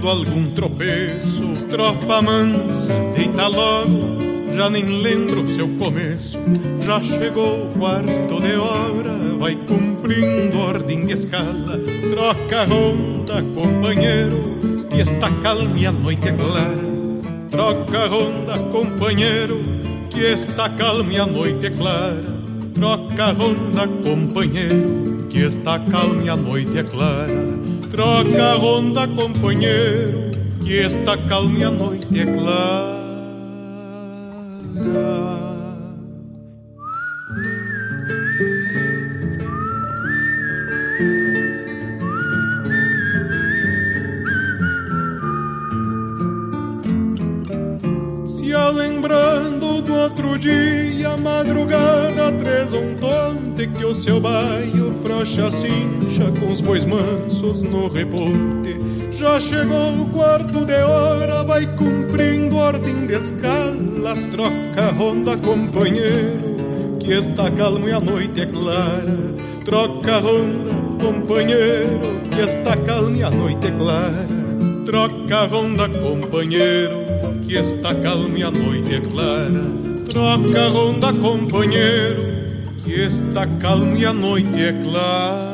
Prevenindo 0.04 0.08
algum 0.10 0.52
tropeço. 0.52 1.56
Tropa 1.70 2.22
mansa, 2.22 2.94
deita 3.16 3.48
logo 3.48 4.22
já 4.54 4.70
nem 4.70 5.02
lembro 5.02 5.48
seu 5.48 5.68
começo. 5.80 6.38
Já 6.82 7.02
chegou 7.02 7.66
o 7.66 7.80
quarto 7.80 8.40
de 8.40 8.56
hora, 8.56 9.18
vai 9.40 9.56
cumprindo 9.56 10.60
ordem 10.60 11.06
de 11.06 11.14
escala. 11.14 11.80
Troca 12.12 12.66
ronda, 12.66 13.42
companheiro, 13.58 14.88
que 14.92 15.02
está 15.02 15.32
calma 15.42 15.76
e 15.76 15.88
a 15.88 15.92
noite 15.92 16.30
é 16.30 16.32
clara. 16.34 16.94
Troca 17.50 18.08
ronda, 18.08 18.60
companheiro, 18.72 19.60
que 20.12 20.20
está 20.20 20.70
calma 20.70 21.12
e 21.12 21.18
a 21.18 21.26
noite 21.26 21.66
é 21.66 21.70
clara. 21.72 22.44
Troca 22.76 23.32
ronda, 23.32 23.88
companheiro, 23.88 25.26
que 25.30 25.40
está 25.40 25.80
calma 25.80 26.24
e 26.24 26.30
a 26.30 26.36
noite 26.36 26.78
é 26.78 26.84
clara. 26.84 27.53
Troca 27.94 28.56
ronda, 28.56 29.08
companheiro, 29.08 30.32
que 30.64 30.80
está 30.80 31.16
calma 31.16 31.60
e 31.60 31.64
a 31.64 31.70
noite 31.70 32.08
é 32.20 32.26
clara. 32.26 33.04
Se 48.26 48.56
a 48.56 48.70
lembrando 48.70 49.84
do 49.84 49.94
outro 49.94 50.36
dia, 50.40 51.16
madrugada, 51.16 52.32
três 52.40 52.74
um 52.74 52.96
tonte 52.96 53.68
que 53.68 53.86
o 53.86 53.94
seu 53.94 54.20
baio 54.20 54.83
frouxa 55.04 55.50
cincha 55.50 56.32
com 56.40 56.50
os 56.50 56.62
bois 56.62 56.86
mansos 56.86 57.62
no 57.62 57.90
reponte. 57.90 58.80
Já 59.12 59.38
chegou 59.38 60.02
o 60.02 60.10
quarto 60.14 60.66
de 60.66 60.82
hora, 60.82 61.44
vai 61.44 61.68
cumprindo 61.76 62.56
ordem 62.56 63.06
de 63.06 63.14
escala, 63.14 64.16
troca 64.32 64.92
ronda, 64.98 65.38
companheiro, 65.38 66.98
que 67.02 67.12
está 67.12 67.52
calmo 67.52 67.88
e 67.88 67.92
a 67.92 68.00
noite 68.00 68.42
é 68.42 68.46
clara. 68.46 69.34
Troca 69.66 70.20
ronda, 70.20 70.72
companheiro, 71.02 72.00
que 72.32 72.40
está 72.40 72.78
calmo 72.78 73.18
e 73.18 73.24
a 73.24 73.30
noite 73.30 73.68
é 73.68 73.72
clara. 73.72 74.28
Troca 74.86 75.46
ronda, 75.48 75.90
companheiro, 75.90 76.96
que 77.46 77.58
está 77.58 77.94
calmo 77.94 78.38
e 78.38 78.44
a 78.44 78.52
noite 78.52 78.96
é 78.96 79.02
clara. 79.02 79.64
Troca 80.10 80.70
ronda, 80.70 81.14
companheiro, 81.14 82.33
que 82.84 83.02
está 83.02 83.48
calmo 83.62 83.96
e 83.96 84.06
a 84.06 84.14
noite 84.14 84.62
é 84.62 84.74
clara. 84.74 85.53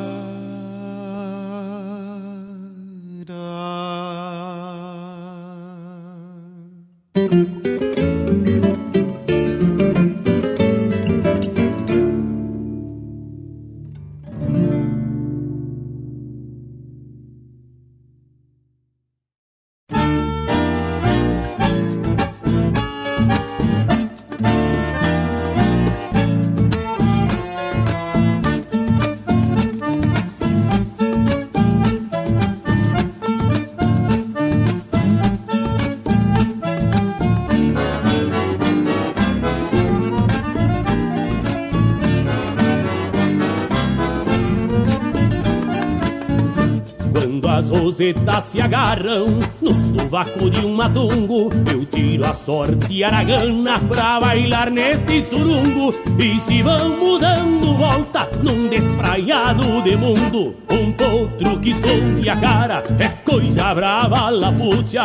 Buzetas 48.00 48.46
se 48.46 48.62
agarram 48.62 49.28
no 49.62 49.74
sovaco 49.74 50.50
de 50.50 50.66
um 50.66 50.74
matungo. 50.74 51.50
Eu 51.70 51.86
tiro 51.86 52.26
a 52.26 52.34
sorte 52.34 53.04
aragana 53.04 53.78
pra 53.78 54.22
bailar 54.22 54.72
neste 54.72 55.22
surungo. 55.22 55.94
E 56.18 56.40
se 56.40 56.62
vão 56.62 56.98
mudando 56.98 57.74
volta 57.74 58.30
num 58.42 58.70
despraiado 58.70 59.82
de 59.82 59.98
mundo, 59.98 60.56
um 60.70 60.94
potro 60.94 61.60
que 61.60 61.72
esconde 61.72 62.30
a 62.30 62.38
cara 62.38 62.84
é 63.00 63.10
coisa 63.30 63.76
brava, 63.76 64.30
lapucha. 64.30 65.02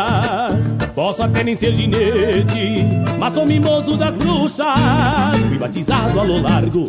Posso 0.94 1.24
até 1.24 1.42
nem 1.42 1.56
ser 1.56 1.74
ginete, 1.74 2.84
mas 3.18 3.34
sou 3.34 3.44
mimoso 3.44 3.96
das 3.96 4.16
bruxas. 4.16 4.66
Fui 5.48 5.58
batizado 5.58 6.20
a 6.20 6.22
lo 6.22 6.40
largo 6.40 6.88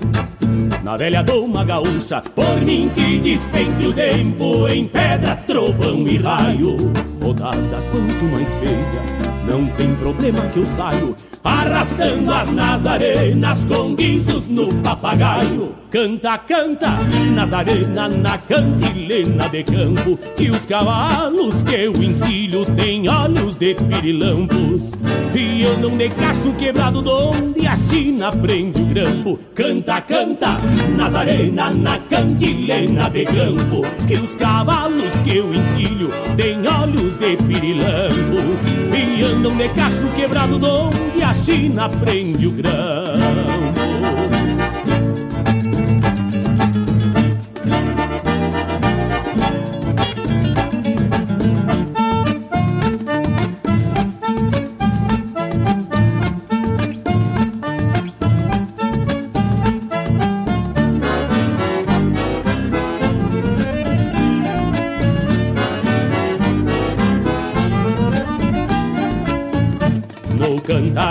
na 0.86 0.96
velha 0.96 1.24
doma 1.24 1.64
gaúcha, 1.64 2.22
por 2.22 2.62
mim 2.62 2.92
que 2.94 3.18
despende 3.18 3.88
o 3.88 3.94
tempo 3.94 4.68
em 4.68 4.88
pedra, 4.88 5.36
trovão 5.36 6.08
e 6.08 6.16
raio. 6.18 6.78
Rodada 7.20 7.82
quanto 7.92 8.26
mais 8.26 8.54
feia, 8.60 9.02
não 9.50 9.66
tem 9.66 9.96
problema 9.96 10.42
que 10.54 10.60
eu 10.60 10.66
saio 10.78 11.16
arrastando 11.44 12.32
as 12.32 12.52
nazarenas 12.52 13.64
com 13.64 13.96
guizos 13.96 14.48
no 14.48 14.72
papagaio. 14.84 15.74
Canta, 15.96 16.38
canta, 16.40 17.00
Nazarena 17.34 18.10
na 18.10 18.38
cantilena 18.38 19.48
de 19.48 19.64
campo, 19.64 20.18
que 20.36 20.52
os 20.52 20.66
cavalos 20.66 21.64
que 21.64 21.74
eu 21.74 21.94
ensilho 22.04 22.66
têm 22.76 23.08
olhos 23.08 23.56
de 23.56 23.76
pirilampos. 23.76 24.92
E 25.34 25.66
andam 25.66 25.96
de 25.98 26.10
cacho 26.10 26.52
quebrado 26.60 27.02
donde 27.02 27.66
a 27.66 27.78
China 27.78 28.30
prende 28.30 28.82
o 28.82 28.86
grampo. 28.88 29.40
Canta, 29.56 30.02
canta, 30.02 30.58
Nazarena 30.98 31.72
na 31.72 31.98
cantilena 31.98 33.10
de 33.10 33.24
campo, 33.24 33.82
que 34.06 34.16
os 34.16 34.36
cavalos 34.36 35.18
que 35.24 35.38
eu 35.38 35.54
ensilho 35.54 36.10
têm 36.36 36.58
olhos 36.68 37.18
de 37.18 37.38
pirilampos. 37.38 38.66
E 38.94 39.24
andam 39.24 39.56
de 39.56 39.70
cacho 39.70 40.10
quebrado 40.14 40.60
donde 40.60 41.24
a 41.24 41.34
China 41.34 41.88
prende 41.88 42.48
o 42.48 42.52
grampo. 42.52 43.75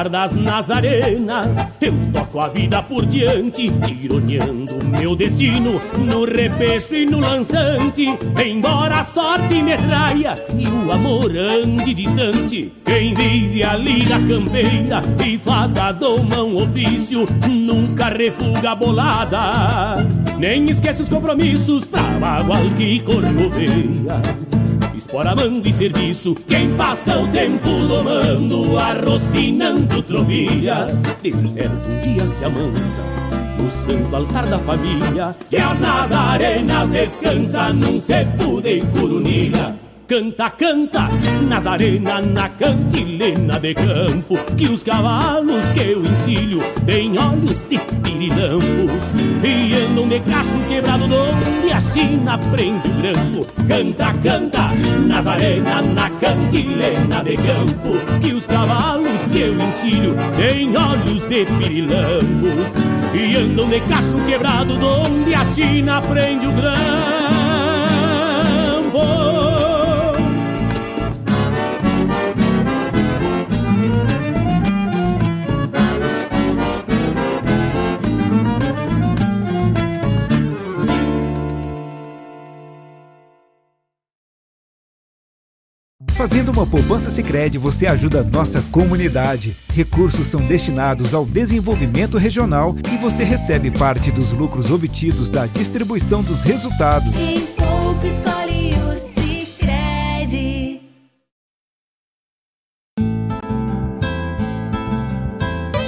Das 0.09 0.32
nazarenas, 0.32 1.68
eu 1.80 1.92
toco 2.12 2.40
a 2.40 2.48
vida 2.48 2.82
por 2.82 3.07
diante, 3.07 3.70
tironeando 3.80 4.72
meu 4.84 5.16
destino 5.16 5.80
no 5.98 6.24
repecho 6.24 6.94
e 6.94 7.07
no 7.07 7.20
lançante. 7.20 8.16
Embora 8.44 9.00
a 9.00 9.05
sorte 9.05 9.62
me 9.62 9.76
traia 9.76 10.42
e 10.59 10.66
o 10.66 10.92
amor 10.92 11.30
ande 11.36 11.94
distante, 11.94 12.72
quem 12.84 13.14
vive 13.14 13.62
ali 13.62 14.05
na 14.07 14.20
campeira 14.26 15.02
e 15.24 15.38
faz 15.38 15.72
da 15.72 15.92
doma 15.92 16.42
um 16.42 16.57
ofício, 16.62 17.26
nunca 17.48 18.09
refuga 18.09 18.70
a 18.70 18.74
bolada, 18.74 20.07
nem 20.38 20.68
esquece 20.70 21.02
os 21.02 21.09
compromissos 21.09 21.86
pra 21.86 22.02
bagual 22.02 22.64
que 22.76 23.00
corcoveia 23.00 24.20
mando 25.12 25.68
e 25.68 25.72
serviço. 25.72 26.34
Quem 26.46 26.74
passa 26.76 27.18
o 27.18 27.26
tempo 27.28 27.68
domando 27.88 28.78
Arrocinando 28.78 30.02
trobilhas 30.02 30.96
De 31.22 31.32
certo 31.32 31.90
um 31.90 32.00
dia 32.00 32.26
se 32.26 32.44
amansa 32.44 33.02
No 33.59 33.70
santo 33.70 34.16
altar 34.16 34.46
da 34.46 34.59
família. 34.59 35.34
Que 35.48 35.57
as 35.57 35.78
nazarenas 35.78 36.90
descansa 36.90 37.72
Num 37.72 38.00
cepo 38.00 38.61
de 38.61 38.80
curunilha 38.98 39.84
Canta, 40.07 40.50
canta, 40.50 41.09
Nazarena 41.49 42.20
na 42.20 42.50
cantilena 42.50 43.58
de 43.58 43.74
campo 43.74 44.37
Que 44.54 44.66
os 44.66 44.83
cavalos 44.83 45.70
que 45.72 45.80
eu 45.80 46.04
ensilho 46.04 46.61
têm 46.84 47.18
olhos 47.18 47.58
de 47.70 47.79
pirilampos 47.79 49.14
E 49.42 49.74
andam 49.74 50.07
de 50.07 50.20
cacho 50.20 50.58
quebrado 50.68 51.04
onde 51.04 51.72
a 51.72 51.80
China 51.80 52.38
prende 52.53 52.87
o 52.87 52.92
grampo. 53.00 53.46
Canta, 53.66 54.12
canta, 54.22 54.68
Nazarena 55.07 55.80
na 55.80 56.11
cantilena 56.11 57.24
de 57.24 57.37
campo 57.38 58.20
Que 58.20 58.34
os 58.34 58.46
cavalos 58.46 59.22
que 59.33 59.41
eu 59.41 59.54
ensilho 59.58 60.14
têm 60.37 60.76
olhos 60.76 61.26
de 61.30 61.46
pirilampos 61.46 62.74
E 63.14 63.37
andam 63.37 63.70
de 63.70 63.80
cacho 63.80 64.18
quebrado 64.26 64.74
onde 64.74 65.34
a 65.34 65.45
China 65.46 66.03
prende 66.03 66.46
o 66.46 66.53
grampo 66.53 66.95
Fazendo 86.25 86.53
uma 86.53 86.67
poupança 86.67 87.11
Sicredi, 87.11 87.59
você 87.59 87.87
ajuda 87.87 88.21
a 88.21 88.25
nossa 88.25 88.63
comunidade. 88.72 89.55
Recursos 89.75 90.26
são 90.26 90.41
destinados 90.41 91.13
ao 91.13 91.26
desenvolvimento 91.26 92.17
regional 92.17 92.75
e 92.91 92.96
você 92.96 93.22
recebe 93.22 93.71
parte 93.71 94.11
dos 94.11 94.33
lucros 94.33 94.71
obtidos 94.71 95.29
da 95.29 95.45
distribuição 95.45 96.22
dos 96.22 96.41
resultados. 96.41 97.14
Quem 97.14 97.41
poupa 97.41 98.07
escolhe 98.07 98.71
o 98.75 98.99
Sicredi. 98.99 100.80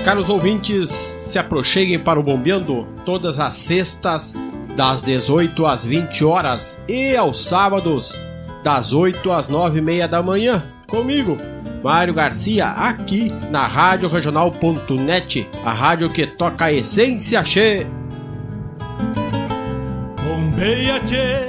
Caros 0.04 0.28
ouvintes, 0.28 1.16
se 1.22 1.38
aproxeguem 1.38 1.98
para 1.98 2.20
o 2.20 2.22
Bombeando 2.22 2.86
todas 3.06 3.40
as 3.40 3.54
sextas 3.54 4.34
das 4.76 5.02
18 5.02 5.64
às 5.64 5.82
20 5.82 6.26
horas 6.26 6.78
e 6.86 7.16
aos 7.16 7.42
sábados 7.42 8.25
das 8.66 8.92
8 8.92 9.30
às 9.30 9.46
9 9.46 9.78
e 9.78 9.80
meia 9.80 10.08
da 10.08 10.20
manhã, 10.20 10.60
comigo, 10.88 11.36
Mário 11.84 12.12
Garcia, 12.12 12.66
aqui 12.66 13.32
na 13.48 13.64
Rádio 13.64 14.08
Regional.net, 14.08 15.48
a 15.64 15.72
rádio 15.72 16.10
que 16.10 16.26
toca 16.26 16.64
a 16.64 16.72
essência 16.72 17.44
che. 17.44 17.86
Bombeia 20.20 20.98
che. 21.06 21.46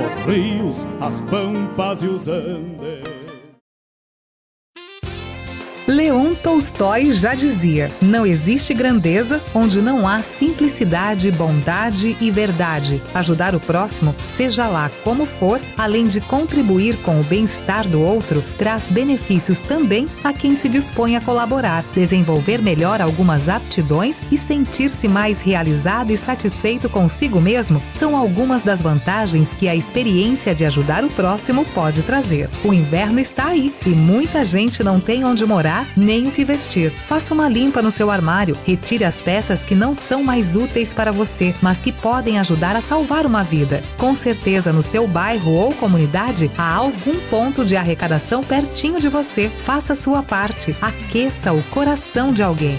os 0.00 0.26
rios, 0.26 0.86
as 1.00 1.20
pampas 1.22 2.02
e 2.02 2.06
os 2.06 2.28
andes. 2.28 3.09
Leon 5.90 6.34
Tolstói 6.34 7.10
já 7.10 7.34
dizia: 7.34 7.90
não 8.00 8.24
existe 8.24 8.72
grandeza 8.72 9.42
onde 9.52 9.80
não 9.80 10.06
há 10.06 10.22
simplicidade, 10.22 11.32
bondade 11.32 12.16
e 12.20 12.30
verdade. 12.30 13.02
Ajudar 13.12 13.56
o 13.56 13.60
próximo, 13.60 14.14
seja 14.22 14.68
lá 14.68 14.88
como 15.02 15.26
for, 15.26 15.60
além 15.76 16.06
de 16.06 16.20
contribuir 16.20 16.96
com 16.98 17.20
o 17.20 17.24
bem-estar 17.24 17.88
do 17.88 18.00
outro, 18.00 18.44
traz 18.56 18.88
benefícios 18.88 19.58
também 19.58 20.06
a 20.22 20.32
quem 20.32 20.54
se 20.54 20.68
dispõe 20.68 21.16
a 21.16 21.20
colaborar, 21.20 21.84
desenvolver 21.92 22.62
melhor 22.62 23.00
algumas 23.00 23.48
aptidões 23.48 24.22
e 24.30 24.38
sentir-se 24.38 25.08
mais 25.08 25.40
realizado 25.40 26.12
e 26.12 26.16
satisfeito 26.16 26.88
consigo 26.88 27.40
mesmo 27.40 27.82
são 27.98 28.16
algumas 28.16 28.62
das 28.62 28.80
vantagens 28.80 29.52
que 29.52 29.68
a 29.68 29.74
experiência 29.74 30.54
de 30.54 30.64
ajudar 30.64 31.04
o 31.04 31.10
próximo 31.10 31.64
pode 31.74 32.02
trazer. 32.04 32.48
O 32.62 32.72
inverno 32.72 33.18
está 33.18 33.46
aí 33.46 33.74
e 33.84 33.88
muita 33.88 34.44
gente 34.44 34.84
não 34.84 35.00
tem 35.00 35.24
onde 35.24 35.44
morar 35.44 35.79
nem 35.96 36.28
o 36.28 36.30
que 36.30 36.44
vestir. 36.44 36.90
Faça 36.90 37.34
uma 37.34 37.48
limpa 37.48 37.82
no 37.82 37.90
seu 37.90 38.10
armário, 38.10 38.56
retire 38.66 39.04
as 39.04 39.20
peças 39.20 39.64
que 39.64 39.74
não 39.74 39.94
são 39.94 40.22
mais 40.22 40.56
úteis 40.56 40.94
para 40.94 41.12
você, 41.12 41.54
mas 41.60 41.78
que 41.78 41.92
podem 41.92 42.38
ajudar 42.38 42.76
a 42.76 42.80
salvar 42.80 43.26
uma 43.26 43.42
vida. 43.42 43.82
Com 43.96 44.14
certeza, 44.14 44.72
no 44.72 44.82
seu 44.82 45.06
bairro 45.06 45.52
ou 45.52 45.74
comunidade, 45.74 46.50
há 46.56 46.74
algum 46.74 47.18
ponto 47.28 47.64
de 47.64 47.76
arrecadação 47.76 48.42
pertinho 48.42 49.00
de 49.00 49.08
você. 49.08 49.48
Faça 49.48 49.94
sua 49.94 50.22
parte. 50.22 50.76
Aqueça 50.80 51.52
o 51.52 51.62
coração 51.64 52.32
de 52.32 52.42
alguém. 52.42 52.78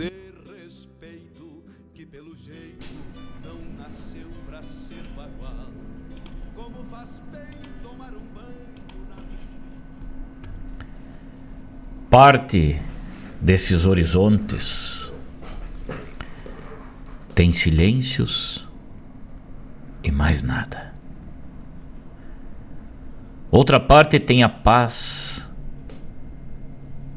Parte 12.11 12.77
desses 13.39 13.85
horizontes 13.85 15.09
tem 17.33 17.53
silêncios 17.53 18.67
e 20.03 20.11
mais 20.11 20.43
nada. 20.43 20.93
Outra 23.49 23.79
parte 23.79 24.19
tem 24.19 24.43
a 24.43 24.49
paz 24.49 25.47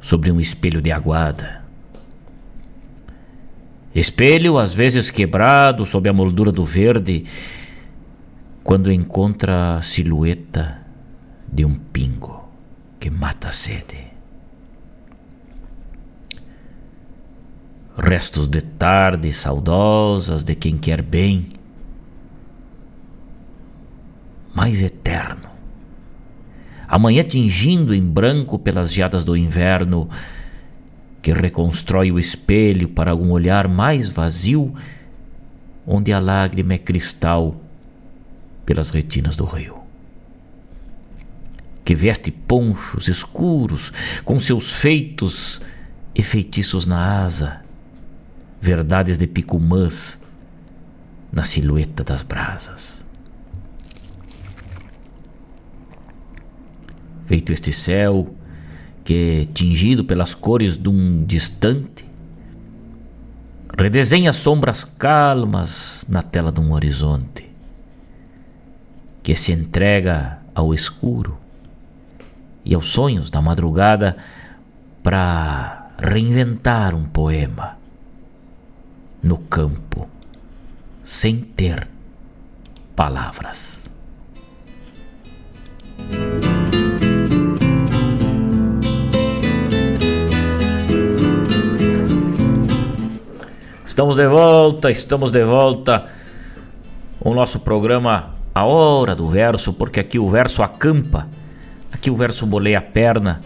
sobre 0.01 0.31
um 0.31 0.41
espelho 0.41 0.81
de 0.81 0.93
aguada. 0.93 1.65
Espelho 3.93 4.59
às 4.59 4.73
vezes 4.73 5.11
quebrado 5.11 5.85
sob 5.85 6.09
a 6.09 6.13
moldura 6.13 6.53
do 6.53 6.65
verde, 6.65 7.25
quando 8.63 8.93
encontra 8.93 9.79
a 9.79 9.83
silhueta 9.83 10.79
de 11.53 11.65
um 11.65 11.75
pingo 11.75 12.49
que 13.01 13.11
mata 13.11 13.49
a 13.49 13.53
sede. 13.53 14.14
Restos 17.97 18.49
de 18.49 18.61
tardes 18.61 19.37
saudosas 19.37 20.43
de 20.43 20.57
quem 20.57 20.77
quer 20.77 21.01
bem, 21.01 21.51
mais 24.53 24.83
eterno. 24.83 25.49
Amanhã 26.89 27.23
tingindo 27.23 27.95
em 27.95 28.03
branco 28.03 28.59
pelas 28.59 28.93
geadas 28.93 29.25
do 29.25 29.37
inverno, 29.37 30.09
que 31.23 31.33
reconstrói 31.33 32.13
o 32.13 32.19
espelho 32.19 32.89
para 32.89 33.15
um 33.15 33.31
olhar 33.31 33.69
mais 33.69 34.09
vazio, 34.09 34.75
onde 35.87 36.13
a 36.13 36.19
lágrima 36.19 36.75
é 36.75 36.79
cristal 36.79 37.61
pelas 38.67 38.91
retinas 38.91 39.37
do 39.37 39.45
rio. 39.45 39.79
Que 41.85 41.95
veste 41.95 42.31
ponchos 42.31 43.09
escuros 43.09 43.93
com 44.25 44.39
seus 44.39 44.73
feitos 44.73 45.61
e 46.15 46.23
feitiços 46.23 46.87
na 46.87 47.23
asa, 47.25 47.64
verdades 48.65 49.19
de 49.19 49.27
picumãs 49.27 50.19
na 51.31 51.45
silhueta 51.45 52.03
das 52.03 52.23
brasas. 52.23 53.05
Feito 57.27 57.53
este 57.53 57.73
céu 57.75 58.35
que, 59.05 59.47
tingido 59.53 60.03
pelas 60.03 60.35
cores 60.35 60.79
de 60.79 60.89
um 60.89 61.25
distante, 61.27 62.07
redesenha 63.77 64.33
sombras 64.33 64.83
calmas 64.83 66.07
na 66.09 66.23
tela 66.23 66.51
de 66.51 66.61
um 66.61 66.73
horizonte 66.73 67.51
que 69.23 69.37
se 69.37 69.53
entrega 69.53 70.39
ao 70.55 70.73
escuro 70.73 71.37
e 72.65 72.75
aos 72.75 72.89
sonhos 72.89 73.29
da 73.29 73.43
madrugada 73.43 74.17
para 75.03 75.91
reinventar 75.99 76.95
um 76.95 77.05
poema 77.05 77.84
no 79.25 79.39
campo 79.39 80.07
sem 81.03 81.41
ter 81.41 81.89
palavras. 82.95 83.85
Estamos 93.83 94.17
de 94.17 94.27
volta, 94.27 94.91
estamos 94.91 95.33
de 95.33 95.43
volta. 95.43 96.05
O 97.19 97.33
nosso 97.33 97.61
programa 97.61 98.35
A 98.55 98.67
Hora 98.67 99.17
do 99.17 99.31
Verso, 99.31 99.73
porque 99.73 100.01
aqui 100.01 100.19
o 100.19 100.29
verso 100.29 100.63
acampa, 100.63 101.27
aqui 101.91 102.11
o 102.11 102.17
verso 102.17 102.45
boleia 102.45 102.79
a 102.79 102.83
perna 102.83 103.41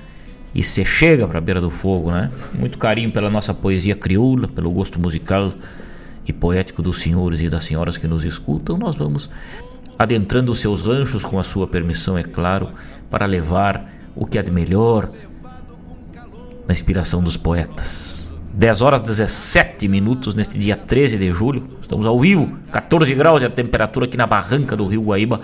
e 0.55 0.63
se 0.63 0.85
chega 0.85 1.27
para 1.27 1.39
a 1.39 1.41
beira 1.41 1.61
do 1.61 1.71
fogo, 1.71 2.11
né? 2.11 2.31
Muito 2.55 2.79
carinho 2.79 3.13
pela 3.13 3.31
nossa 3.31 3.53
poesia 3.53 3.95
crioula, 3.95 4.49
pelo 4.49 4.71
gosto 4.71 4.99
musical 4.99 5.53
e 6.27 6.33
poético 6.33 6.83
dos 6.83 7.01
senhores 7.01 7.41
e 7.41 7.49
das 7.49 7.65
senhoras 7.65 7.97
que 7.97 8.07
nos 8.07 8.25
escutam. 8.25 8.77
Nós 8.77 8.97
vamos 8.97 9.31
adentrando 9.99 10.53
os 10.53 10.61
seus 10.61 10.83
ranchos 10.83 11.25
com 11.25 11.39
a 11.39 11.43
sua 11.43 11.67
permissão, 11.67 12.17
é 12.17 12.23
claro, 12.23 12.71
para 13.11 13.27
levar 13.27 13.91
o 14.15 14.27
que 14.27 14.39
há 14.39 14.43
de 14.43 14.51
melhor 14.51 15.09
na 16.67 16.73
inspiração 16.73 17.23
dos 17.23 17.37
poetas. 17.37 18.31
10 18.53 18.83
horas 18.83 19.01
17 19.01 19.87
minutos 19.87 20.35
neste 20.35 20.59
dia 20.59 20.77
13 20.77 21.19
de 21.19 21.31
julho. 21.31 21.63
Estamos 21.81 22.07
ao 22.07 22.19
vivo, 22.19 22.59
14 22.73 23.15
graus 23.15 23.41
de 23.41 23.47
a 23.47 23.51
temperatura 23.51 24.07
aqui 24.07 24.17
na 24.17 24.27
barranca 24.27 24.77
do 24.77 24.87
Rio 24.87 25.03
Guaíba, 25.03 25.41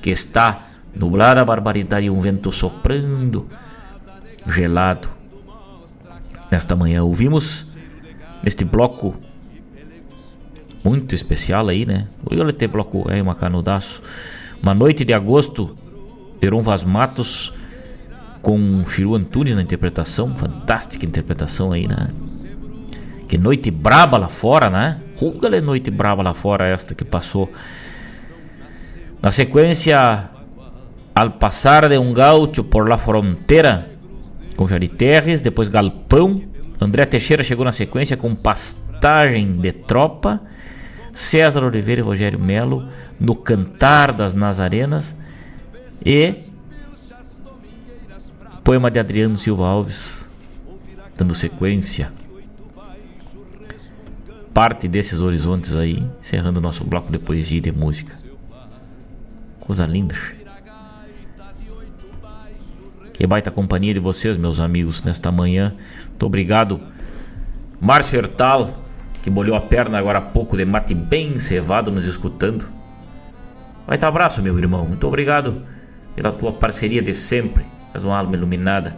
que 0.00 0.10
está 0.10 0.60
nublada 0.94 1.40
a 1.40 1.44
barbaridade 1.44 2.06
e 2.06 2.10
um 2.10 2.20
vento 2.20 2.52
soprando 2.52 3.48
gelado. 4.46 5.08
Nesta 6.50 6.76
manhã 6.76 7.02
ouvimos 7.02 7.66
neste 8.42 8.64
bloco 8.64 9.14
muito 10.84 11.14
especial 11.14 11.68
aí, 11.68 11.86
né? 11.86 12.08
Olha 12.28 12.52
ter 12.52 12.68
bloco 12.68 13.06
é 13.10 13.22
uma 13.22 13.34
canudaço. 13.34 14.02
Uma 14.62 14.74
noite 14.74 15.04
de 15.04 15.12
agosto, 15.12 15.76
Peron 16.40 16.60
Vaz 16.60 16.84
Matos 16.84 17.52
com 18.40 18.84
Chiru 18.86 19.14
Antunes 19.14 19.54
na 19.54 19.62
interpretação, 19.62 20.34
fantástica 20.34 21.06
interpretação 21.06 21.72
aí, 21.72 21.86
né? 21.86 22.08
Que 23.28 23.38
noite 23.38 23.70
braba 23.70 24.18
lá 24.18 24.28
fora, 24.28 24.68
né? 24.68 25.00
Rugale 25.16 25.60
noite 25.60 25.90
braba 25.90 26.22
lá 26.22 26.34
fora 26.34 26.66
esta 26.66 26.94
que 26.94 27.04
passou. 27.04 27.50
Na 29.22 29.30
sequência, 29.30 30.28
Al 31.14 31.32
passar 31.32 31.88
de 31.88 31.98
um 31.98 32.12
gaúcho 32.12 32.64
por 32.64 32.88
la 32.88 32.96
fronteira, 32.96 33.91
com 34.54 34.68
Jari 34.68 34.88
Terres, 34.88 35.42
depois 35.42 35.68
Galpão. 35.68 36.42
André 36.80 37.06
Teixeira 37.06 37.42
chegou 37.42 37.64
na 37.64 37.72
sequência 37.72 38.16
com 38.16 38.34
Pastagem 38.34 39.56
de 39.56 39.72
Tropa. 39.72 40.40
César 41.12 41.62
Oliveira 41.62 42.00
e 42.00 42.04
Rogério 42.04 42.38
Melo 42.38 42.88
no 43.20 43.34
Cantar 43.34 44.12
das 44.12 44.34
Nazarenas. 44.34 45.16
E 46.04 46.34
poema 48.64 48.90
de 48.90 48.98
Adriano 48.98 49.36
Silva 49.36 49.66
Alves, 49.66 50.30
dando 51.16 51.34
sequência 51.34 52.10
parte 54.52 54.86
desses 54.86 55.22
horizontes 55.22 55.74
aí, 55.74 56.06
encerrando 56.20 56.60
nosso 56.60 56.84
bloco 56.84 57.10
de 57.10 57.18
poesia 57.18 57.58
e 57.58 57.60
de 57.60 57.72
música. 57.72 58.14
Coisa 59.60 59.86
linda. 59.86 60.14
Que 63.22 63.26
baita 63.28 63.52
companhia 63.52 63.94
de 63.94 64.00
vocês, 64.00 64.36
meus 64.36 64.58
amigos, 64.58 65.00
nesta 65.04 65.30
manhã. 65.30 65.76
Muito 66.08 66.26
obrigado, 66.26 66.80
Márcio 67.80 68.18
Hertal, 68.18 68.82
que 69.22 69.30
molhou 69.30 69.54
a 69.54 69.60
perna 69.60 69.96
agora 69.96 70.18
há 70.18 70.20
pouco 70.20 70.56
de 70.56 70.64
mate 70.64 70.92
bem 70.92 71.38
cevado 71.38 71.92
nos 71.92 72.04
escutando. 72.04 72.66
Baita 73.86 74.08
abraço, 74.08 74.42
meu 74.42 74.58
irmão. 74.58 74.88
Muito 74.88 75.06
obrigado 75.06 75.62
pela 76.16 76.32
tua 76.32 76.52
parceria 76.52 77.00
de 77.00 77.14
sempre. 77.14 77.64
És 77.94 78.02
uma 78.02 78.18
alma 78.18 78.34
iluminada. 78.34 78.96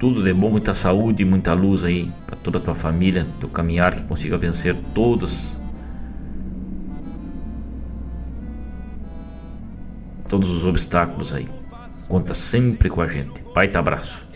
Tudo 0.00 0.24
de 0.24 0.32
bom, 0.32 0.48
muita 0.48 0.72
saúde, 0.72 1.22
muita 1.22 1.52
luz 1.52 1.84
aí 1.84 2.10
para 2.26 2.36
toda 2.36 2.56
a 2.56 2.62
tua 2.62 2.74
família, 2.74 3.26
teu 3.38 3.50
caminhar 3.50 3.94
que 3.94 4.04
consiga 4.04 4.38
vencer 4.38 4.74
todos 4.94 5.62
todos 10.34 10.50
os 10.50 10.64
obstáculos 10.64 11.32
aí. 11.32 11.46
Conta 12.08 12.34
sempre 12.34 12.90
com 12.90 13.00
a 13.00 13.06
gente. 13.06 13.40
Baita 13.54 13.78
abraço. 13.78 14.26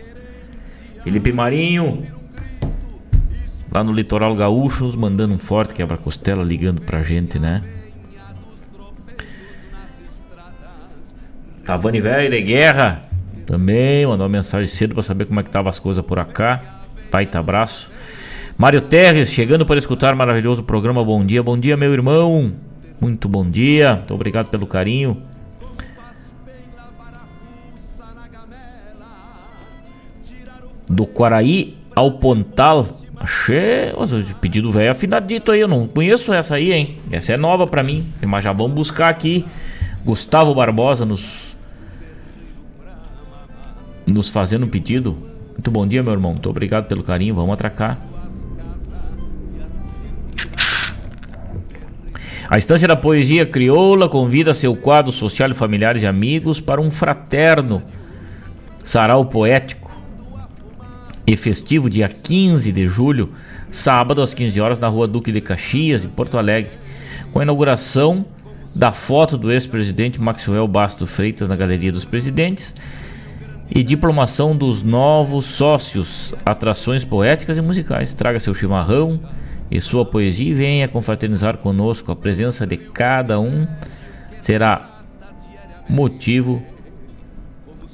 Felipe 1.03 1.33
Marinho, 1.33 2.07
lá 3.69 3.83
no 3.83 3.93
litoral 3.93 4.37
gaúcho, 4.37 4.85
nos 4.85 4.95
mandando 4.95 5.35
um 5.35 5.39
forte 5.39 5.75
quebra-costela, 5.75 6.45
ligando 6.45 6.81
pra 6.83 7.03
gente, 7.03 7.37
né? 7.41 7.65
Cavani 11.65 12.01
velho 12.01 12.31
de 12.31 12.43
guerra, 12.43 13.03
também 13.45 14.07
mandou 14.07 14.25
uma 14.25 14.33
mensagem 14.33 14.69
cedo 14.69 14.95
para 14.95 15.03
saber 15.03 15.25
como 15.25 15.41
é 15.41 15.43
que 15.43 15.49
estavam 15.49 15.69
as 15.69 15.81
coisas 15.81 16.05
por 16.05 16.25
cá. 16.27 16.85
Baita 17.11 17.41
abraço. 17.41 17.91
Mário 18.57 18.83
Terres, 18.83 19.31
chegando 19.31 19.67
para 19.67 19.79
escutar 19.79 20.15
maravilhoso 20.15 20.63
programa. 20.63 21.05
Bom 21.05 21.27
dia, 21.27 21.43
bom 21.43 21.59
dia, 21.59 21.77
meu 21.77 21.93
irmão. 21.93 22.53
Muito 23.01 23.29
bom 23.29 23.49
dia. 23.49 23.97
Muito 23.97 24.15
obrigado 24.15 24.49
pelo 24.49 24.67
carinho. 24.67 25.21
Do 30.89 31.07
Quaraí 31.07 31.77
ao 31.95 32.13
Pontal. 32.13 32.87
Achei. 33.17 33.93
Pedido 34.41 34.71
velho 34.71 34.91
afinadito 34.91 35.53
aí. 35.53 35.61
Eu 35.61 35.69
não 35.69 35.87
conheço 35.87 36.33
essa 36.33 36.55
aí, 36.55 36.73
hein? 36.73 36.99
Essa 37.11 37.33
é 37.33 37.37
nova 37.37 37.67
para 37.67 37.83
mim. 37.83 38.05
Mas 38.25 38.45
já 38.45 38.53
vamos 38.53 38.75
buscar 38.75 39.09
aqui. 39.09 39.45
Gustavo 40.05 40.55
Barbosa 40.55 41.05
nos 41.05 41.49
nos 44.07 44.29
fazendo 44.29 44.65
um 44.65 44.69
pedido. 44.69 45.17
Muito 45.53 45.71
bom 45.71 45.87
dia, 45.87 46.03
meu 46.03 46.13
irmão. 46.13 46.33
Muito 46.33 46.49
obrigado 46.49 46.87
pelo 46.87 47.03
carinho. 47.03 47.35
Vamos 47.35 47.53
atracar. 47.53 47.99
A 52.51 52.57
Estância 52.57 52.89
da 52.89 52.97
Poesia 52.97 53.45
Crioula 53.45 54.09
convida 54.09 54.55
seu 54.55 54.75
quadro 54.75 55.13
social, 55.13 55.53
familiares 55.55 56.03
e 56.03 56.07
amigos 56.07 56.61
para 56.61 56.81
um 56.81 56.91
fraterno 56.91 57.83
sarau 58.83 59.27
poético 59.27 59.88
e 61.29 61.37
festivo 61.37 61.91
dia 61.91 62.09
15 62.09 62.73
de 62.73 62.87
julho, 62.87 63.35
sábado 63.69 64.23
às 64.23 64.33
15 64.33 64.59
horas 64.63 64.79
na 64.79 64.89
Rua 64.89 65.07
Duque 65.07 65.31
de 65.31 65.43
Caxias, 65.43 66.03
em 66.03 66.09
Porto 66.09 66.39
Alegre, 66.39 66.73
com 67.31 67.41
a 67.41 67.43
inauguração 67.43 68.25
da 68.75 68.93
foto 68.93 69.37
do 69.37 69.53
ex-presidente 69.53 70.19
Maxwell 70.19 70.67
Basto 70.67 71.07
Freitas 71.07 71.47
na 71.47 71.55
Galeria 71.55 71.93
dos 71.93 72.07
Presidentes 72.07 72.75
e 73.69 73.83
diplomação 73.83 74.57
dos 74.57 74.83
novos 74.83 75.45
sócios, 75.45 76.35
atrações 76.47 77.05
poéticas 77.05 77.59
e 77.59 77.61
musicais. 77.61 78.15
Traga 78.15 78.41
seu 78.41 78.55
chimarrão 78.55 79.21
e 79.71 79.83
sua 79.83 80.07
poesia 80.07 80.51
e 80.51 80.55
venha 80.55 80.89
confraternizar 80.89 81.59
conosco. 81.59 82.11
A 82.11 82.17
presença 82.17 82.67
de 82.67 82.79
cada 82.79 83.39
um 83.39 83.67
será 84.41 85.03
motivo 85.87 86.63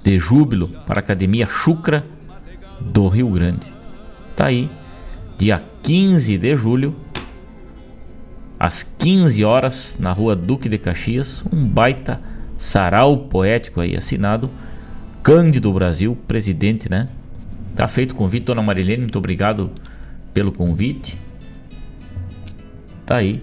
de 0.04 0.18
júbilo 0.18 0.68
para 0.86 1.00
a 1.00 1.02
Academia 1.02 1.48
Chucra 1.48 2.13
do 2.80 3.08
Rio 3.08 3.28
Grande. 3.30 3.72
Tá 4.36 4.46
aí, 4.46 4.70
dia 5.38 5.62
15 5.82 6.38
de 6.38 6.56
julho, 6.56 6.94
às 8.58 8.82
15 8.82 9.44
horas, 9.44 9.96
na 9.98 10.12
rua 10.12 10.34
Duque 10.34 10.68
de 10.68 10.78
Caxias, 10.78 11.44
um 11.52 11.66
baita 11.66 12.20
sarau 12.56 13.16
poético 13.16 13.80
aí 13.80 13.96
assinado 13.96 14.50
Cândido 15.22 15.72
Brasil, 15.72 16.16
presidente, 16.28 16.90
né? 16.90 17.08
Tá 17.74 17.88
feito 17.88 18.12
o 18.12 18.14
convite, 18.14 18.44
dona 18.44 18.62
Marilene, 18.62 19.02
muito 19.02 19.18
obrigado 19.18 19.70
pelo 20.32 20.52
convite. 20.52 21.18
Tá 23.04 23.16
aí. 23.16 23.42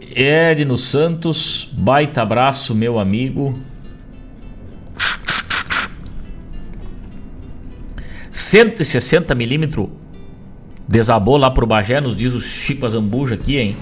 Edno 0.00 0.78
Santos, 0.78 1.70
baita 1.72 2.22
abraço, 2.22 2.74
meu 2.74 2.98
amigo. 2.98 3.58
160 8.36 9.34
milímetros 9.34 9.88
desabou 10.86 11.38
lá 11.38 11.50
pro 11.50 11.66
Bagé, 11.66 12.02
nos 12.02 12.14
diz 12.14 12.34
o 12.34 12.40
Chico 12.40 12.84
Azambuja 12.84 13.34
aqui, 13.34 13.56
hein? 13.56 13.76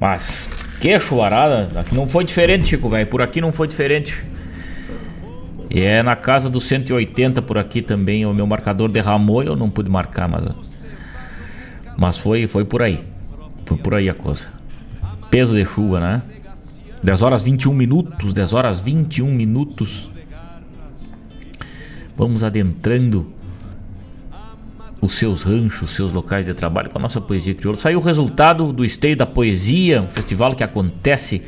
Mas 0.00 0.48
que 0.80 0.98
chuvarada, 1.00 1.80
aqui 1.80 1.96
não 1.96 2.06
foi 2.06 2.22
diferente, 2.24 2.68
Chico, 2.68 2.88
velho. 2.88 3.08
Por 3.08 3.20
aqui 3.20 3.40
não 3.40 3.50
foi 3.50 3.66
diferente. 3.66 4.24
E 5.68 5.80
é 5.80 6.00
na 6.00 6.14
casa 6.14 6.48
dos 6.48 6.62
180 6.62 7.42
por 7.42 7.58
aqui 7.58 7.82
também. 7.82 8.24
O 8.24 8.32
meu 8.32 8.46
marcador 8.46 8.88
derramou 8.88 9.42
e 9.42 9.46
eu 9.46 9.56
não 9.56 9.68
pude 9.68 9.90
marcar, 9.90 10.28
mas. 10.28 10.44
Mas 11.96 12.18
foi, 12.18 12.46
foi 12.46 12.64
por 12.64 12.82
aí. 12.82 13.00
Foi 13.66 13.76
por 13.76 13.94
aí 13.94 14.08
a 14.08 14.14
coisa. 14.14 14.46
Peso 15.28 15.56
de 15.56 15.64
chuva, 15.64 15.98
né? 15.98 16.22
10 17.02 17.20
horas 17.22 17.42
21 17.42 17.72
minutos. 17.72 18.32
10 18.32 18.52
horas 18.52 18.80
21 18.80 19.26
minutos. 19.26 20.11
Vamos 22.16 22.44
adentrando 22.44 23.32
os 25.00 25.14
seus 25.14 25.42
ranchos, 25.42 25.90
os 25.90 25.96
seus 25.96 26.12
locais 26.12 26.46
de 26.46 26.54
trabalho 26.54 26.88
com 26.88 26.98
a 26.98 27.02
nossa 27.02 27.20
poesia 27.20 27.54
crioula. 27.54 27.76
Saiu 27.76 27.98
o 27.98 28.02
resultado 28.02 28.72
do 28.72 28.84
Esteio 28.84 29.16
da 29.16 29.26
Poesia, 29.26 30.00
um 30.00 30.06
festival 30.06 30.54
que 30.54 30.62
acontece 30.62 31.42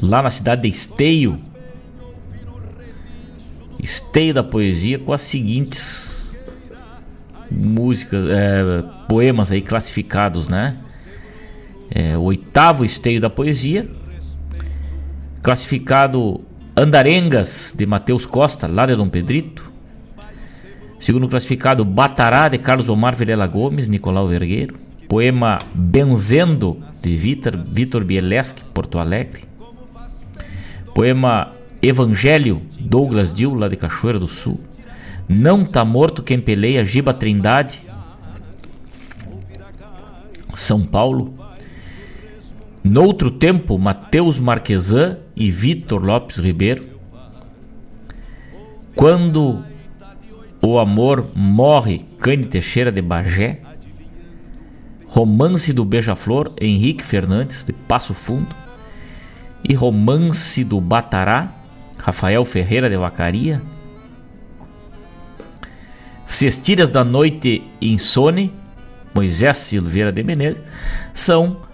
lá 0.00 0.22
na 0.22 0.30
cidade 0.30 0.62
de 0.62 0.68
Esteio. 0.68 1.36
Esteio 3.82 4.32
da 4.32 4.44
Poesia 4.44 4.98
com 4.98 5.12
as 5.12 5.22
seguintes 5.22 6.34
músicas, 7.50 8.28
é, 8.28 8.84
poemas 9.08 9.50
aí 9.50 9.60
classificados, 9.60 10.48
né? 10.48 10.76
É, 11.90 12.16
o 12.16 12.22
oitavo 12.22 12.84
Esteio 12.84 13.20
da 13.20 13.30
Poesia, 13.30 13.88
classificado 15.42 16.44
Andarengas 16.78 17.74
de 17.76 17.84
Matheus 17.84 18.24
Costa, 18.24 18.68
lá 18.68 18.86
de 18.86 18.94
Dom 18.94 19.08
Pedrito. 19.08 19.68
Segundo 21.00 21.28
classificado, 21.28 21.84
Batará, 21.84 22.46
de 22.46 22.56
Carlos 22.56 22.88
Omar 22.88 23.16
Vilela 23.16 23.48
Gomes, 23.48 23.88
Nicolau 23.88 24.28
Vergueiro. 24.28 24.78
Poema 25.08 25.58
Benzendo, 25.74 26.80
de 27.02 27.16
Vitor, 27.16 27.56
Vitor 27.66 28.04
Bieleschi, 28.04 28.62
Porto 28.72 29.00
Alegre. 29.00 29.42
Poema 30.94 31.50
Evangelho, 31.82 32.62
Douglas 32.78 33.32
Dil, 33.32 33.54
lá 33.54 33.66
de 33.66 33.74
Cachoeira 33.74 34.20
do 34.20 34.28
Sul. 34.28 34.60
Não 35.28 35.64
tá 35.64 35.84
morto 35.84 36.22
quem 36.22 36.40
peleia, 36.40 36.84
Giba 36.84 37.12
Trindade, 37.12 37.82
São 40.54 40.84
Paulo. 40.84 41.34
Noutro 42.84 43.32
tempo, 43.32 43.76
Mateus 43.80 44.38
Marquesan 44.38 45.18
e 45.38 45.52
Vitor 45.52 46.04
Lopes 46.04 46.38
Ribeiro. 46.38 46.84
Quando 48.96 49.64
o 50.60 50.80
Amor 50.80 51.24
Morre, 51.36 52.04
Cane 52.18 52.44
Teixeira 52.44 52.90
de 52.90 53.00
Bagé. 53.00 53.60
Romance 55.06 55.72
do 55.72 55.84
Beija-Flor, 55.84 56.52
Henrique 56.60 57.04
Fernandes, 57.04 57.62
de 57.62 57.72
Passo 57.72 58.12
Fundo. 58.12 58.54
E 59.62 59.74
Romance 59.74 60.64
do 60.64 60.80
Batará, 60.80 61.54
Rafael 61.96 62.44
Ferreira 62.44 62.90
de 62.90 62.96
Vacaria. 62.96 63.62
Cestilhas 66.24 66.90
da 66.90 67.04
Noite 67.04 67.62
Insone, 67.80 68.52
Moisés 69.14 69.56
Silveira 69.58 70.10
de 70.10 70.22
Menezes, 70.24 70.60
são 71.14 71.67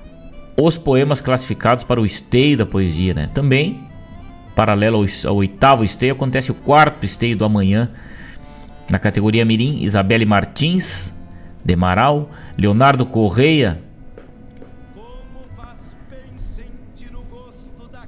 os 0.56 0.78
poemas 0.78 1.20
classificados 1.20 1.84
para 1.84 2.00
o 2.00 2.06
esteio 2.06 2.56
da 2.56 2.66
poesia, 2.66 3.14
né? 3.14 3.30
Também, 3.34 3.88
paralelo 4.54 5.04
ao, 5.26 5.36
oitavo 5.36 5.84
esteio, 5.84 6.12
acontece 6.12 6.50
o 6.50 6.54
quarto 6.54 7.04
esteio 7.04 7.36
do 7.36 7.44
amanhã, 7.44 7.90
na 8.88 8.98
categoria 8.98 9.44
Mirim, 9.44 9.82
Isabelle 9.82 10.26
Martins, 10.26 11.14
de 11.64 11.74
Marau, 11.74 12.30
Leonardo 12.56 13.06
Correia, 13.06 13.80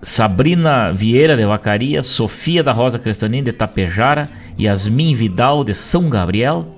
Sabrina 0.03 0.93
Vieira 0.93 1.37
de 1.37 1.45
Vacaria, 1.45 2.01
Sofia 2.01 2.63
da 2.63 2.71
Rosa 2.71 2.97
Crestanin 2.97 3.43
de 3.43 3.53
Tapejara, 3.53 4.29
Yasmin 4.59 5.15
Vidal 5.15 5.65
de 5.65 5.75
São 5.75 6.09
Gabriel. 6.09 6.76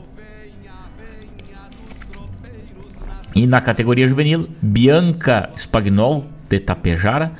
E 3.34 3.46
na 3.46 3.60
categoria 3.60 4.06
juvenil, 4.06 4.48
Bianca 4.60 5.50
Spagnol 5.56 6.26
de 6.48 6.58
Tapejara, 6.60 7.32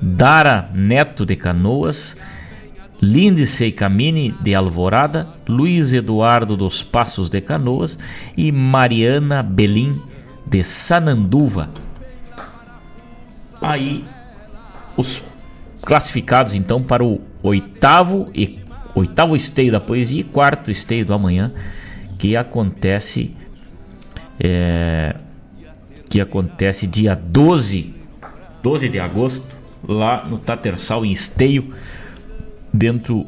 Dara 0.00 0.68
Neto 0.74 1.24
de 1.24 1.36
Canoas, 1.36 2.16
Lindsay 3.00 3.72
Camini 3.72 4.34
de 4.40 4.54
Alvorada, 4.54 5.28
Luiz 5.46 5.92
Eduardo 5.92 6.56
dos 6.56 6.82
Passos 6.82 7.28
de 7.28 7.40
Canoas 7.40 7.98
e 8.36 8.50
Mariana 8.50 9.42
Belim 9.42 10.00
de 10.46 10.62
Sananduva. 10.62 11.68
Aí 13.60 14.04
os 14.96 15.22
classificados 15.82 16.54
então 16.54 16.82
para 16.82 17.04
o 17.04 17.20
oitavo 17.42 18.30
e 18.34 18.58
oitavo 18.94 19.36
esteio 19.36 19.70
da 19.70 19.80
poesia 19.80 20.20
e 20.20 20.24
quarto 20.24 20.70
esteio 20.70 21.04
do 21.04 21.14
amanhã 21.14 21.52
que 22.18 22.36
acontece 22.36 23.36
é, 24.40 25.14
que 26.08 26.20
acontece 26.20 26.86
dia 26.86 27.14
12 27.14 27.94
12 28.62 28.88
de 28.88 28.98
agosto 28.98 29.46
lá 29.86 30.24
no 30.24 30.38
Tatersal 30.38 31.04
em 31.04 31.12
Esteio 31.12 31.72
dentro 32.72 33.24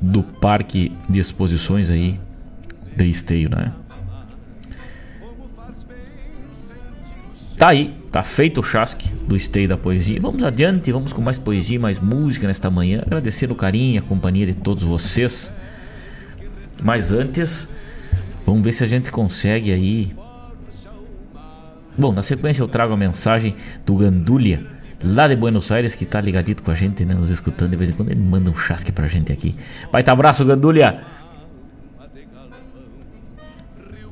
do 0.00 0.22
parque 0.22 0.92
de 1.08 1.18
exposições 1.18 1.88
aí 1.88 2.20
de 2.94 3.06
Esteio, 3.06 3.48
né? 3.48 3.72
Tá 7.56 7.70
aí, 7.70 7.96
tá 8.12 8.22
feito 8.22 8.60
o 8.60 8.62
chasque 8.62 9.08
do 9.26 9.34
Esteio 9.34 9.66
da 9.66 9.78
Poesia. 9.78 10.20
Vamos 10.20 10.42
adiante, 10.42 10.92
vamos 10.92 11.12
com 11.12 11.22
mais 11.22 11.38
poesia, 11.38 11.80
mais 11.80 11.98
música 11.98 12.46
nesta 12.46 12.70
manhã. 12.70 13.02
Agradecer 13.06 13.50
o 13.50 13.54
carinho, 13.54 13.98
a 13.98 14.02
companhia 14.02 14.44
de 14.44 14.54
todos 14.54 14.84
vocês. 14.84 15.52
Mas 16.82 17.12
antes, 17.12 17.72
vamos 18.44 18.62
ver 18.62 18.72
se 18.72 18.84
a 18.84 18.86
gente 18.86 19.10
consegue 19.10 19.72
aí. 19.72 20.14
Bom, 21.98 22.12
na 22.12 22.22
sequência 22.22 22.62
eu 22.62 22.68
trago 22.68 22.94
a 22.94 22.96
mensagem 22.96 23.56
do 23.84 23.96
Gandulha 23.96 24.64
lá 25.02 25.26
de 25.26 25.34
Buenos 25.34 25.72
Aires, 25.72 25.96
que 25.96 26.06
tá 26.06 26.20
ligadito 26.20 26.62
com 26.62 26.70
a 26.70 26.74
gente, 26.74 27.04
né? 27.04 27.12
Nos 27.12 27.28
escutando 27.28 27.70
de 27.70 27.76
vez 27.76 27.90
em 27.90 27.92
quando. 27.92 28.10
Ele 28.10 28.20
manda 28.20 28.48
um 28.50 28.56
chasque 28.56 28.92
pra 28.92 29.08
gente 29.08 29.32
aqui. 29.32 29.56
Baita 29.90 30.12
abraço, 30.12 30.44
Gandulha! 30.44 31.00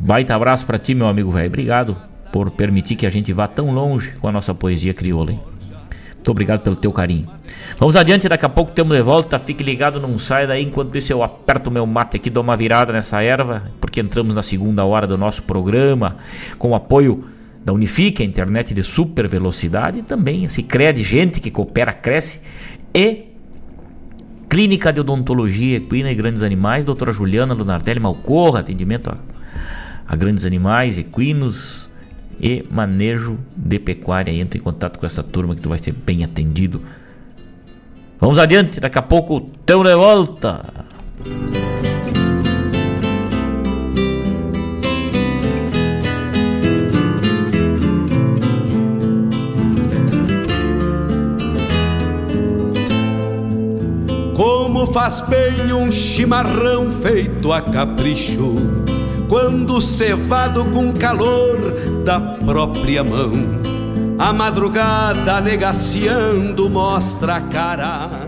Baita 0.00 0.34
abraço 0.34 0.66
pra 0.66 0.78
ti, 0.78 0.96
meu 0.96 1.06
amigo 1.06 1.30
velho. 1.30 1.46
Obrigado 1.46 1.96
por 2.32 2.50
permitir 2.50 2.96
que 2.96 3.06
a 3.06 3.10
gente 3.10 3.32
vá 3.32 3.46
tão 3.46 3.72
longe 3.72 4.12
com 4.20 4.26
a 4.26 4.32
nossa 4.32 4.52
poesia 4.52 4.92
crioula, 4.92 5.30
hein? 5.30 5.40
Muito 6.14 6.30
obrigado 6.32 6.62
pelo 6.62 6.74
teu 6.74 6.92
carinho. 6.92 7.28
Vamos 7.78 7.94
adiante, 7.94 8.28
daqui 8.28 8.44
a 8.44 8.48
pouco 8.48 8.72
temos 8.72 8.96
de 8.96 9.02
volta. 9.02 9.38
Fique 9.38 9.62
ligado, 9.62 10.00
não 10.00 10.18
sai 10.18 10.44
daí. 10.44 10.64
Enquanto 10.64 10.98
isso, 10.98 11.12
eu 11.12 11.22
aperto 11.22 11.70
meu 11.70 11.86
mate 11.86 12.16
aqui, 12.16 12.28
dou 12.28 12.42
uma 12.42 12.56
virada 12.56 12.92
nessa 12.92 13.22
erva, 13.22 13.62
porque 13.80 14.00
entramos 14.00 14.34
na 14.34 14.42
segunda 14.42 14.84
hora 14.84 15.06
do 15.06 15.16
nosso 15.16 15.44
programa 15.44 16.16
com 16.58 16.74
apoio 16.74 17.35
da 17.66 17.72
Unifique, 17.72 18.22
a 18.22 18.24
internet 18.24 18.72
de 18.72 18.84
super 18.84 19.26
velocidade, 19.26 20.00
também 20.02 20.46
se 20.46 20.62
crede 20.62 21.02
gente 21.02 21.40
que 21.40 21.50
coopera, 21.50 21.92
cresce, 21.92 22.40
e 22.94 23.24
Clínica 24.48 24.92
de 24.92 25.00
Odontologia 25.00 25.78
Equina 25.78 26.12
e 26.12 26.14
Grandes 26.14 26.44
Animais, 26.44 26.84
doutora 26.84 27.12
Juliana 27.12 27.54
Lunardelli 27.54 27.98
Malcorra, 27.98 28.60
atendimento 28.60 29.10
a, 29.10 29.18
a 30.06 30.14
grandes 30.14 30.46
animais, 30.46 30.96
equinos 30.96 31.90
e 32.40 32.64
manejo 32.70 33.36
de 33.56 33.80
pecuária. 33.80 34.30
Entre 34.30 34.60
em 34.60 34.62
contato 34.62 35.00
com 35.00 35.04
essa 35.04 35.24
turma 35.24 35.56
que 35.56 35.60
tu 35.60 35.68
vai 35.68 35.78
ser 35.78 35.92
bem 35.92 36.22
atendido. 36.22 36.80
Vamos 38.20 38.38
adiante, 38.38 38.78
daqui 38.78 38.96
a 38.96 39.02
pouco 39.02 39.50
teu 39.66 39.82
de 39.82 39.94
volta. 39.96 40.64
Faz 54.96 55.20
bem 55.20 55.74
um 55.74 55.92
chimarrão 55.92 56.90
feito 56.90 57.52
a 57.52 57.60
capricho, 57.60 58.54
quando 59.28 59.78
cevado 59.78 60.64
com 60.70 60.90
calor 60.90 62.00
da 62.02 62.18
própria 62.18 63.04
mão. 63.04 63.30
A 64.18 64.32
madrugada 64.32 65.38
negaciando 65.38 66.70
mostra 66.70 67.36
a 67.36 67.40
cara. 67.42 68.25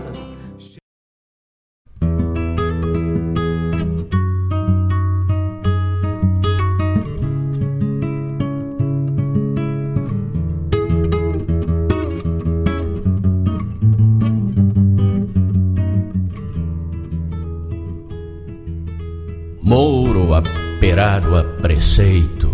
Preceito, 21.79 22.51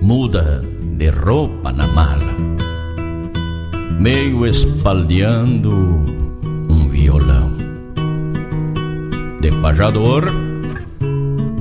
muda 0.00 0.64
de 0.96 1.10
roupa 1.10 1.70
na 1.70 1.86
mala, 1.88 2.32
meio 4.00 4.46
espaldeando 4.46 5.72
um 6.70 6.88
violão. 6.88 7.52
De 9.42 9.52
pajador, 9.60 10.24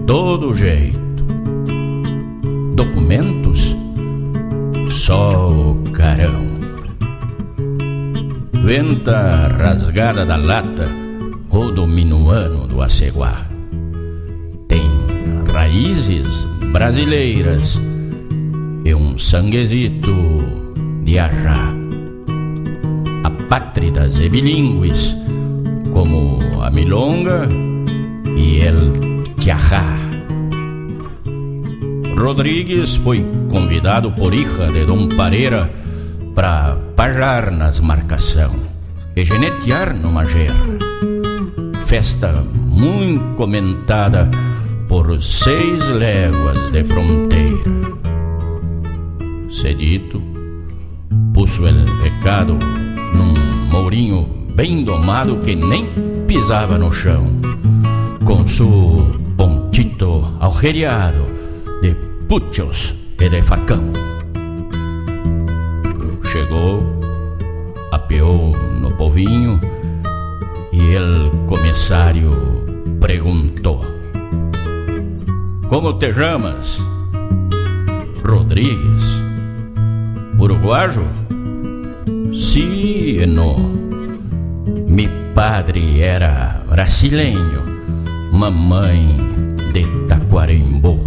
todo 0.08 0.56
jeito. 0.56 1.26
Documentos, 2.76 3.76
só 4.90 5.52
o 5.52 5.84
carão. 5.92 6.46
Venta 8.64 9.50
rasgada 9.50 10.26
da 10.26 10.38
lata, 10.38 10.88
ou 11.50 11.74
do 11.74 11.86
minuano 11.86 12.66
do 12.68 12.82
aceguá. 12.82 13.55
Raízes 15.76 16.48
brasileiras 16.72 17.78
e 18.86 18.96
um 18.96 19.20
sanguezito 19.20 20.16
de 21.04 21.20
ajá. 21.20 21.70
Apátridas 23.26 24.18
e 24.20 24.30
bilíngues, 24.30 25.14
como 25.92 26.40
a 26.64 26.72
milonga 26.72 27.50
e 28.38 28.62
el 28.62 29.26
tiajá. 29.38 30.00
Rodrigues 32.16 32.96
foi 32.96 33.26
convidado 33.50 34.14
por 34.14 34.34
hija 34.34 34.72
de 34.72 34.86
Dom 34.86 35.10
Pareira 35.10 35.70
para 36.34 36.78
pajar 36.96 37.52
nas 37.52 37.82
marcação 37.82 38.56
e 39.14 39.26
genetear 39.26 39.94
numa 39.94 40.24
gerra. 40.24 40.56
Festa 41.86 42.32
muito 42.66 43.36
comentada 43.36 44.32
por 44.96 45.22
seis 45.22 45.84
léguas 45.94 46.72
de 46.72 46.86
fronteira. 46.86 47.70
Cedito 49.50 50.22
puso 51.34 51.68
el 51.68 51.86
recado 52.02 52.58
num 53.14 53.34
mourinho 53.70 54.26
bem 54.56 54.86
domado 54.86 55.38
que 55.42 55.54
nem 55.54 55.86
pisava 56.26 56.78
no 56.78 56.94
chão, 56.94 57.28
com 58.24 58.48
su 58.48 59.06
pontito 59.36 60.24
agujereado 60.40 61.26
de 61.82 61.94
puchos 62.30 62.96
e 63.20 63.28
de 63.28 63.42
facão. 63.42 63.84
Chegou, 66.32 66.82
apeou 67.92 68.56
no 68.80 68.96
povinho 68.96 69.60
e 70.72 70.96
el 70.96 71.32
comissário 71.48 72.32
perguntou: 73.02 73.95
Como 75.76 75.98
te 75.98 76.14
chamas? 76.14 76.80
Rodrigues. 78.24 79.04
Uruguayo? 80.40 81.04
Sí, 82.32 83.20
no. 83.28 83.58
Mi 84.88 85.10
padre 85.34 86.00
era 86.00 86.64
brasileño, 86.70 87.62
mamãe 88.32 89.18
de 89.74 89.86
Taquarembó. 90.08 90.98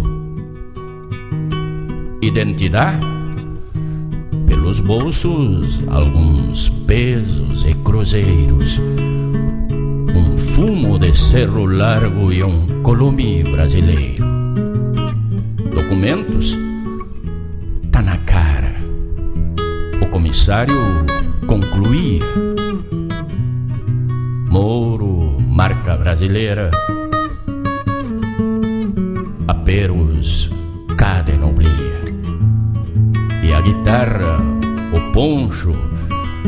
Identidade? 2.21 3.07
Pelos 4.45 4.81
bolsos, 4.81 5.81
alguns 5.89 6.69
pesos 6.85 7.65
e 7.65 7.73
cruzeiros. 7.73 8.79
Um 10.13 10.37
fumo 10.37 10.99
de 10.99 11.11
cerro 11.11 11.65
largo 11.65 12.31
e 12.31 12.43
um 12.43 12.83
colume 12.83 13.41
brasileiro. 13.41 14.38
Documentos? 15.89 16.55
Tá 17.91 17.99
na 18.03 18.15
cara. 18.17 18.75
O 19.99 20.05
comissário 20.05 20.77
concluía. 21.47 22.23
Mouro, 24.51 25.35
marca 25.41 25.95
brasileira. 25.95 26.69
Aperos, 29.47 30.51
cada 30.95 31.35
noblia. 31.35 32.01
E 33.43 33.51
a 33.51 33.59
guitarra, 33.59 34.37
o 34.93 35.11
poncho, 35.11 35.73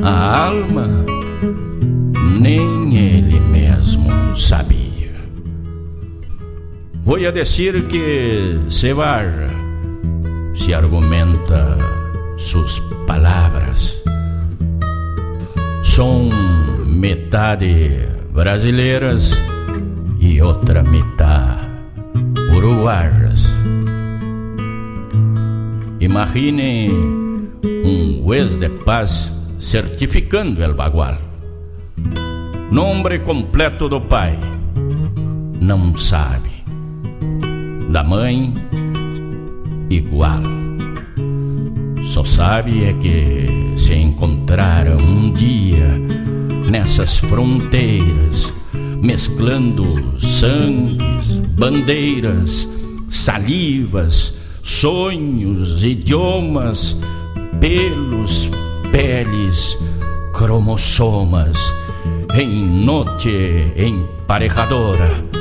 a 0.03 0.49
alma, 0.49 0.87
nem 2.39 2.95
ele 2.95 3.39
mesmo 3.39 4.37
sabia. 4.37 4.80
Vou 7.03 7.15
a 7.15 7.31
dizer 7.31 7.87
que 7.87 8.59
se 8.69 8.93
vaya, 8.93 9.47
se 10.53 10.71
argumenta 10.71 11.75
sus 12.37 12.79
palavras. 13.07 14.03
São 15.81 16.29
metade 16.85 18.07
brasileiras 18.31 19.31
e 20.19 20.39
outra 20.43 20.83
metade 20.83 21.61
uruguaias. 22.55 23.51
Imagine 25.99 26.91
um 27.83 28.23
juez 28.23 28.59
de 28.59 28.69
paz 28.69 29.31
certificando 29.59 30.63
el 30.63 30.75
bagual. 30.75 31.17
Nome 32.69 33.19
completo 33.19 33.89
do 33.89 34.01
pai, 34.01 34.37
não 35.59 35.97
sabe. 35.97 36.50
Da 37.91 38.01
mãe, 38.01 38.53
igual. 39.89 40.41
Só 42.07 42.23
sabe 42.23 42.85
é 42.85 42.93
que 42.93 43.73
se 43.77 43.93
encontraram 43.93 44.95
um 44.95 45.33
dia 45.33 45.99
nessas 46.69 47.17
fronteiras, 47.17 48.51
mesclando 49.03 50.17
sangues, 50.21 51.31
bandeiras, 51.57 52.65
salivas, 53.09 54.35
sonhos, 54.63 55.83
idiomas, 55.83 56.95
pelos, 57.59 58.49
peles, 58.89 59.77
cromossomas, 60.33 61.57
em 62.39 62.65
noite 62.85 63.73
emparejadora, 63.75 65.40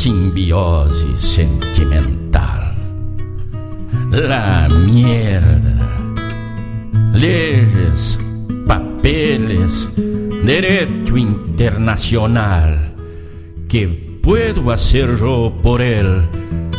simbiose 0.00 1.14
sentimental. 1.18 2.74
La 4.10 4.66
mierda. 4.70 5.76
Leyes, 7.12 8.18
papeles, 8.66 9.90
derecho 10.42 11.18
internacional 11.18 12.94
que 13.68 13.88
puedo 14.22 14.70
hacer 14.70 15.18
yo 15.18 15.52
por 15.62 15.82
él 15.82 16.22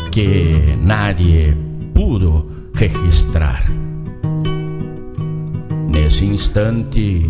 que 0.10 0.76
nadie 0.82 1.56
pudo 1.94 2.48
registrar. 2.74 3.70
Nesse 5.90 6.26
instante, 6.26 7.22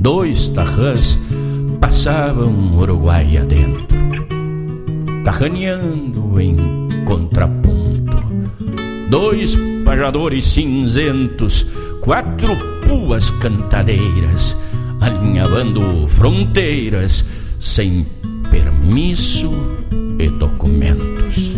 dois 0.00 0.48
tarrãs 0.48 1.16
passavam 1.80 2.76
Uruguai 2.76 3.38
adentro, 3.38 3.86
tarraneando 5.24 6.40
em 6.40 6.56
contraponto. 7.04 8.20
Dois 9.08 9.56
pajadores 9.84 10.46
cinzentos, 10.46 11.66
quatro 12.00 12.56
puas 12.86 13.30
cantadeiras, 13.30 14.56
alinhavando 15.00 16.06
fronteiras 16.08 17.24
sem 17.58 18.06
permisso 18.50 19.52
e 20.18 20.28
documentos. 20.28 21.56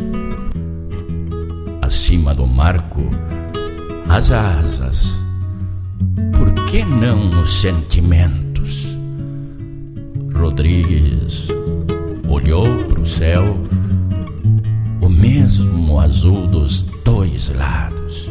Acima 1.81 2.35
do 2.35 2.47
marco, 2.47 3.03
as 4.09 4.31
asas. 4.31 5.15
Por 6.37 6.53
que 6.67 6.83
não 6.85 7.43
os 7.43 7.61
sentimentos? 7.61 8.97
Rodrigues 10.35 11.47
olhou 12.33 12.67
para 12.89 13.01
o 13.01 13.07
céu, 13.07 13.59
o 15.03 15.09
mesmo 15.09 16.01
azul 16.01 16.47
dos 16.47 16.81
dois 17.05 17.51
lados. 17.55 18.31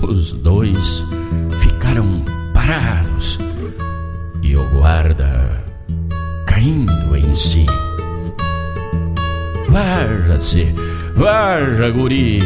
Os 0.00 0.32
dois 0.32 1.02
ficaram 1.60 2.22
parados 2.54 3.38
e 4.40 4.56
o 4.56 4.68
guarda 4.70 5.64
caindo 6.46 7.16
em 7.16 7.34
si. 7.34 7.66
Vaja-se, 9.68 10.72
vaja, 11.16 11.90
guri, 11.90 12.38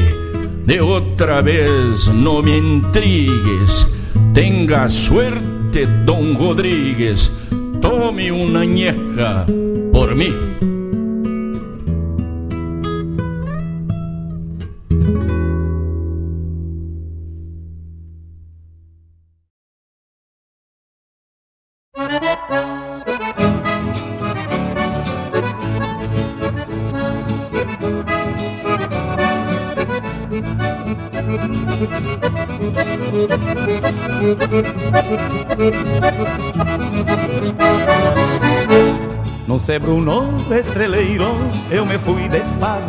de 0.64 0.80
outra 0.80 1.42
vez 1.42 2.06
não 2.06 2.42
me 2.42 2.58
intrigues. 2.58 3.86
Tenga 4.32 4.88
suerte, 4.88 5.84
Don 6.06 6.32
Rodrigues, 6.32 7.30
tome 7.82 8.32
uma 8.32 8.60
añeja 8.60 9.44
por 10.00 10.14
mim. 10.14 10.79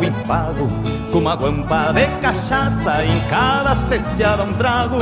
pago 0.00 0.04
em 0.04 0.12
pago 0.26 0.68
Com 1.10 1.18
uma 1.18 1.34
guampa 1.34 1.92
de 1.92 2.06
cachaça 2.20 3.04
em 3.04 3.20
cada 3.28 3.76
cesteada 3.88 4.44
um 4.44 4.52
trago 4.54 4.98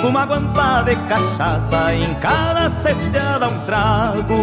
Com 0.00 0.08
uma 0.08 0.24
guampa 0.24 0.82
de 0.84 0.96
cachaça 1.08 1.94
em 1.94 2.14
cada 2.16 2.70
cesteada 2.82 3.48
um 3.48 3.58
trago 3.64 4.34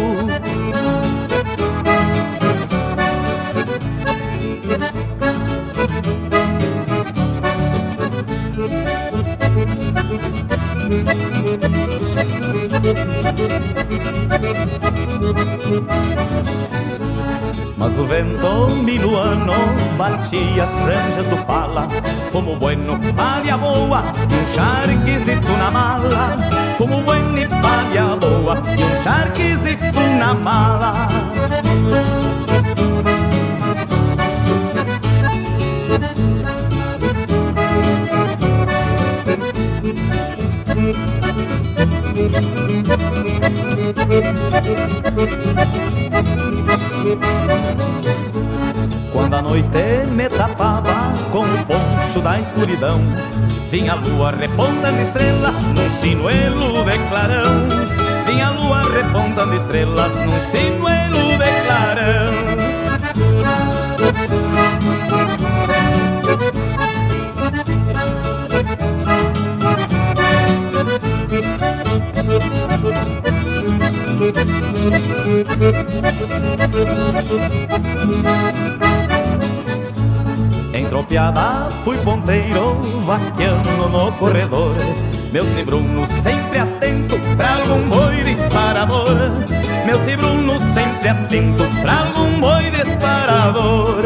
Mas 17.82 17.98
o 17.98 18.04
vento 18.04 18.76
minuano 18.76 19.52
batia 19.98 20.62
as 20.62 20.70
franjas 20.84 21.26
do 21.26 21.36
pala 21.44 21.88
Como 22.30 22.54
bueno 22.54 22.96
palha 23.16 23.58
boa 23.58 24.02
um 24.02 24.54
charquezito 24.54 25.50
na 25.58 25.68
mala. 25.68 26.38
Como 26.78 27.00
bueno 27.00 27.36
e 27.36 27.48
palha 27.48 28.14
boa 28.14 28.54
um 28.54 29.02
charquezito 29.02 30.00
na 30.16 30.32
mala 30.32 31.08
Quando 49.12 49.34
a 49.34 49.42
noite 49.42 50.06
me 50.10 50.28
tapava 50.28 51.12
com 51.30 51.40
o 51.40 51.66
poncho 51.66 52.20
da 52.22 52.40
escuridão 52.40 53.00
Vinha 53.70 53.92
a 53.92 53.96
lua 53.96 54.30
repontando 54.32 55.00
estrelas 55.00 55.54
num 55.54 55.90
sinuelo 55.98 56.84
de 56.84 56.98
clarão. 57.08 57.68
Vinha 58.26 58.48
a 58.48 58.50
lua 58.50 58.82
repontando 58.82 59.54
estrelas 59.54 60.12
num 60.26 60.40
sinuelo 60.50 61.38
de 61.38 61.50
clarão 61.64 62.62
Entropiada 80.74 81.68
fui 81.84 81.96
ponteiro, 81.98 82.74
vaqueando 83.06 83.88
no 83.88 84.12
corredor. 84.12 84.74
Meu 85.32 85.44
cibruno 85.54 86.06
sempre 86.22 86.58
atento 86.58 87.16
pra 87.36 87.58
algum 87.58 87.88
boi 87.88 88.24
disparador. 88.24 89.16
Meu 89.86 90.04
cibruno 90.04 90.58
sempre 90.74 91.08
atento 91.08 91.64
pra 91.80 92.00
algum 92.00 92.40
boi 92.40 92.70
disparador 92.70 94.02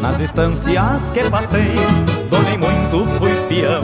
Nas 0.00 0.16
distâncias 0.16 1.10
que 1.12 1.28
passei, 1.28 1.74
domei 2.30 2.56
muito, 2.56 3.04
fui 3.18 3.32
peão. 3.48 3.82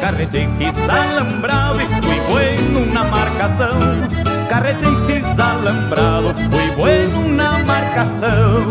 Carretei, 0.00 0.48
fiz 0.56 0.74
alambrado 0.88 1.82
e 1.82 1.86
fui 2.02 2.20
bueno 2.30 2.86
na 2.90 3.04
marcação. 3.04 3.78
Carretei, 4.48 4.96
fiz 5.06 5.38
alambrado, 5.38 6.34
fui 6.50 6.70
bueno 6.70 7.28
na 7.28 7.58
marcação 7.66 8.64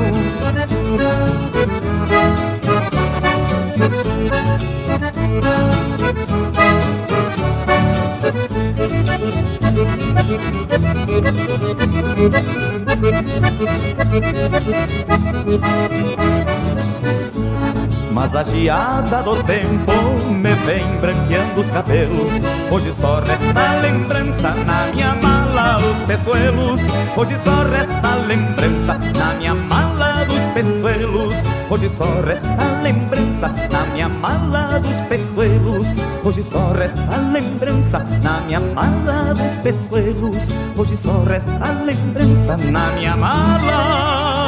Mas 18.12 18.36
a 18.36 18.44
geada 18.44 19.22
do 19.24 19.44
tempo 19.44 19.92
me 20.30 20.54
vem 20.66 20.98
branqueando 21.00 21.62
os 21.62 21.70
cabelos. 21.72 22.32
Hoje 22.72 22.94
só 22.94 23.20
resta 23.20 23.82
lembrança 23.82 24.52
na 24.52 24.88
minha 24.94 25.16
mala 25.16 25.78
os 25.78 26.06
peçoelos 26.06 26.82
Hoje 27.18 27.38
só 27.44 27.64
resta 27.64 28.16
lembrança 28.28 29.00
na 29.18 29.34
minha 29.36 29.56
mala 29.56 30.05
dos 30.28 30.44
peçoelos 30.54 31.36
Hoje 31.70 31.90
só 31.90 32.22
resta 32.22 32.82
lembrança 32.82 33.48
na 33.72 33.86
minha 33.88 34.10
mala 34.10 34.80
dos 34.80 35.02
peçoelos 35.08 35.88
Hoje 36.24 36.44
só 36.44 36.72
resta 36.72 37.18
lembrança 37.32 38.00
na 38.24 38.42
minha 38.42 38.60
mala 38.60 39.34
dos 39.34 39.62
peçoelos 39.64 40.44
Hoje 40.78 40.98
só 40.98 41.24
resta 41.24 41.84
lembrança 41.86 42.58
na 42.58 42.92
minha 42.92 43.16
mala 43.16 44.46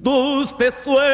dos 0.00 0.52
peçoelos. 0.52 1.08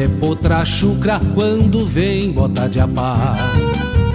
É 0.00 0.08
potra 0.08 0.64
chucra 0.64 1.20
quando 1.34 1.86
vem 1.86 2.32
bota 2.32 2.66
de 2.66 2.80
apar. 2.80 3.36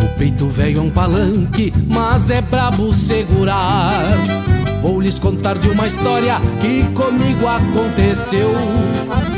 O 0.04 0.18
peito 0.18 0.48
velho 0.48 0.80
é 0.80 0.82
um 0.82 0.90
palanque, 0.90 1.72
mas 1.92 2.32
é 2.32 2.42
brabo 2.42 2.92
segurar. 2.92 4.02
Vou 4.82 5.00
lhes 5.00 5.20
contar 5.20 5.60
de 5.60 5.70
uma 5.70 5.88
história 5.88 6.40
que 6.60 6.84
comigo 6.94 7.48
aconteceu. 7.48 8.52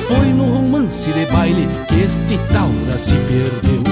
Foi 0.08 0.28
no 0.28 0.46
romance 0.46 1.12
de 1.12 1.26
baile 1.26 1.68
que 1.90 1.96
este 1.96 2.38
taura 2.54 2.98
se 2.98 3.14
perdeu. 3.14 3.84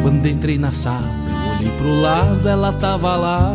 Quando 0.00 0.26
entrei 0.26 0.56
na 0.56 0.72
sala, 0.72 1.10
olhei 1.50 1.70
pro 1.72 2.00
lado, 2.00 2.48
ela 2.48 2.72
tava 2.72 3.14
lá. 3.16 3.54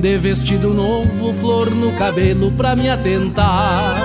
De 0.00 0.18
vestido 0.18 0.74
novo, 0.74 1.32
flor 1.32 1.70
no 1.70 1.92
cabelo 1.92 2.52
pra 2.52 2.76
me 2.76 2.90
atentar. 2.90 4.03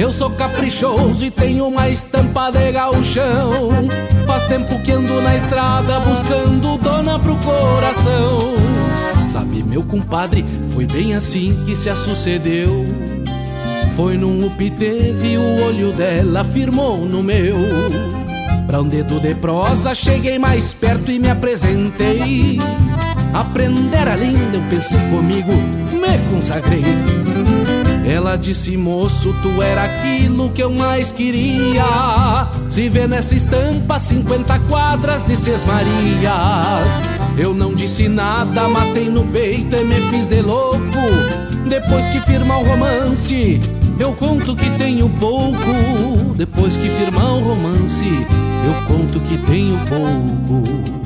Eu 0.00 0.10
sou 0.10 0.30
caprichoso 0.30 1.26
e 1.26 1.30
tenho 1.30 1.68
uma 1.68 1.90
estampa 1.90 2.50
de 2.50 2.72
gauchão. 2.72 3.70
Faz 4.26 4.42
tempo 4.44 4.80
que 4.80 4.92
ando 4.92 5.20
na 5.20 5.36
estrada 5.36 6.00
buscando 6.00 6.78
dona 6.78 7.18
pro 7.18 7.36
coração. 7.36 8.54
Sabe, 9.28 9.62
meu 9.62 9.82
compadre, 9.82 10.42
foi 10.70 10.86
bem 10.86 11.14
assim 11.14 11.66
que 11.66 11.76
se 11.76 11.90
a 11.90 11.94
sucedeu. 11.94 12.82
Foi 13.94 14.16
num 14.16 14.46
UP 14.46 14.70
teve 14.70 15.36
o 15.36 15.64
olho 15.66 15.92
dela 15.92 16.44
firmou 16.44 17.04
no 17.04 17.22
meu. 17.22 17.58
Pra 18.66 18.80
um 18.80 18.88
dedo 18.88 19.20
de 19.20 19.34
prosa 19.34 19.94
cheguei 19.94 20.38
mais 20.38 20.72
perto 20.72 21.10
e 21.10 21.18
me 21.18 21.28
apresentei. 21.28 22.58
Aprender 23.34 24.08
a 24.08 24.16
linda, 24.16 24.56
eu 24.56 24.62
pensei 24.70 24.98
comigo, 25.10 25.52
me 25.52 26.30
consagrei. 26.30 27.19
Ela 28.10 28.34
disse, 28.34 28.76
moço, 28.76 29.32
tu 29.40 29.62
era 29.62 29.84
aquilo 29.84 30.50
que 30.50 30.60
eu 30.60 30.72
mais 30.72 31.12
queria. 31.12 32.48
Se 32.68 32.88
vê 32.88 33.06
nessa 33.06 33.36
estampa 33.36 34.00
50 34.00 34.58
quadras 34.68 35.22
de 35.22 35.36
Seis 35.36 35.64
Marias. 35.64 37.00
Eu 37.38 37.54
não 37.54 37.72
disse 37.72 38.08
nada, 38.08 38.68
matei 38.68 39.08
no 39.08 39.24
peito 39.28 39.76
e 39.76 39.84
me 39.84 40.00
fiz 40.10 40.26
de 40.26 40.42
louco. 40.42 40.80
Depois 41.68 42.08
que 42.08 42.18
firma 42.22 42.58
o 42.58 42.64
romance, 42.64 43.60
eu 43.96 44.12
conto 44.14 44.56
que 44.56 44.68
tenho 44.70 45.08
pouco. 45.08 46.34
Depois 46.34 46.76
que 46.76 46.88
firmar 46.88 47.34
o 47.34 47.38
romance, 47.38 48.06
eu 48.08 48.86
conto 48.88 49.20
que 49.20 49.38
tenho 49.46 49.78
pouco. 49.86 50.99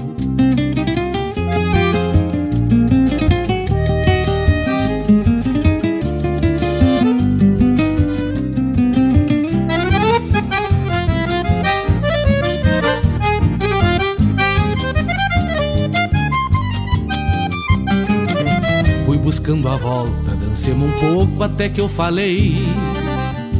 Dancemos 20.64 20.88
um 20.88 21.14
pouco 21.14 21.42
até 21.42 21.68
que 21.68 21.80
eu 21.80 21.88
falei. 21.88 22.56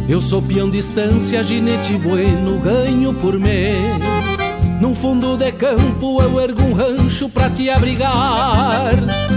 Eu 0.09 0.23
sou 0.23 0.41
peão 0.41 0.71
distância, 0.71 1.43
ginete 1.43 1.97
bueno, 1.99 2.59
ganho 2.59 3.13
por 3.13 3.39
mês. 3.39 3.77
Num 4.81 4.95
fundo 4.95 5.37
de 5.37 5.53
campo 5.53 6.23
eu 6.23 6.41
ergo 6.41 6.63
um 6.63 6.73
rancho 6.73 7.29
pra 7.29 7.51
te 7.51 7.69
abrigar. 7.69 8.95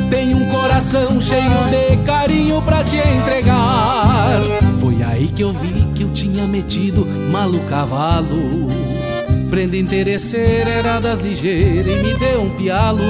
Tenho 0.10 0.38
um 0.38 0.46
coração 0.50 1.20
cheio 1.20 1.44
de 1.70 1.98
carinho 2.06 2.62
pra 2.62 2.84
te 2.86 2.96
entregar. 2.96 4.40
Foi 4.80 5.04
aí 5.04 5.28
que 5.28 5.44
eu 5.44 5.52
vi 5.52 5.74
que 5.94 6.04
eu 6.04 6.10
tinha 6.14 6.48
metido 6.48 7.06
malo 7.32 7.60
cavalo. 7.70 8.68
Prenda 9.50 9.76
interesseira 9.76 10.70
era 10.70 11.00
das 11.00 11.20
ligeiras 11.20 11.88
e 11.88 12.02
me 12.02 12.14
deu 12.18 12.44
um 12.44 12.50
pialo. 12.52 13.04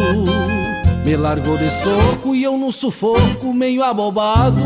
Me 1.08 1.16
largou 1.16 1.58
de 1.58 1.70
soco 1.72 2.36
e 2.36 2.44
eu 2.44 2.58
no 2.58 2.70
sufoco, 2.70 3.54
meio 3.54 3.82
abobado. 3.82 4.62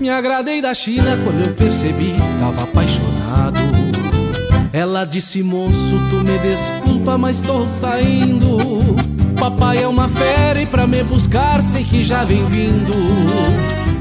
Me 0.00 0.10
agradei 0.10 0.60
da 0.60 0.74
China 0.74 1.16
quando 1.22 1.46
eu 1.46 1.54
percebi, 1.54 2.12
tava 2.40 2.64
apaixonado. 2.64 3.60
Ela 4.72 5.04
disse, 5.04 5.40
moço, 5.44 5.94
tu 6.10 6.16
me 6.16 6.36
desculpa, 6.40 7.16
mas 7.16 7.40
tô 7.40 7.68
saindo. 7.68 8.58
Papai 9.38 9.80
é 9.80 9.86
uma 9.86 10.08
fera 10.08 10.60
e 10.60 10.66
pra 10.66 10.88
me 10.88 11.04
buscar 11.04 11.62
sei 11.62 11.84
que 11.84 12.02
já 12.02 12.24
vem 12.24 12.44
vindo. 12.46 12.92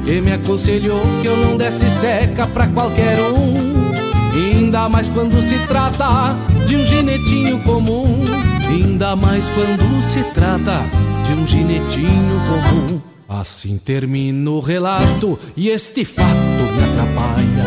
E 0.07 0.19
me 0.19 0.33
aconselhou 0.33 1.01
que 1.21 1.27
eu 1.27 1.37
não 1.37 1.55
desse 1.55 1.87
seca 1.91 2.47
pra 2.47 2.65
qualquer 2.65 3.15
um. 3.21 3.53
Ainda 4.33 4.89
mais 4.89 5.07
quando 5.07 5.39
se 5.39 5.59
trata 5.67 6.35
de 6.65 6.77
um 6.77 6.83
ginetinho 6.83 7.59
comum. 7.59 8.25
Ainda 8.67 9.15
mais 9.15 9.47
quando 9.49 10.01
se 10.01 10.23
trata 10.33 11.06
ginetinho 11.47 12.41
comum. 12.45 13.01
Assim 13.29 13.77
termina 13.77 14.51
o 14.51 14.59
relato 14.59 15.39
e 15.55 15.69
este 15.69 16.05
fato 16.05 16.27
me 16.27 16.83
atrapalha. 16.83 17.65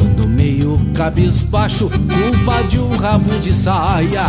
Ando 0.00 0.28
meio 0.28 0.78
cabisbaixo, 0.94 1.88
culpa 1.88 2.62
de 2.68 2.78
um 2.78 2.90
rabo 2.96 3.38
de 3.40 3.52
saia. 3.52 4.26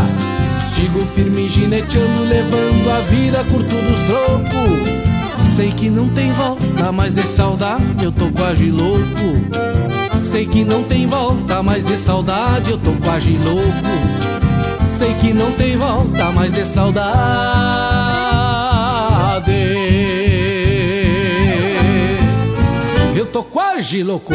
Sigo 0.66 1.06
firme 1.08 1.50
gineteando, 1.50 2.24
levando 2.24 2.90
a 2.90 3.00
vida 3.02 3.44
curto 3.44 3.76
dos 3.76 4.02
trocos. 4.04 5.54
Sei 5.54 5.72
que 5.72 5.90
não 5.90 6.08
tem 6.10 6.32
volta, 6.32 6.92
mas 6.92 7.14
de 7.14 7.28
saudade 7.28 8.04
eu 8.04 8.12
tô 8.12 8.32
quase 8.32 8.72
louco. 8.72 9.02
Sei 10.22 10.46
que 10.46 10.64
não 10.64 10.84
tem 10.84 11.08
volta, 11.08 11.62
mas 11.62 11.84
de 11.84 11.98
saudade 11.98 12.72
eu 12.72 12.78
tô 12.78 12.94
quase 13.04 13.38
louco. 13.38 14.88
Sei 14.88 15.14
que 15.16 15.34
não 15.34 15.52
tem 15.52 15.76
volta, 15.76 16.32
mas 16.32 16.54
de 16.54 16.66
saudade. 16.66 18.41
Tô 23.32 23.44
quase 23.44 24.04
louco. 24.04 24.34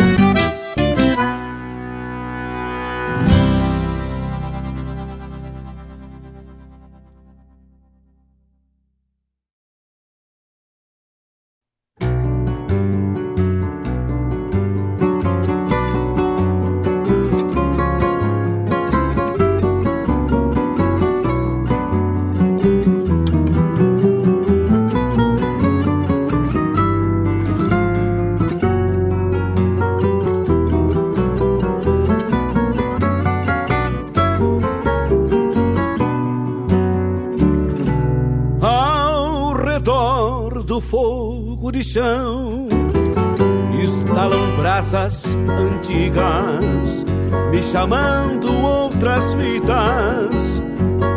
Chamando 47.71 48.63
outras 48.63 49.35
vidas 49.35 50.63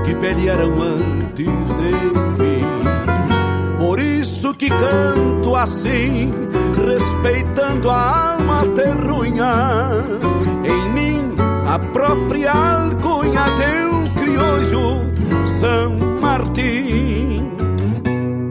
que 0.05 0.15
pelearam 0.15 0.81
antes 0.81 1.45
de 1.45 1.91
mim. 2.41 2.65
Por 3.77 3.99
isso 3.99 4.53
que 4.55 4.69
canto 4.69 5.55
assim, 5.55 6.31
respeitando 6.85 7.89
a 7.89 8.33
alma 8.33 8.65
terrunha. 8.69 9.91
Em 10.65 10.89
mim, 10.89 11.35
a 11.67 11.77
própria 11.77 12.51
alcunha 12.51 13.43
de 13.55 13.85
um 13.85 14.13
criollo 14.15 15.45
São 15.45 15.97
Martim. 16.19 17.47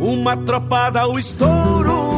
Uma 0.01 0.37
tropada 0.37 1.01
ao 1.01 1.19
estouro 1.19 2.18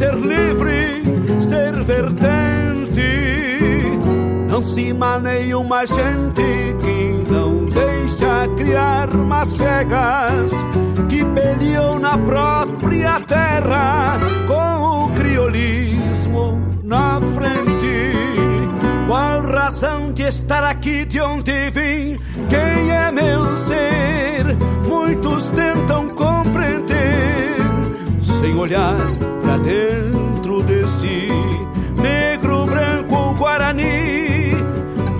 ser 0.00 0.14
livre, 0.14 1.02
ser 1.42 1.84
vertente. 1.84 3.02
Não 4.48 4.62
se 4.62 4.94
maneia 4.94 5.58
uma 5.58 5.84
gente 5.84 6.74
que 6.82 7.30
não 7.30 7.66
deixa 7.66 8.48
criar 8.56 9.12
macegas 9.12 10.52
que 11.06 11.22
peleou 11.22 11.98
na 11.98 12.16
própria 12.16 13.20
terra 13.20 14.18
com 14.48 15.04
o 15.04 15.12
criolismo 15.12 16.58
na 16.82 17.20
frente. 17.34 18.12
Qual 19.06 19.42
razão 19.42 20.12
de 20.14 20.22
estar 20.22 20.64
aqui 20.64 21.04
de 21.04 21.20
onde 21.20 21.68
vim? 21.72 22.18
Quem 22.48 22.90
é 22.90 23.12
meu 23.12 23.54
ser? 23.58 24.56
Muitos 24.88 25.50
tentam 25.50 26.08
compreender 26.08 27.56
sem 28.40 28.56
olhar 28.56 29.29
dentro 29.64 30.62
de 30.62 30.86
si. 30.98 31.28
Negro, 32.00 32.66
branco 32.66 33.14
ou 33.14 33.34
guarani, 33.34 34.54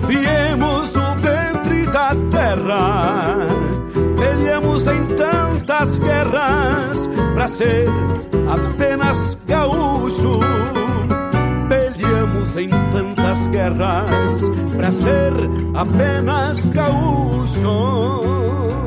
viemos 0.07 0.89
do 0.91 1.15
ventre 1.15 1.85
da 1.87 2.15
terra. 2.29 3.37
Peleamos 4.17 4.87
em 4.87 5.05
tantas 5.15 5.99
guerras 5.99 7.09
pra 7.33 7.47
ser 7.47 7.87
apenas 8.49 9.37
gaúcho. 9.47 10.39
Peleamos 11.69 12.55
em 12.57 12.69
tantas 12.91 13.47
guerras 13.47 14.49
pra 14.75 14.91
ser 14.91 15.33
apenas 15.75 16.69
gaúcho. 16.69 18.80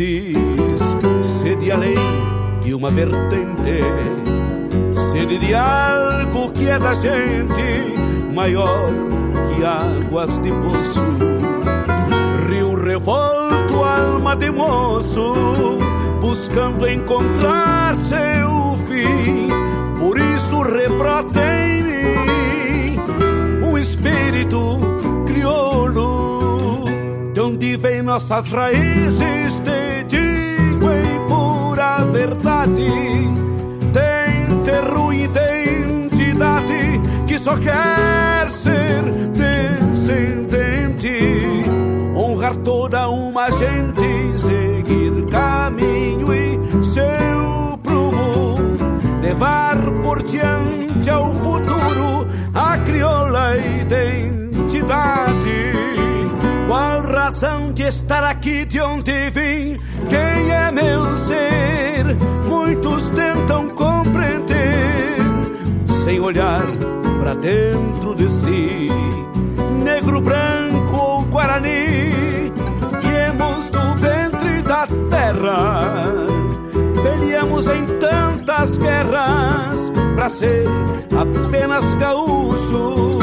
Sede 0.00 1.70
além 1.70 1.94
de 2.62 2.72
uma 2.72 2.90
vertente, 2.90 3.82
sede 5.12 5.36
de 5.36 5.54
algo 5.54 6.50
que 6.52 6.70
é 6.70 6.78
da 6.78 6.94
gente, 6.94 8.32
maior 8.34 8.90
que 9.48 9.62
águas 9.62 10.38
de 10.38 10.50
poço. 10.50 11.02
Rio 12.48 12.74
revolto, 12.82 13.74
alma 13.84 14.34
de 14.36 14.50
moço, 14.50 15.34
buscando 16.18 16.88
encontrar 16.88 17.94
seu 17.96 18.78
fim. 18.88 19.50
Por 19.98 20.18
isso 20.18 20.62
rebrota 20.62 21.40
mim 21.82 22.98
um 23.62 23.76
espírito 23.76 24.80
crioulo, 25.26 26.84
de 27.34 27.40
onde 27.40 27.76
vem 27.76 28.00
nossas 28.00 28.50
raízes, 28.50 29.59
verdade. 32.10 32.90
Tem 33.92 34.62
terro 34.64 35.12
e 35.12 35.24
identidade 35.24 37.00
que 37.26 37.38
só 37.38 37.56
quer 37.56 38.50
ser 38.50 39.02
descendente, 39.32 41.12
honrar 42.14 42.56
toda 42.56 43.08
uma 43.08 43.50
gente, 43.50 44.38
seguir 44.38 45.26
caminho 45.30 46.32
e 46.34 46.58
seu 46.84 47.78
prumo, 47.82 48.56
levar 49.22 49.76
por 50.02 50.22
diante 50.22 51.08
ao 51.10 51.32
futuro 51.34 52.26
a 52.54 52.78
crioula 52.78 53.56
identidade. 53.56 55.40
Qual 56.66 57.00
razão 57.02 57.72
de 57.72 57.82
estar 57.82 58.22
aqui 58.22 58.64
de 58.64 58.80
onde 58.80 59.30
vim? 59.30 59.76
Quem 60.10 60.50
é 60.50 60.70
meu 60.70 61.16
ser? 61.16 62.04
Muitos 62.46 63.10
tentam 63.10 63.68
compreender 63.70 65.16
sem 66.04 66.20
olhar 66.20 66.66
para 67.20 67.34
dentro 67.34 68.14
de 68.14 68.28
si. 68.28 68.90
Negro, 69.84 70.20
branco 70.20 70.96
ou 70.96 71.24
guarani, 71.26 72.52
viemos 73.00 73.70
do 73.70 73.94
ventre 73.96 74.62
da 74.62 74.86
terra. 75.08 75.92
Peleamos 77.02 77.66
em 77.68 77.86
tantas 77.98 78.76
guerras 78.76 79.90
para 80.14 80.28
ser 80.28 80.66
apenas 81.18 81.94
gaúcho. 81.94 83.18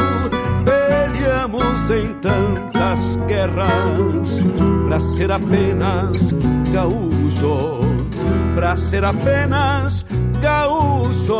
Em 1.90 2.12
tantas 2.20 3.16
guerras 3.26 4.40
para 4.84 5.00
ser 5.00 5.32
apenas 5.32 6.34
gaúcho. 6.70 7.80
Para 8.54 8.76
ser 8.76 9.06
apenas 9.06 10.04
gaúcho. 10.42 11.38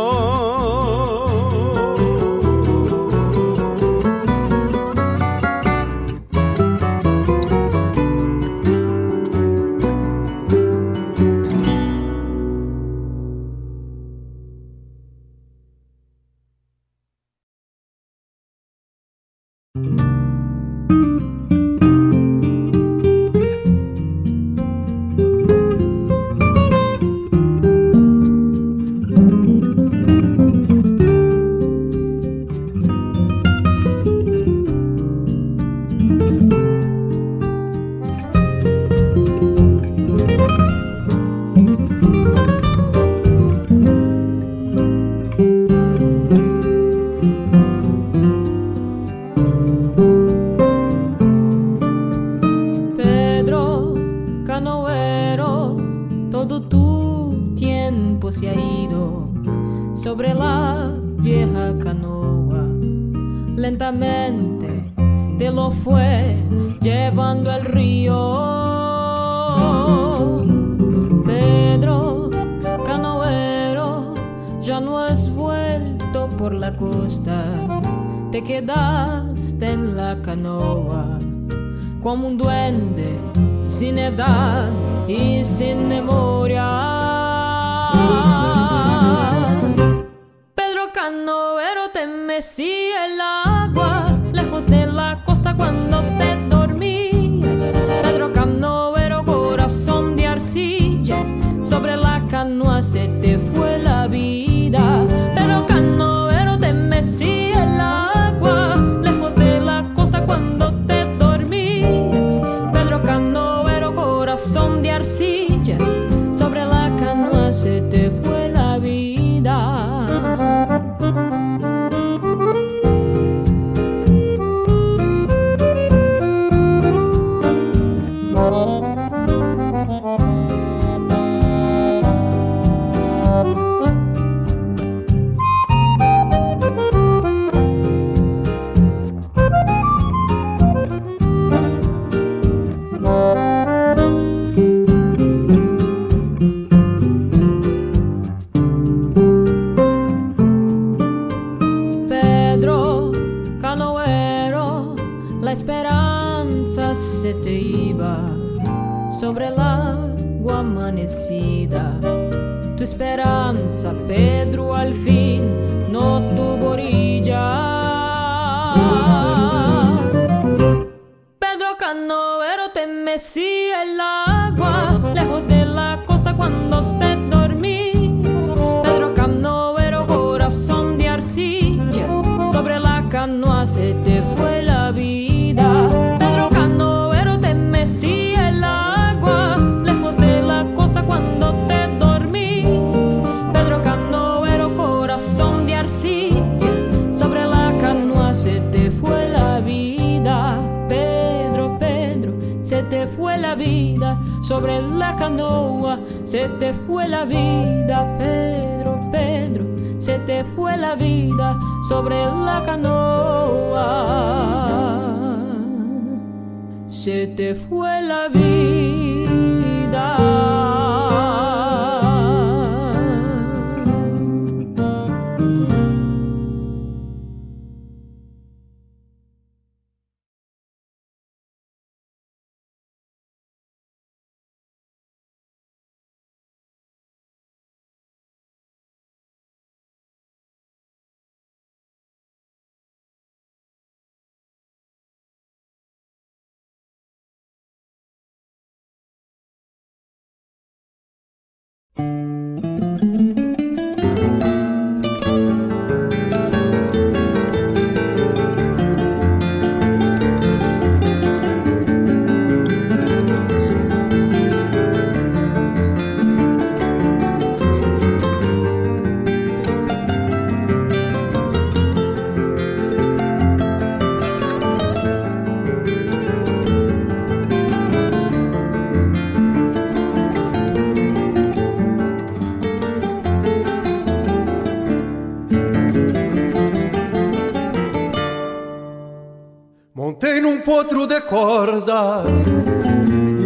Cordas 291.29 292.25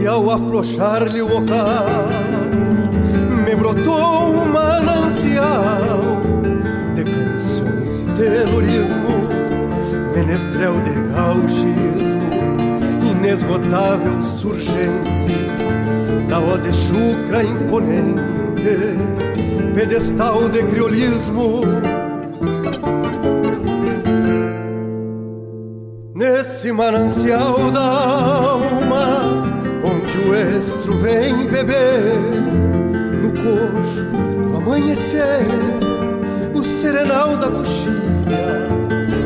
e 0.01 0.07
ao 0.07 0.31
afrouxar-lhe 0.31 1.21
o 1.21 1.27
bocal 1.27 2.07
me 3.45 3.53
brotou 3.55 4.35
um 4.35 4.45
manancial 4.45 5.99
de 6.95 7.03
canções 7.03 7.99
e 7.99 8.11
telurismo, 8.15 9.27
menestrel 10.15 10.75
de 10.81 10.93
gauchismo, 11.13 12.29
inesgotável 13.11 14.23
surgente 14.37 15.33
da 16.29 16.39
ode 16.39 16.71
chucra 16.73 17.43
imponente, 17.43 18.23
pedestal 19.75 20.47
de 20.47 20.63
criolismo. 20.63 21.61
Manancial 26.83 27.71
da 27.71 27.79
alma, 27.79 29.47
onde 29.85 30.17
o 30.17 30.35
estro 30.35 30.97
vem 30.97 31.47
beber, 31.47 32.13
no 33.21 33.29
coxo 33.31 34.03
do 34.49 34.57
amanhecer, 34.57 35.47
o 36.53 36.61
serenal 36.61 37.37
da 37.37 37.49
coxilha, 37.49 38.67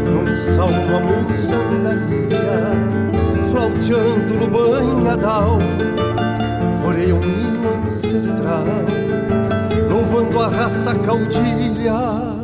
num 0.05 0.35
salmo 0.35 0.97
a 0.97 0.99
moçandaria, 0.99 2.61
flauteando 3.49 4.34
no 4.35 4.47
banhadal, 4.47 5.57
floreia 6.84 7.15
um 7.15 7.23
hino 7.23 7.85
ancestral, 7.85 8.65
louvando 9.89 10.39
a 10.39 10.47
raça 10.47 10.93
caudilha. 10.93 12.36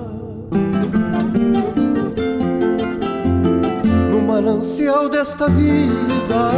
Desta 5.23 5.47
vida 5.47 6.51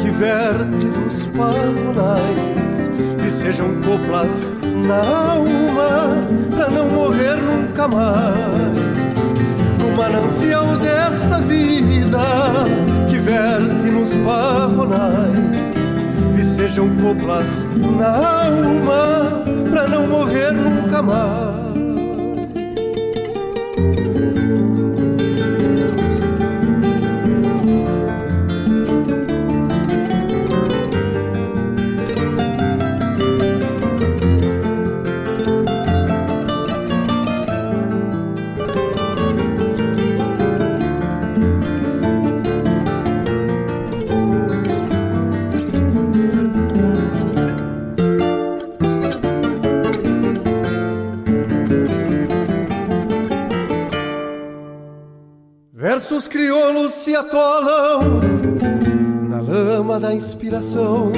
que 0.00 0.08
verte 0.10 0.84
dos 0.90 1.26
pavonais 1.36 2.88
e 3.26 3.28
sejam 3.28 3.74
coplas 3.80 4.52
na 4.86 5.00
alma 5.32 6.14
pra 6.54 6.70
não 6.70 6.86
morrer 6.86 7.34
nunca 7.38 7.88
mais. 7.88 9.16
No 9.80 9.96
manancial 9.96 10.76
desta 10.76 11.40
vida 11.40 12.20
que 13.10 13.18
verte 13.18 13.90
nos 13.90 14.10
pavonais 14.18 15.40
e 16.38 16.44
sejam 16.44 16.88
coplas 16.98 17.66
na 17.98 18.44
alma 18.46 19.42
pra 19.72 19.88
não 19.88 20.06
morrer 20.06 20.52
nunca 20.52 21.02
mais. 21.02 21.61
Atolam 57.22 58.20
na 59.28 59.40
lama 59.40 60.00
da 60.00 60.12
inspiração, 60.12 61.12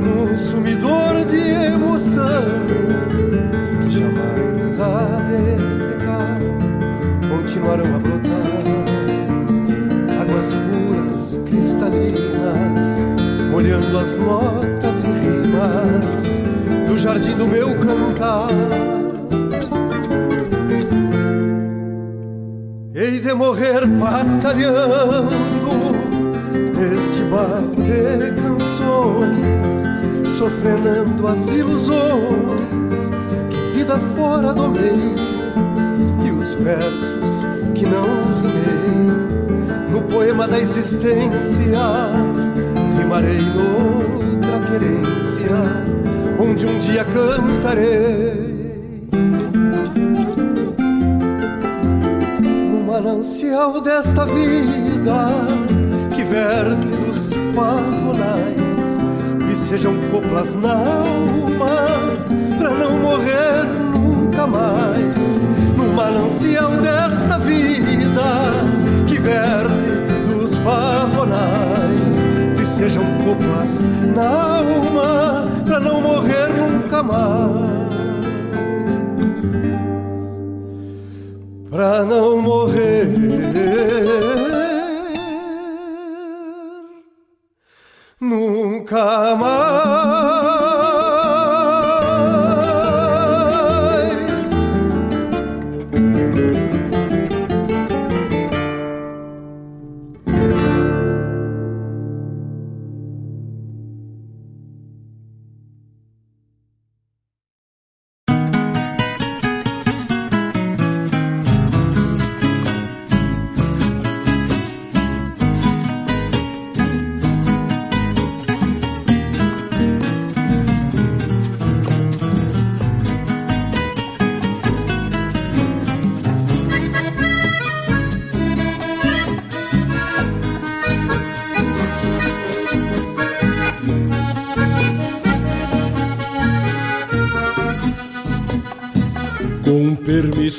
num 0.00 0.36
sumidor 0.36 1.24
de 1.28 1.50
emoção 1.72 2.26
que 3.84 3.90
jamais 3.90 4.80
há 4.80 5.22
de 5.28 5.70
secar, 5.74 6.40
continuarão 7.28 7.96
a 7.96 7.98
brotar 7.98 8.46
águas 10.20 10.54
puras, 10.54 11.40
cristalinas, 11.46 13.04
molhando 13.50 13.98
as 13.98 14.16
notas 14.16 15.02
e 15.02 15.08
rimas 15.08 16.88
do 16.88 16.96
jardim 16.96 17.36
do 17.36 17.46
meu 17.46 17.74
cantar. 17.80 18.85
Morrer 23.56 23.86
batalhando 23.86 24.92
neste 26.74 27.22
barro 27.22 27.74
de 27.74 28.30
canções, 28.34 30.28
sofrenando 30.36 31.26
as 31.26 31.54
ilusões 31.54 33.10
que 33.48 33.78
vida 33.78 33.98
fora 34.14 34.52
domei 34.52 35.14
e 36.22 36.30
os 36.32 36.52
versos 36.52 37.46
que 37.74 37.86
não 37.86 38.04
rimei 38.42 39.10
no 39.90 40.02
poema 40.02 40.46
da 40.46 40.60
existência 40.60 41.80
rimarei 42.98 43.40
noutra 43.40 44.60
querência 44.70 45.56
onde 46.38 46.66
um 46.66 46.78
dia 46.80 47.06
cantarei 47.06 48.45
manancial 53.26 53.80
desta 53.80 54.24
vida 54.24 55.30
que 56.14 56.22
verte 56.22 56.86
dos 56.86 57.30
pavonais 57.56 58.52
e 59.50 59.56
sejam 59.68 59.96
coplas 60.12 60.54
na 60.54 60.74
alma 60.74 61.66
pra 62.56 62.70
não 62.70 62.92
morrer 63.00 63.64
nunca 63.92 64.46
mais. 64.46 65.48
No 65.76 65.92
manancial 65.92 66.70
desta 66.76 67.36
vida 67.38 68.22
que 69.08 69.18
verte 69.18 70.30
dos 70.30 70.56
pavonais 70.60 72.16
e 72.62 72.64
sejam 72.64 73.04
coplas 73.24 73.84
na 74.14 74.58
alma 74.58 75.48
pra 75.64 75.80
não 75.80 76.00
morrer 76.00 76.48
nunca 76.56 77.02
mais 77.02 77.75
pra 81.76 82.06
não 82.06 82.40
morrer 82.40 83.04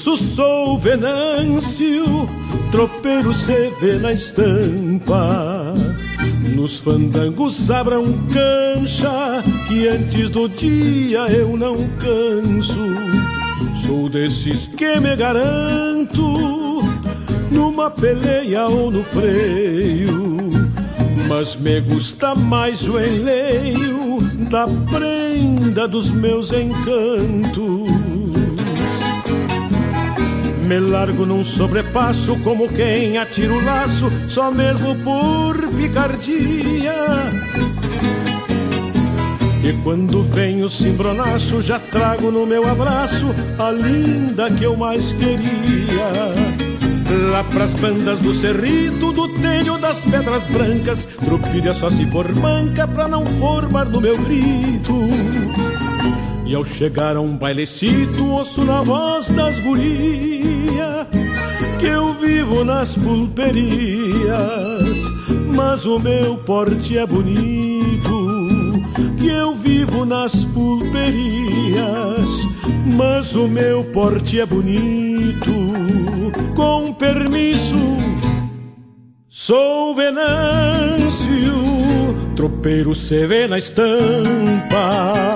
permisso 0.07 0.17
sou 0.17 0.77
Venâncio, 0.77 2.29
tropeiro 2.71 3.34
se 3.34 3.71
vê 3.81 3.95
na 3.95 4.13
estampa. 4.13 5.73
Nos 6.55 6.77
fandangos 6.77 7.69
abram 7.69 8.05
cancha, 8.31 9.43
que 9.67 9.88
antes 9.88 10.29
do 10.29 10.47
dia 10.47 11.27
eu 11.29 11.57
não 11.57 11.75
canso. 11.97 12.79
Sou 13.75 14.07
desses 14.07 14.67
que 14.67 14.99
me 14.99 15.15
garanto, 15.15 16.81
numa 17.51 17.91
peleia 17.91 18.67
ou 18.67 18.89
no 18.89 19.03
freio. 19.03 20.38
Mas 21.27 21.57
me 21.57 21.81
gusta 21.81 22.34
mais 22.34 22.88
o 22.88 22.97
enleio 22.97 24.21
da 24.49 24.67
prenda 24.67 25.85
dos 25.88 26.09
meus 26.09 26.53
encantos. 26.53 27.86
Me 30.68 30.81
largo 30.81 31.26
num 31.26 31.45
sobrepasso 31.45 32.38
como 32.44 32.68
quem 32.68 33.18
atira 33.18 33.53
o 33.53 33.64
laço, 33.64 34.11
só 34.27 34.52
mesmo 34.52 34.98
por 34.98 35.56
picardia. 35.69 36.94
E 39.64 39.72
quando 39.81 40.22
vem 40.23 40.65
o 40.65 40.69
cimbronaço, 40.69 41.61
já 41.61 41.80
trago 41.80 42.31
no 42.31 42.45
meu 42.45 42.68
abraço 42.68 43.27
a 43.57 43.72
linda 43.72 44.52
que 44.52 44.65
eu 44.65 44.76
mais 44.76 45.14
queria. 45.14 46.35
Lá 47.31 47.45
pras 47.45 47.73
bandas 47.73 48.19
do 48.19 48.34
cerrito, 48.34 49.14
do 49.14 49.30
telho 49.39 49.77
das 49.77 50.03
pedras 50.03 50.48
brancas, 50.48 51.07
tropilha 51.23 51.73
só 51.73 51.89
se 51.89 52.06
for 52.07 52.30
manca 52.35 52.85
pra 52.85 53.07
não 53.07 53.26
formar 53.26 53.85
no 53.85 54.02
meu 54.02 54.18
grito. 54.18 55.76
E 56.47 56.55
ao 56.55 56.63
chegar 56.63 57.17
a 57.17 57.21
um 57.21 57.37
bailecito, 57.37 58.25
ouço 58.25 58.63
na 58.63 58.81
voz 58.81 59.29
das 59.29 59.59
guria 59.59 61.07
que 61.79 61.85
eu 61.85 62.13
vivo 62.13 62.63
nas 62.63 62.95
pulperias, 62.95 63.57
mas 65.55 65.85
o 65.85 65.99
meu 65.99 66.37
porte 66.37 66.97
é 66.97 67.05
bonito. 67.05 67.67
Que 69.17 69.27
eu 69.27 69.53
vivo 69.53 70.05
nas 70.05 70.45
pulperias, 70.45 72.47
mas 72.85 73.35
o 73.35 73.47
meu 73.47 73.83
porte 73.85 74.39
é 74.39 74.45
bonito. 74.45 75.51
Com 76.55 76.93
permisso, 76.93 77.97
sou 79.27 79.93
Venâncio, 79.93 81.53
tropeiro 82.35 82.95
se 82.95 83.27
vê 83.27 83.47
na 83.47 83.57
estampa. 83.57 85.35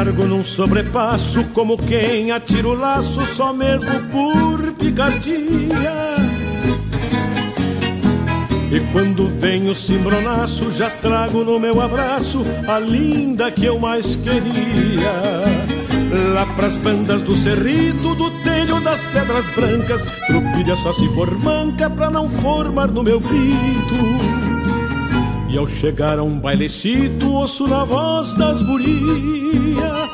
Largo 0.00 0.26
num 0.26 0.42
sobrepasso 0.42 1.44
como 1.52 1.76
quem 1.76 2.30
atira 2.30 2.66
o 2.68 2.74
laço 2.74 3.26
só 3.26 3.52
mesmo 3.52 4.00
por 4.10 4.72
picardia. 4.72 6.16
E 8.72 8.80
quando 8.92 9.28
vem 9.28 9.68
o 9.68 9.74
cimbronaço, 9.74 10.70
já 10.70 10.88
trago 10.88 11.44
no 11.44 11.60
meu 11.60 11.82
abraço 11.82 12.42
a 12.66 12.78
linda 12.78 13.50
que 13.50 13.66
eu 13.66 13.78
mais 13.78 14.16
queria. 14.16 15.12
Lá 16.32 16.46
pras 16.56 16.76
bandas 16.76 17.20
do 17.20 17.36
cerrito, 17.36 18.14
do 18.14 18.30
telho 18.42 18.80
das 18.80 19.06
pedras 19.06 19.50
brancas, 19.50 20.06
tropilha 20.26 20.76
só 20.76 20.94
se 20.94 21.06
for 21.08 21.30
manca 21.38 21.90
pra 21.90 22.08
não 22.10 22.26
formar 22.26 22.88
no 22.88 23.02
meu 23.02 23.20
grito. 23.20 24.49
E 25.50 25.58
ao 25.58 25.66
chegar 25.66 26.18
a 26.18 26.22
um 26.22 26.38
bailecito, 26.38 27.32
ouço 27.32 27.66
na 27.66 27.84
voz 27.84 28.34
das 28.34 28.62
guria 28.62 30.08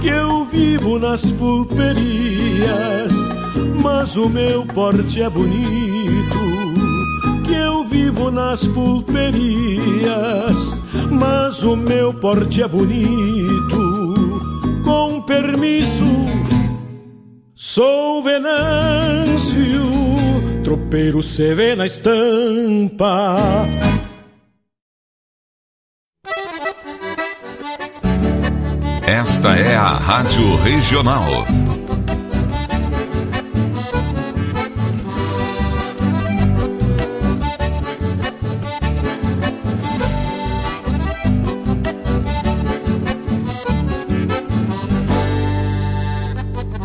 que 0.00 0.08
eu 0.08 0.44
vivo 0.44 0.98
nas 0.98 1.24
pulperias, 1.32 3.12
mas 3.82 4.16
o 4.16 4.28
meu 4.28 4.64
porte 4.66 5.22
é 5.22 5.30
bonito. 5.30 6.38
Que 7.44 7.54
eu 7.54 7.84
vivo 7.84 8.30
nas 8.30 8.66
pulperias, 8.66 9.36
mas 11.10 11.62
o 11.62 11.76
meu 11.76 12.12
porte 12.12 12.62
é 12.62 12.68
bonito. 12.68 14.40
Com 14.84 15.22
permisso, 15.22 16.04
sou 17.54 18.22
Venâncio, 18.22 19.88
tropeiro 20.62 21.22
se 21.22 21.54
vê 21.54 21.74
na 21.74 21.86
estampa. 21.86 23.66
Esta 29.08 29.56
é 29.56 29.74
a 29.74 29.94
Rádio 29.94 30.56
Regional. 30.56 31.24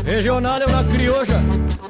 Regional 0.06 0.62
é 0.62 0.66
uma 0.66 0.84
crioja, 0.86 1.44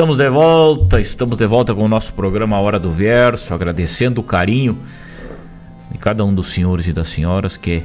Estamos 0.00 0.16
de 0.16 0.30
volta, 0.30 0.98
estamos 0.98 1.36
de 1.36 1.46
volta 1.46 1.74
com 1.74 1.84
o 1.84 1.88
nosso 1.88 2.14
programa 2.14 2.58
Hora 2.58 2.78
do 2.80 2.90
Verso, 2.90 3.52
agradecendo 3.52 4.22
o 4.22 4.24
carinho 4.24 4.78
de 5.92 5.98
cada 5.98 6.24
um 6.24 6.34
dos 6.34 6.54
senhores 6.54 6.86
e 6.88 6.92
das 6.94 7.10
senhoras 7.10 7.58
que 7.58 7.84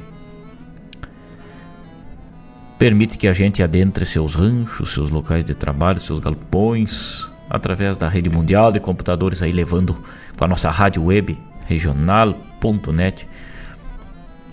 permite 2.79 3.17
que 3.17 3.27
a 3.27 3.33
gente 3.33 3.61
adentre 3.61 4.05
seus 4.05 4.33
ranchos, 4.33 4.93
seus 4.93 5.09
locais 5.09 5.43
de 5.43 5.53
trabalho, 5.53 5.99
seus 5.99 6.19
galpões, 6.19 7.29
através 7.49 7.97
da 7.97 8.07
rede 8.07 8.29
mundial 8.29 8.71
de 8.71 8.79
computadores 8.79 9.41
aí 9.41 9.51
levando 9.51 9.93
com 10.37 10.45
a 10.45 10.47
nossa 10.47 10.69
rádio 10.69 11.03
web 11.03 11.37
regional.net 11.65 13.27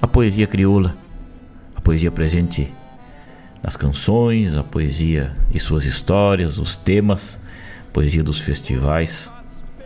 a 0.03 0.09
poesia 0.09 0.49
crioula, 0.49 0.97
a 1.77 1.81
poesia 1.81 2.11
presente 2.11 2.75
nas 3.63 3.77
canções, 3.77 4.53
a 4.57 4.65
poesia 4.65 5.33
e 5.55 5.61
suas 5.61 5.85
histórias, 5.85 6.59
os 6.59 6.75
temas, 6.75 7.41
poesia 7.93 8.23
dos 8.23 8.41
festivais 8.41 9.31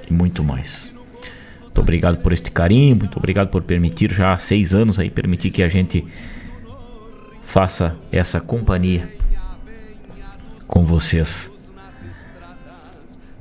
e 0.08 0.12
muito 0.12 0.44
mais. 0.44 0.94
Muito 1.62 1.80
obrigado 1.80 2.18
por 2.18 2.32
este 2.32 2.50
carinho, 2.50 2.96
muito 2.96 3.18
obrigado 3.18 3.48
por 3.48 3.62
permitir 3.62 4.12
já 4.12 4.32
há 4.32 4.38
seis 4.38 4.74
anos 4.74 4.98
aí 4.98 5.10
permitir 5.10 5.50
que 5.50 5.62
a 5.62 5.68
gente 5.68 6.06
faça 7.42 7.96
essa 8.10 8.40
companhia 8.40 9.08
com 10.66 10.84
vocês 10.84 11.50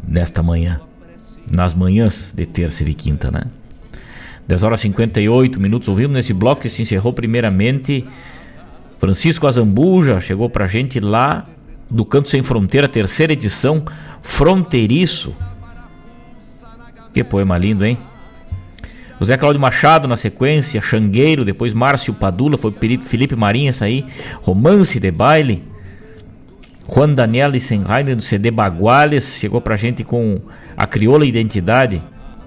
nesta 0.08 0.44
manhã, 0.44 0.82
nas 1.52 1.74
manhãs 1.74 2.32
de 2.36 2.46
terça 2.46 2.84
e 2.84 2.86
de 2.88 2.94
quinta, 2.94 3.32
né? 3.32 3.44
10 4.48 4.64
horas 4.64 4.80
e 4.82 4.84
58 4.84 5.60
minutos. 5.60 5.88
Ouvimos 5.88 6.16
nesse 6.16 6.34
bloco 6.34 6.62
que 6.62 6.70
se 6.70 6.82
encerrou 6.82 7.12
primeiramente 7.12 8.06
Francisco 8.98 9.48
Azambuja 9.48 10.20
chegou 10.20 10.50
pra 10.50 10.68
gente 10.68 11.00
lá 11.00 11.46
do 11.90 12.06
Canto 12.06 12.30
Sem 12.30 12.42
Fronteira, 12.42 12.88
terceira 12.88 13.34
edição, 13.34 13.84
Fronteiriço. 14.22 15.36
Que 17.14 17.24
poema 17.24 17.58
lindo, 17.58 17.86
hein? 17.86 17.98
José 19.20 19.38
Cláudio 19.38 19.62
Machado 19.62 20.08
na 20.08 20.18
sequência, 20.18 20.82
Xangueiro, 20.82 21.46
depois 21.46 21.74
Márcio 21.74 22.14
Padula, 22.14 22.58
foi 22.58 22.72
Felipe 23.02 23.36
Marinha 23.36 23.72
aí, 23.82 24.06
Romance 24.42 25.00
de 25.00 25.12
Baile. 25.12 25.64
Juan 26.88 27.14
Daniel 27.14 27.50
Lissenheim 27.50 28.16
do 28.16 28.22
CD 28.22 28.52
Baguales 28.52 29.38
chegou 29.40 29.60
pra 29.60 29.76
gente 29.76 30.04
com 30.04 30.42
A 30.78 30.86
Crioula 30.86 31.26
Identidade. 31.26 32.02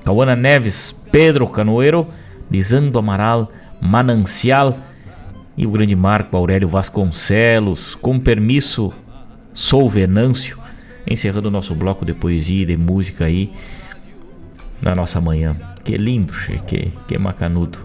Cauana 0.05 0.36
Neves, 0.36 0.93
Pedro 1.10 1.47
Canoeiro, 1.48 2.06
Lisando 2.51 2.98
Amaral, 2.98 3.51
Manancial 3.81 4.78
e 5.56 5.66
o 5.66 5.70
grande 5.70 5.97
Marco 5.97 6.36
Aurélio 6.36 6.69
Vasconcelos. 6.69 7.94
Com 7.94 8.20
permisso, 8.20 8.93
sou 9.59 9.89
Venâncio, 9.89 10.57
encerrando 11.05 11.49
o 11.49 11.51
nosso 11.51 11.75
bloco 11.75 12.05
de 12.05 12.15
poesia 12.15 12.63
e 12.63 12.67
de 12.67 12.77
música 12.77 13.25
aí 13.25 13.53
na 14.81 14.95
nossa 14.95 15.21
manhã. 15.21 15.57
Que 15.83 15.97
lindo, 15.97 16.33
che, 16.33 16.61
que, 16.61 16.93
que 17.09 17.19
macanudo. 17.19 17.81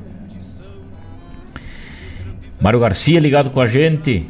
Mário 2.62 2.80
Garcia 2.80 3.20
ligado 3.20 3.50
com 3.50 3.60
a 3.60 3.66
gente. 3.66 4.30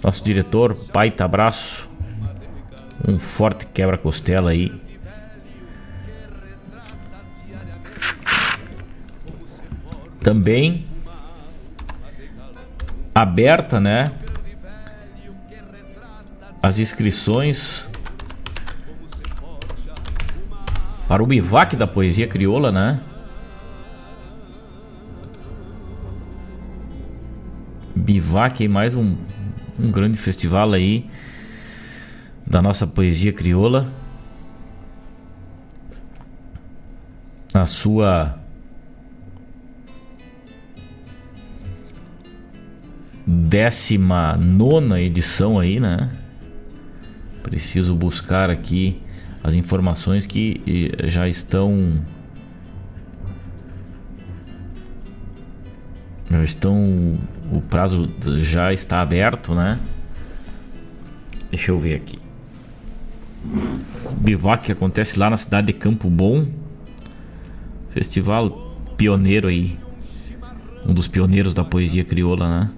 Nosso 0.00 0.22
diretor, 0.22 0.76
Paita 0.92 1.24
Abraço. 1.24 1.90
Um 3.06 3.18
forte 3.18 3.66
quebra-costela 3.66 4.52
aí. 4.52 4.72
Também 10.20 10.86
aberta, 13.12 13.80
né? 13.80 14.12
As 16.62 16.78
inscrições 16.78 17.88
para 21.08 21.20
o 21.20 21.26
bivac 21.26 21.74
da 21.74 21.88
poesia 21.88 22.28
crioula, 22.28 22.70
né? 22.70 23.00
Bivac, 27.96 28.66
mais 28.68 28.94
um, 28.94 29.16
um 29.78 29.90
grande 29.90 30.18
festival 30.18 30.72
aí 30.72 31.10
da 32.46 32.62
nossa 32.62 32.86
poesia 32.86 33.32
crioula. 33.32 33.92
Na 37.52 37.66
sua 37.66 38.38
décima 43.26 44.36
nona 44.36 45.00
edição 45.00 45.58
aí, 45.58 45.80
né? 45.80 46.21
Preciso 47.42 47.94
buscar 47.94 48.50
aqui 48.50 49.00
as 49.42 49.54
informações 49.54 50.24
que 50.24 50.92
já 51.04 51.28
estão 51.28 52.00
já 56.30 56.42
estão 56.44 57.14
o 57.50 57.60
prazo 57.60 58.10
já 58.38 58.72
está 58.72 59.00
aberto, 59.00 59.54
né? 59.54 59.78
Deixa 61.50 61.70
eu 61.70 61.78
ver 61.78 61.96
aqui. 61.96 62.18
Bivac 64.18 64.64
que 64.64 64.72
acontece 64.72 65.18
lá 65.18 65.28
na 65.28 65.36
cidade 65.36 65.66
de 65.66 65.72
Campo 65.72 66.08
Bom. 66.08 66.46
Festival 67.90 68.76
pioneiro 68.96 69.48
aí. 69.48 69.78
Um 70.86 70.94
dos 70.94 71.06
pioneiros 71.08 71.52
da 71.52 71.64
poesia 71.64 72.04
crioula, 72.04 72.48
né? 72.48 72.70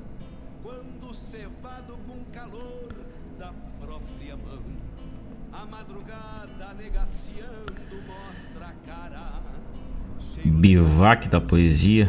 Bivac 10.65 11.29
da 11.29 11.43
Poesia. 11.43 12.09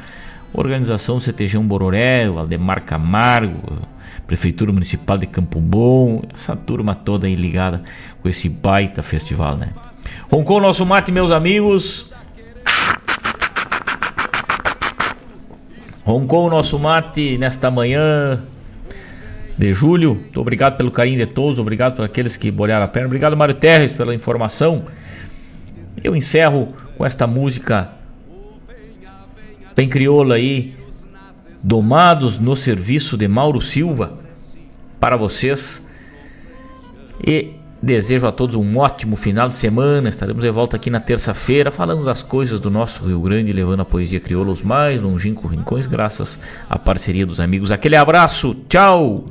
Organização 0.52 1.18
CTG 1.18 1.58
Bororé, 1.58 2.26
Aldemar 2.26 2.84
Camargo, 2.84 3.88
Prefeitura 4.24 4.72
Municipal 4.72 5.18
de 5.18 5.26
Campo 5.26 5.60
Bom, 5.60 6.22
essa 6.32 6.54
turma 6.54 6.94
toda 6.94 7.26
aí 7.26 7.34
ligada 7.34 7.82
com 8.22 8.28
esse 8.28 8.48
baita 8.48 9.02
festival, 9.02 9.56
né? 9.56 9.70
Roncou 10.30 10.60
nosso 10.60 10.86
mate, 10.86 11.10
meus 11.10 11.30
amigos. 11.30 12.08
Roncou 16.04 16.46
o 16.46 16.50
nosso 16.50 16.78
mate 16.78 17.36
nesta 17.36 17.70
manhã 17.70 18.42
de 19.56 19.72
julho. 19.72 20.14
Muito 20.14 20.40
obrigado 20.40 20.76
pelo 20.76 20.90
carinho 20.90 21.18
de 21.18 21.26
todos, 21.26 21.58
obrigado 21.58 21.96
por 21.96 22.04
aqueles 22.04 22.36
que 22.36 22.50
bolharam 22.50 22.84
a 22.84 22.88
perna. 22.88 23.06
Obrigado, 23.06 23.36
Mário 23.36 23.54
Terres, 23.54 23.92
pela 23.92 24.14
informação. 24.14 24.84
Eu 26.04 26.14
encerro 26.14 26.68
com 26.98 27.06
esta 27.06 27.26
música 27.26 27.88
bem 29.74 29.88
crioula 29.88 30.34
aí, 30.34 30.76
Domados 31.62 32.36
no 32.36 32.54
Serviço 32.54 33.16
de 33.16 33.26
Mauro 33.26 33.62
Silva, 33.62 34.12
para 35.00 35.16
vocês. 35.16 35.82
E 37.26 37.52
desejo 37.82 38.26
a 38.26 38.32
todos 38.32 38.54
um 38.54 38.76
ótimo 38.76 39.16
final 39.16 39.48
de 39.48 39.56
semana. 39.56 40.10
Estaremos 40.10 40.42
de 40.42 40.50
volta 40.50 40.76
aqui 40.76 40.90
na 40.90 41.00
terça-feira, 41.00 41.70
falando 41.70 42.04
das 42.04 42.22
coisas 42.22 42.60
do 42.60 42.70
nosso 42.70 43.06
Rio 43.06 43.22
Grande, 43.22 43.50
levando 43.50 43.80
a 43.80 43.84
poesia 43.86 44.20
crioula 44.20 44.50
aos 44.50 44.60
mais 44.60 45.00
longínquos 45.00 45.50
rincões, 45.50 45.86
graças 45.86 46.38
à 46.68 46.78
parceria 46.78 47.24
dos 47.24 47.40
amigos. 47.40 47.72
Aquele 47.72 47.96
abraço, 47.96 48.54
tchau! 48.68 49.24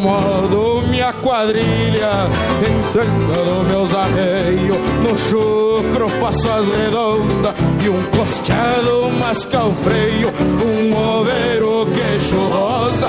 acomodo 0.00 0.82
minha 0.88 1.12
quadrilha, 1.12 2.26
entendo 2.60 3.68
meus 3.68 3.92
arreios, 3.92 4.76
no 5.02 5.18
chucro 5.18 6.10
passo 6.18 6.50
as 6.50 6.68
redondas, 6.68 7.54
e 7.84 7.88
um 7.88 8.02
costeado 8.16 9.10
masca 9.10 9.64
o 9.64 9.74
freio, 9.74 10.32
um 10.64 11.18
oveiro 11.18 11.86
queixo 11.86 12.36
rosa, 12.48 13.08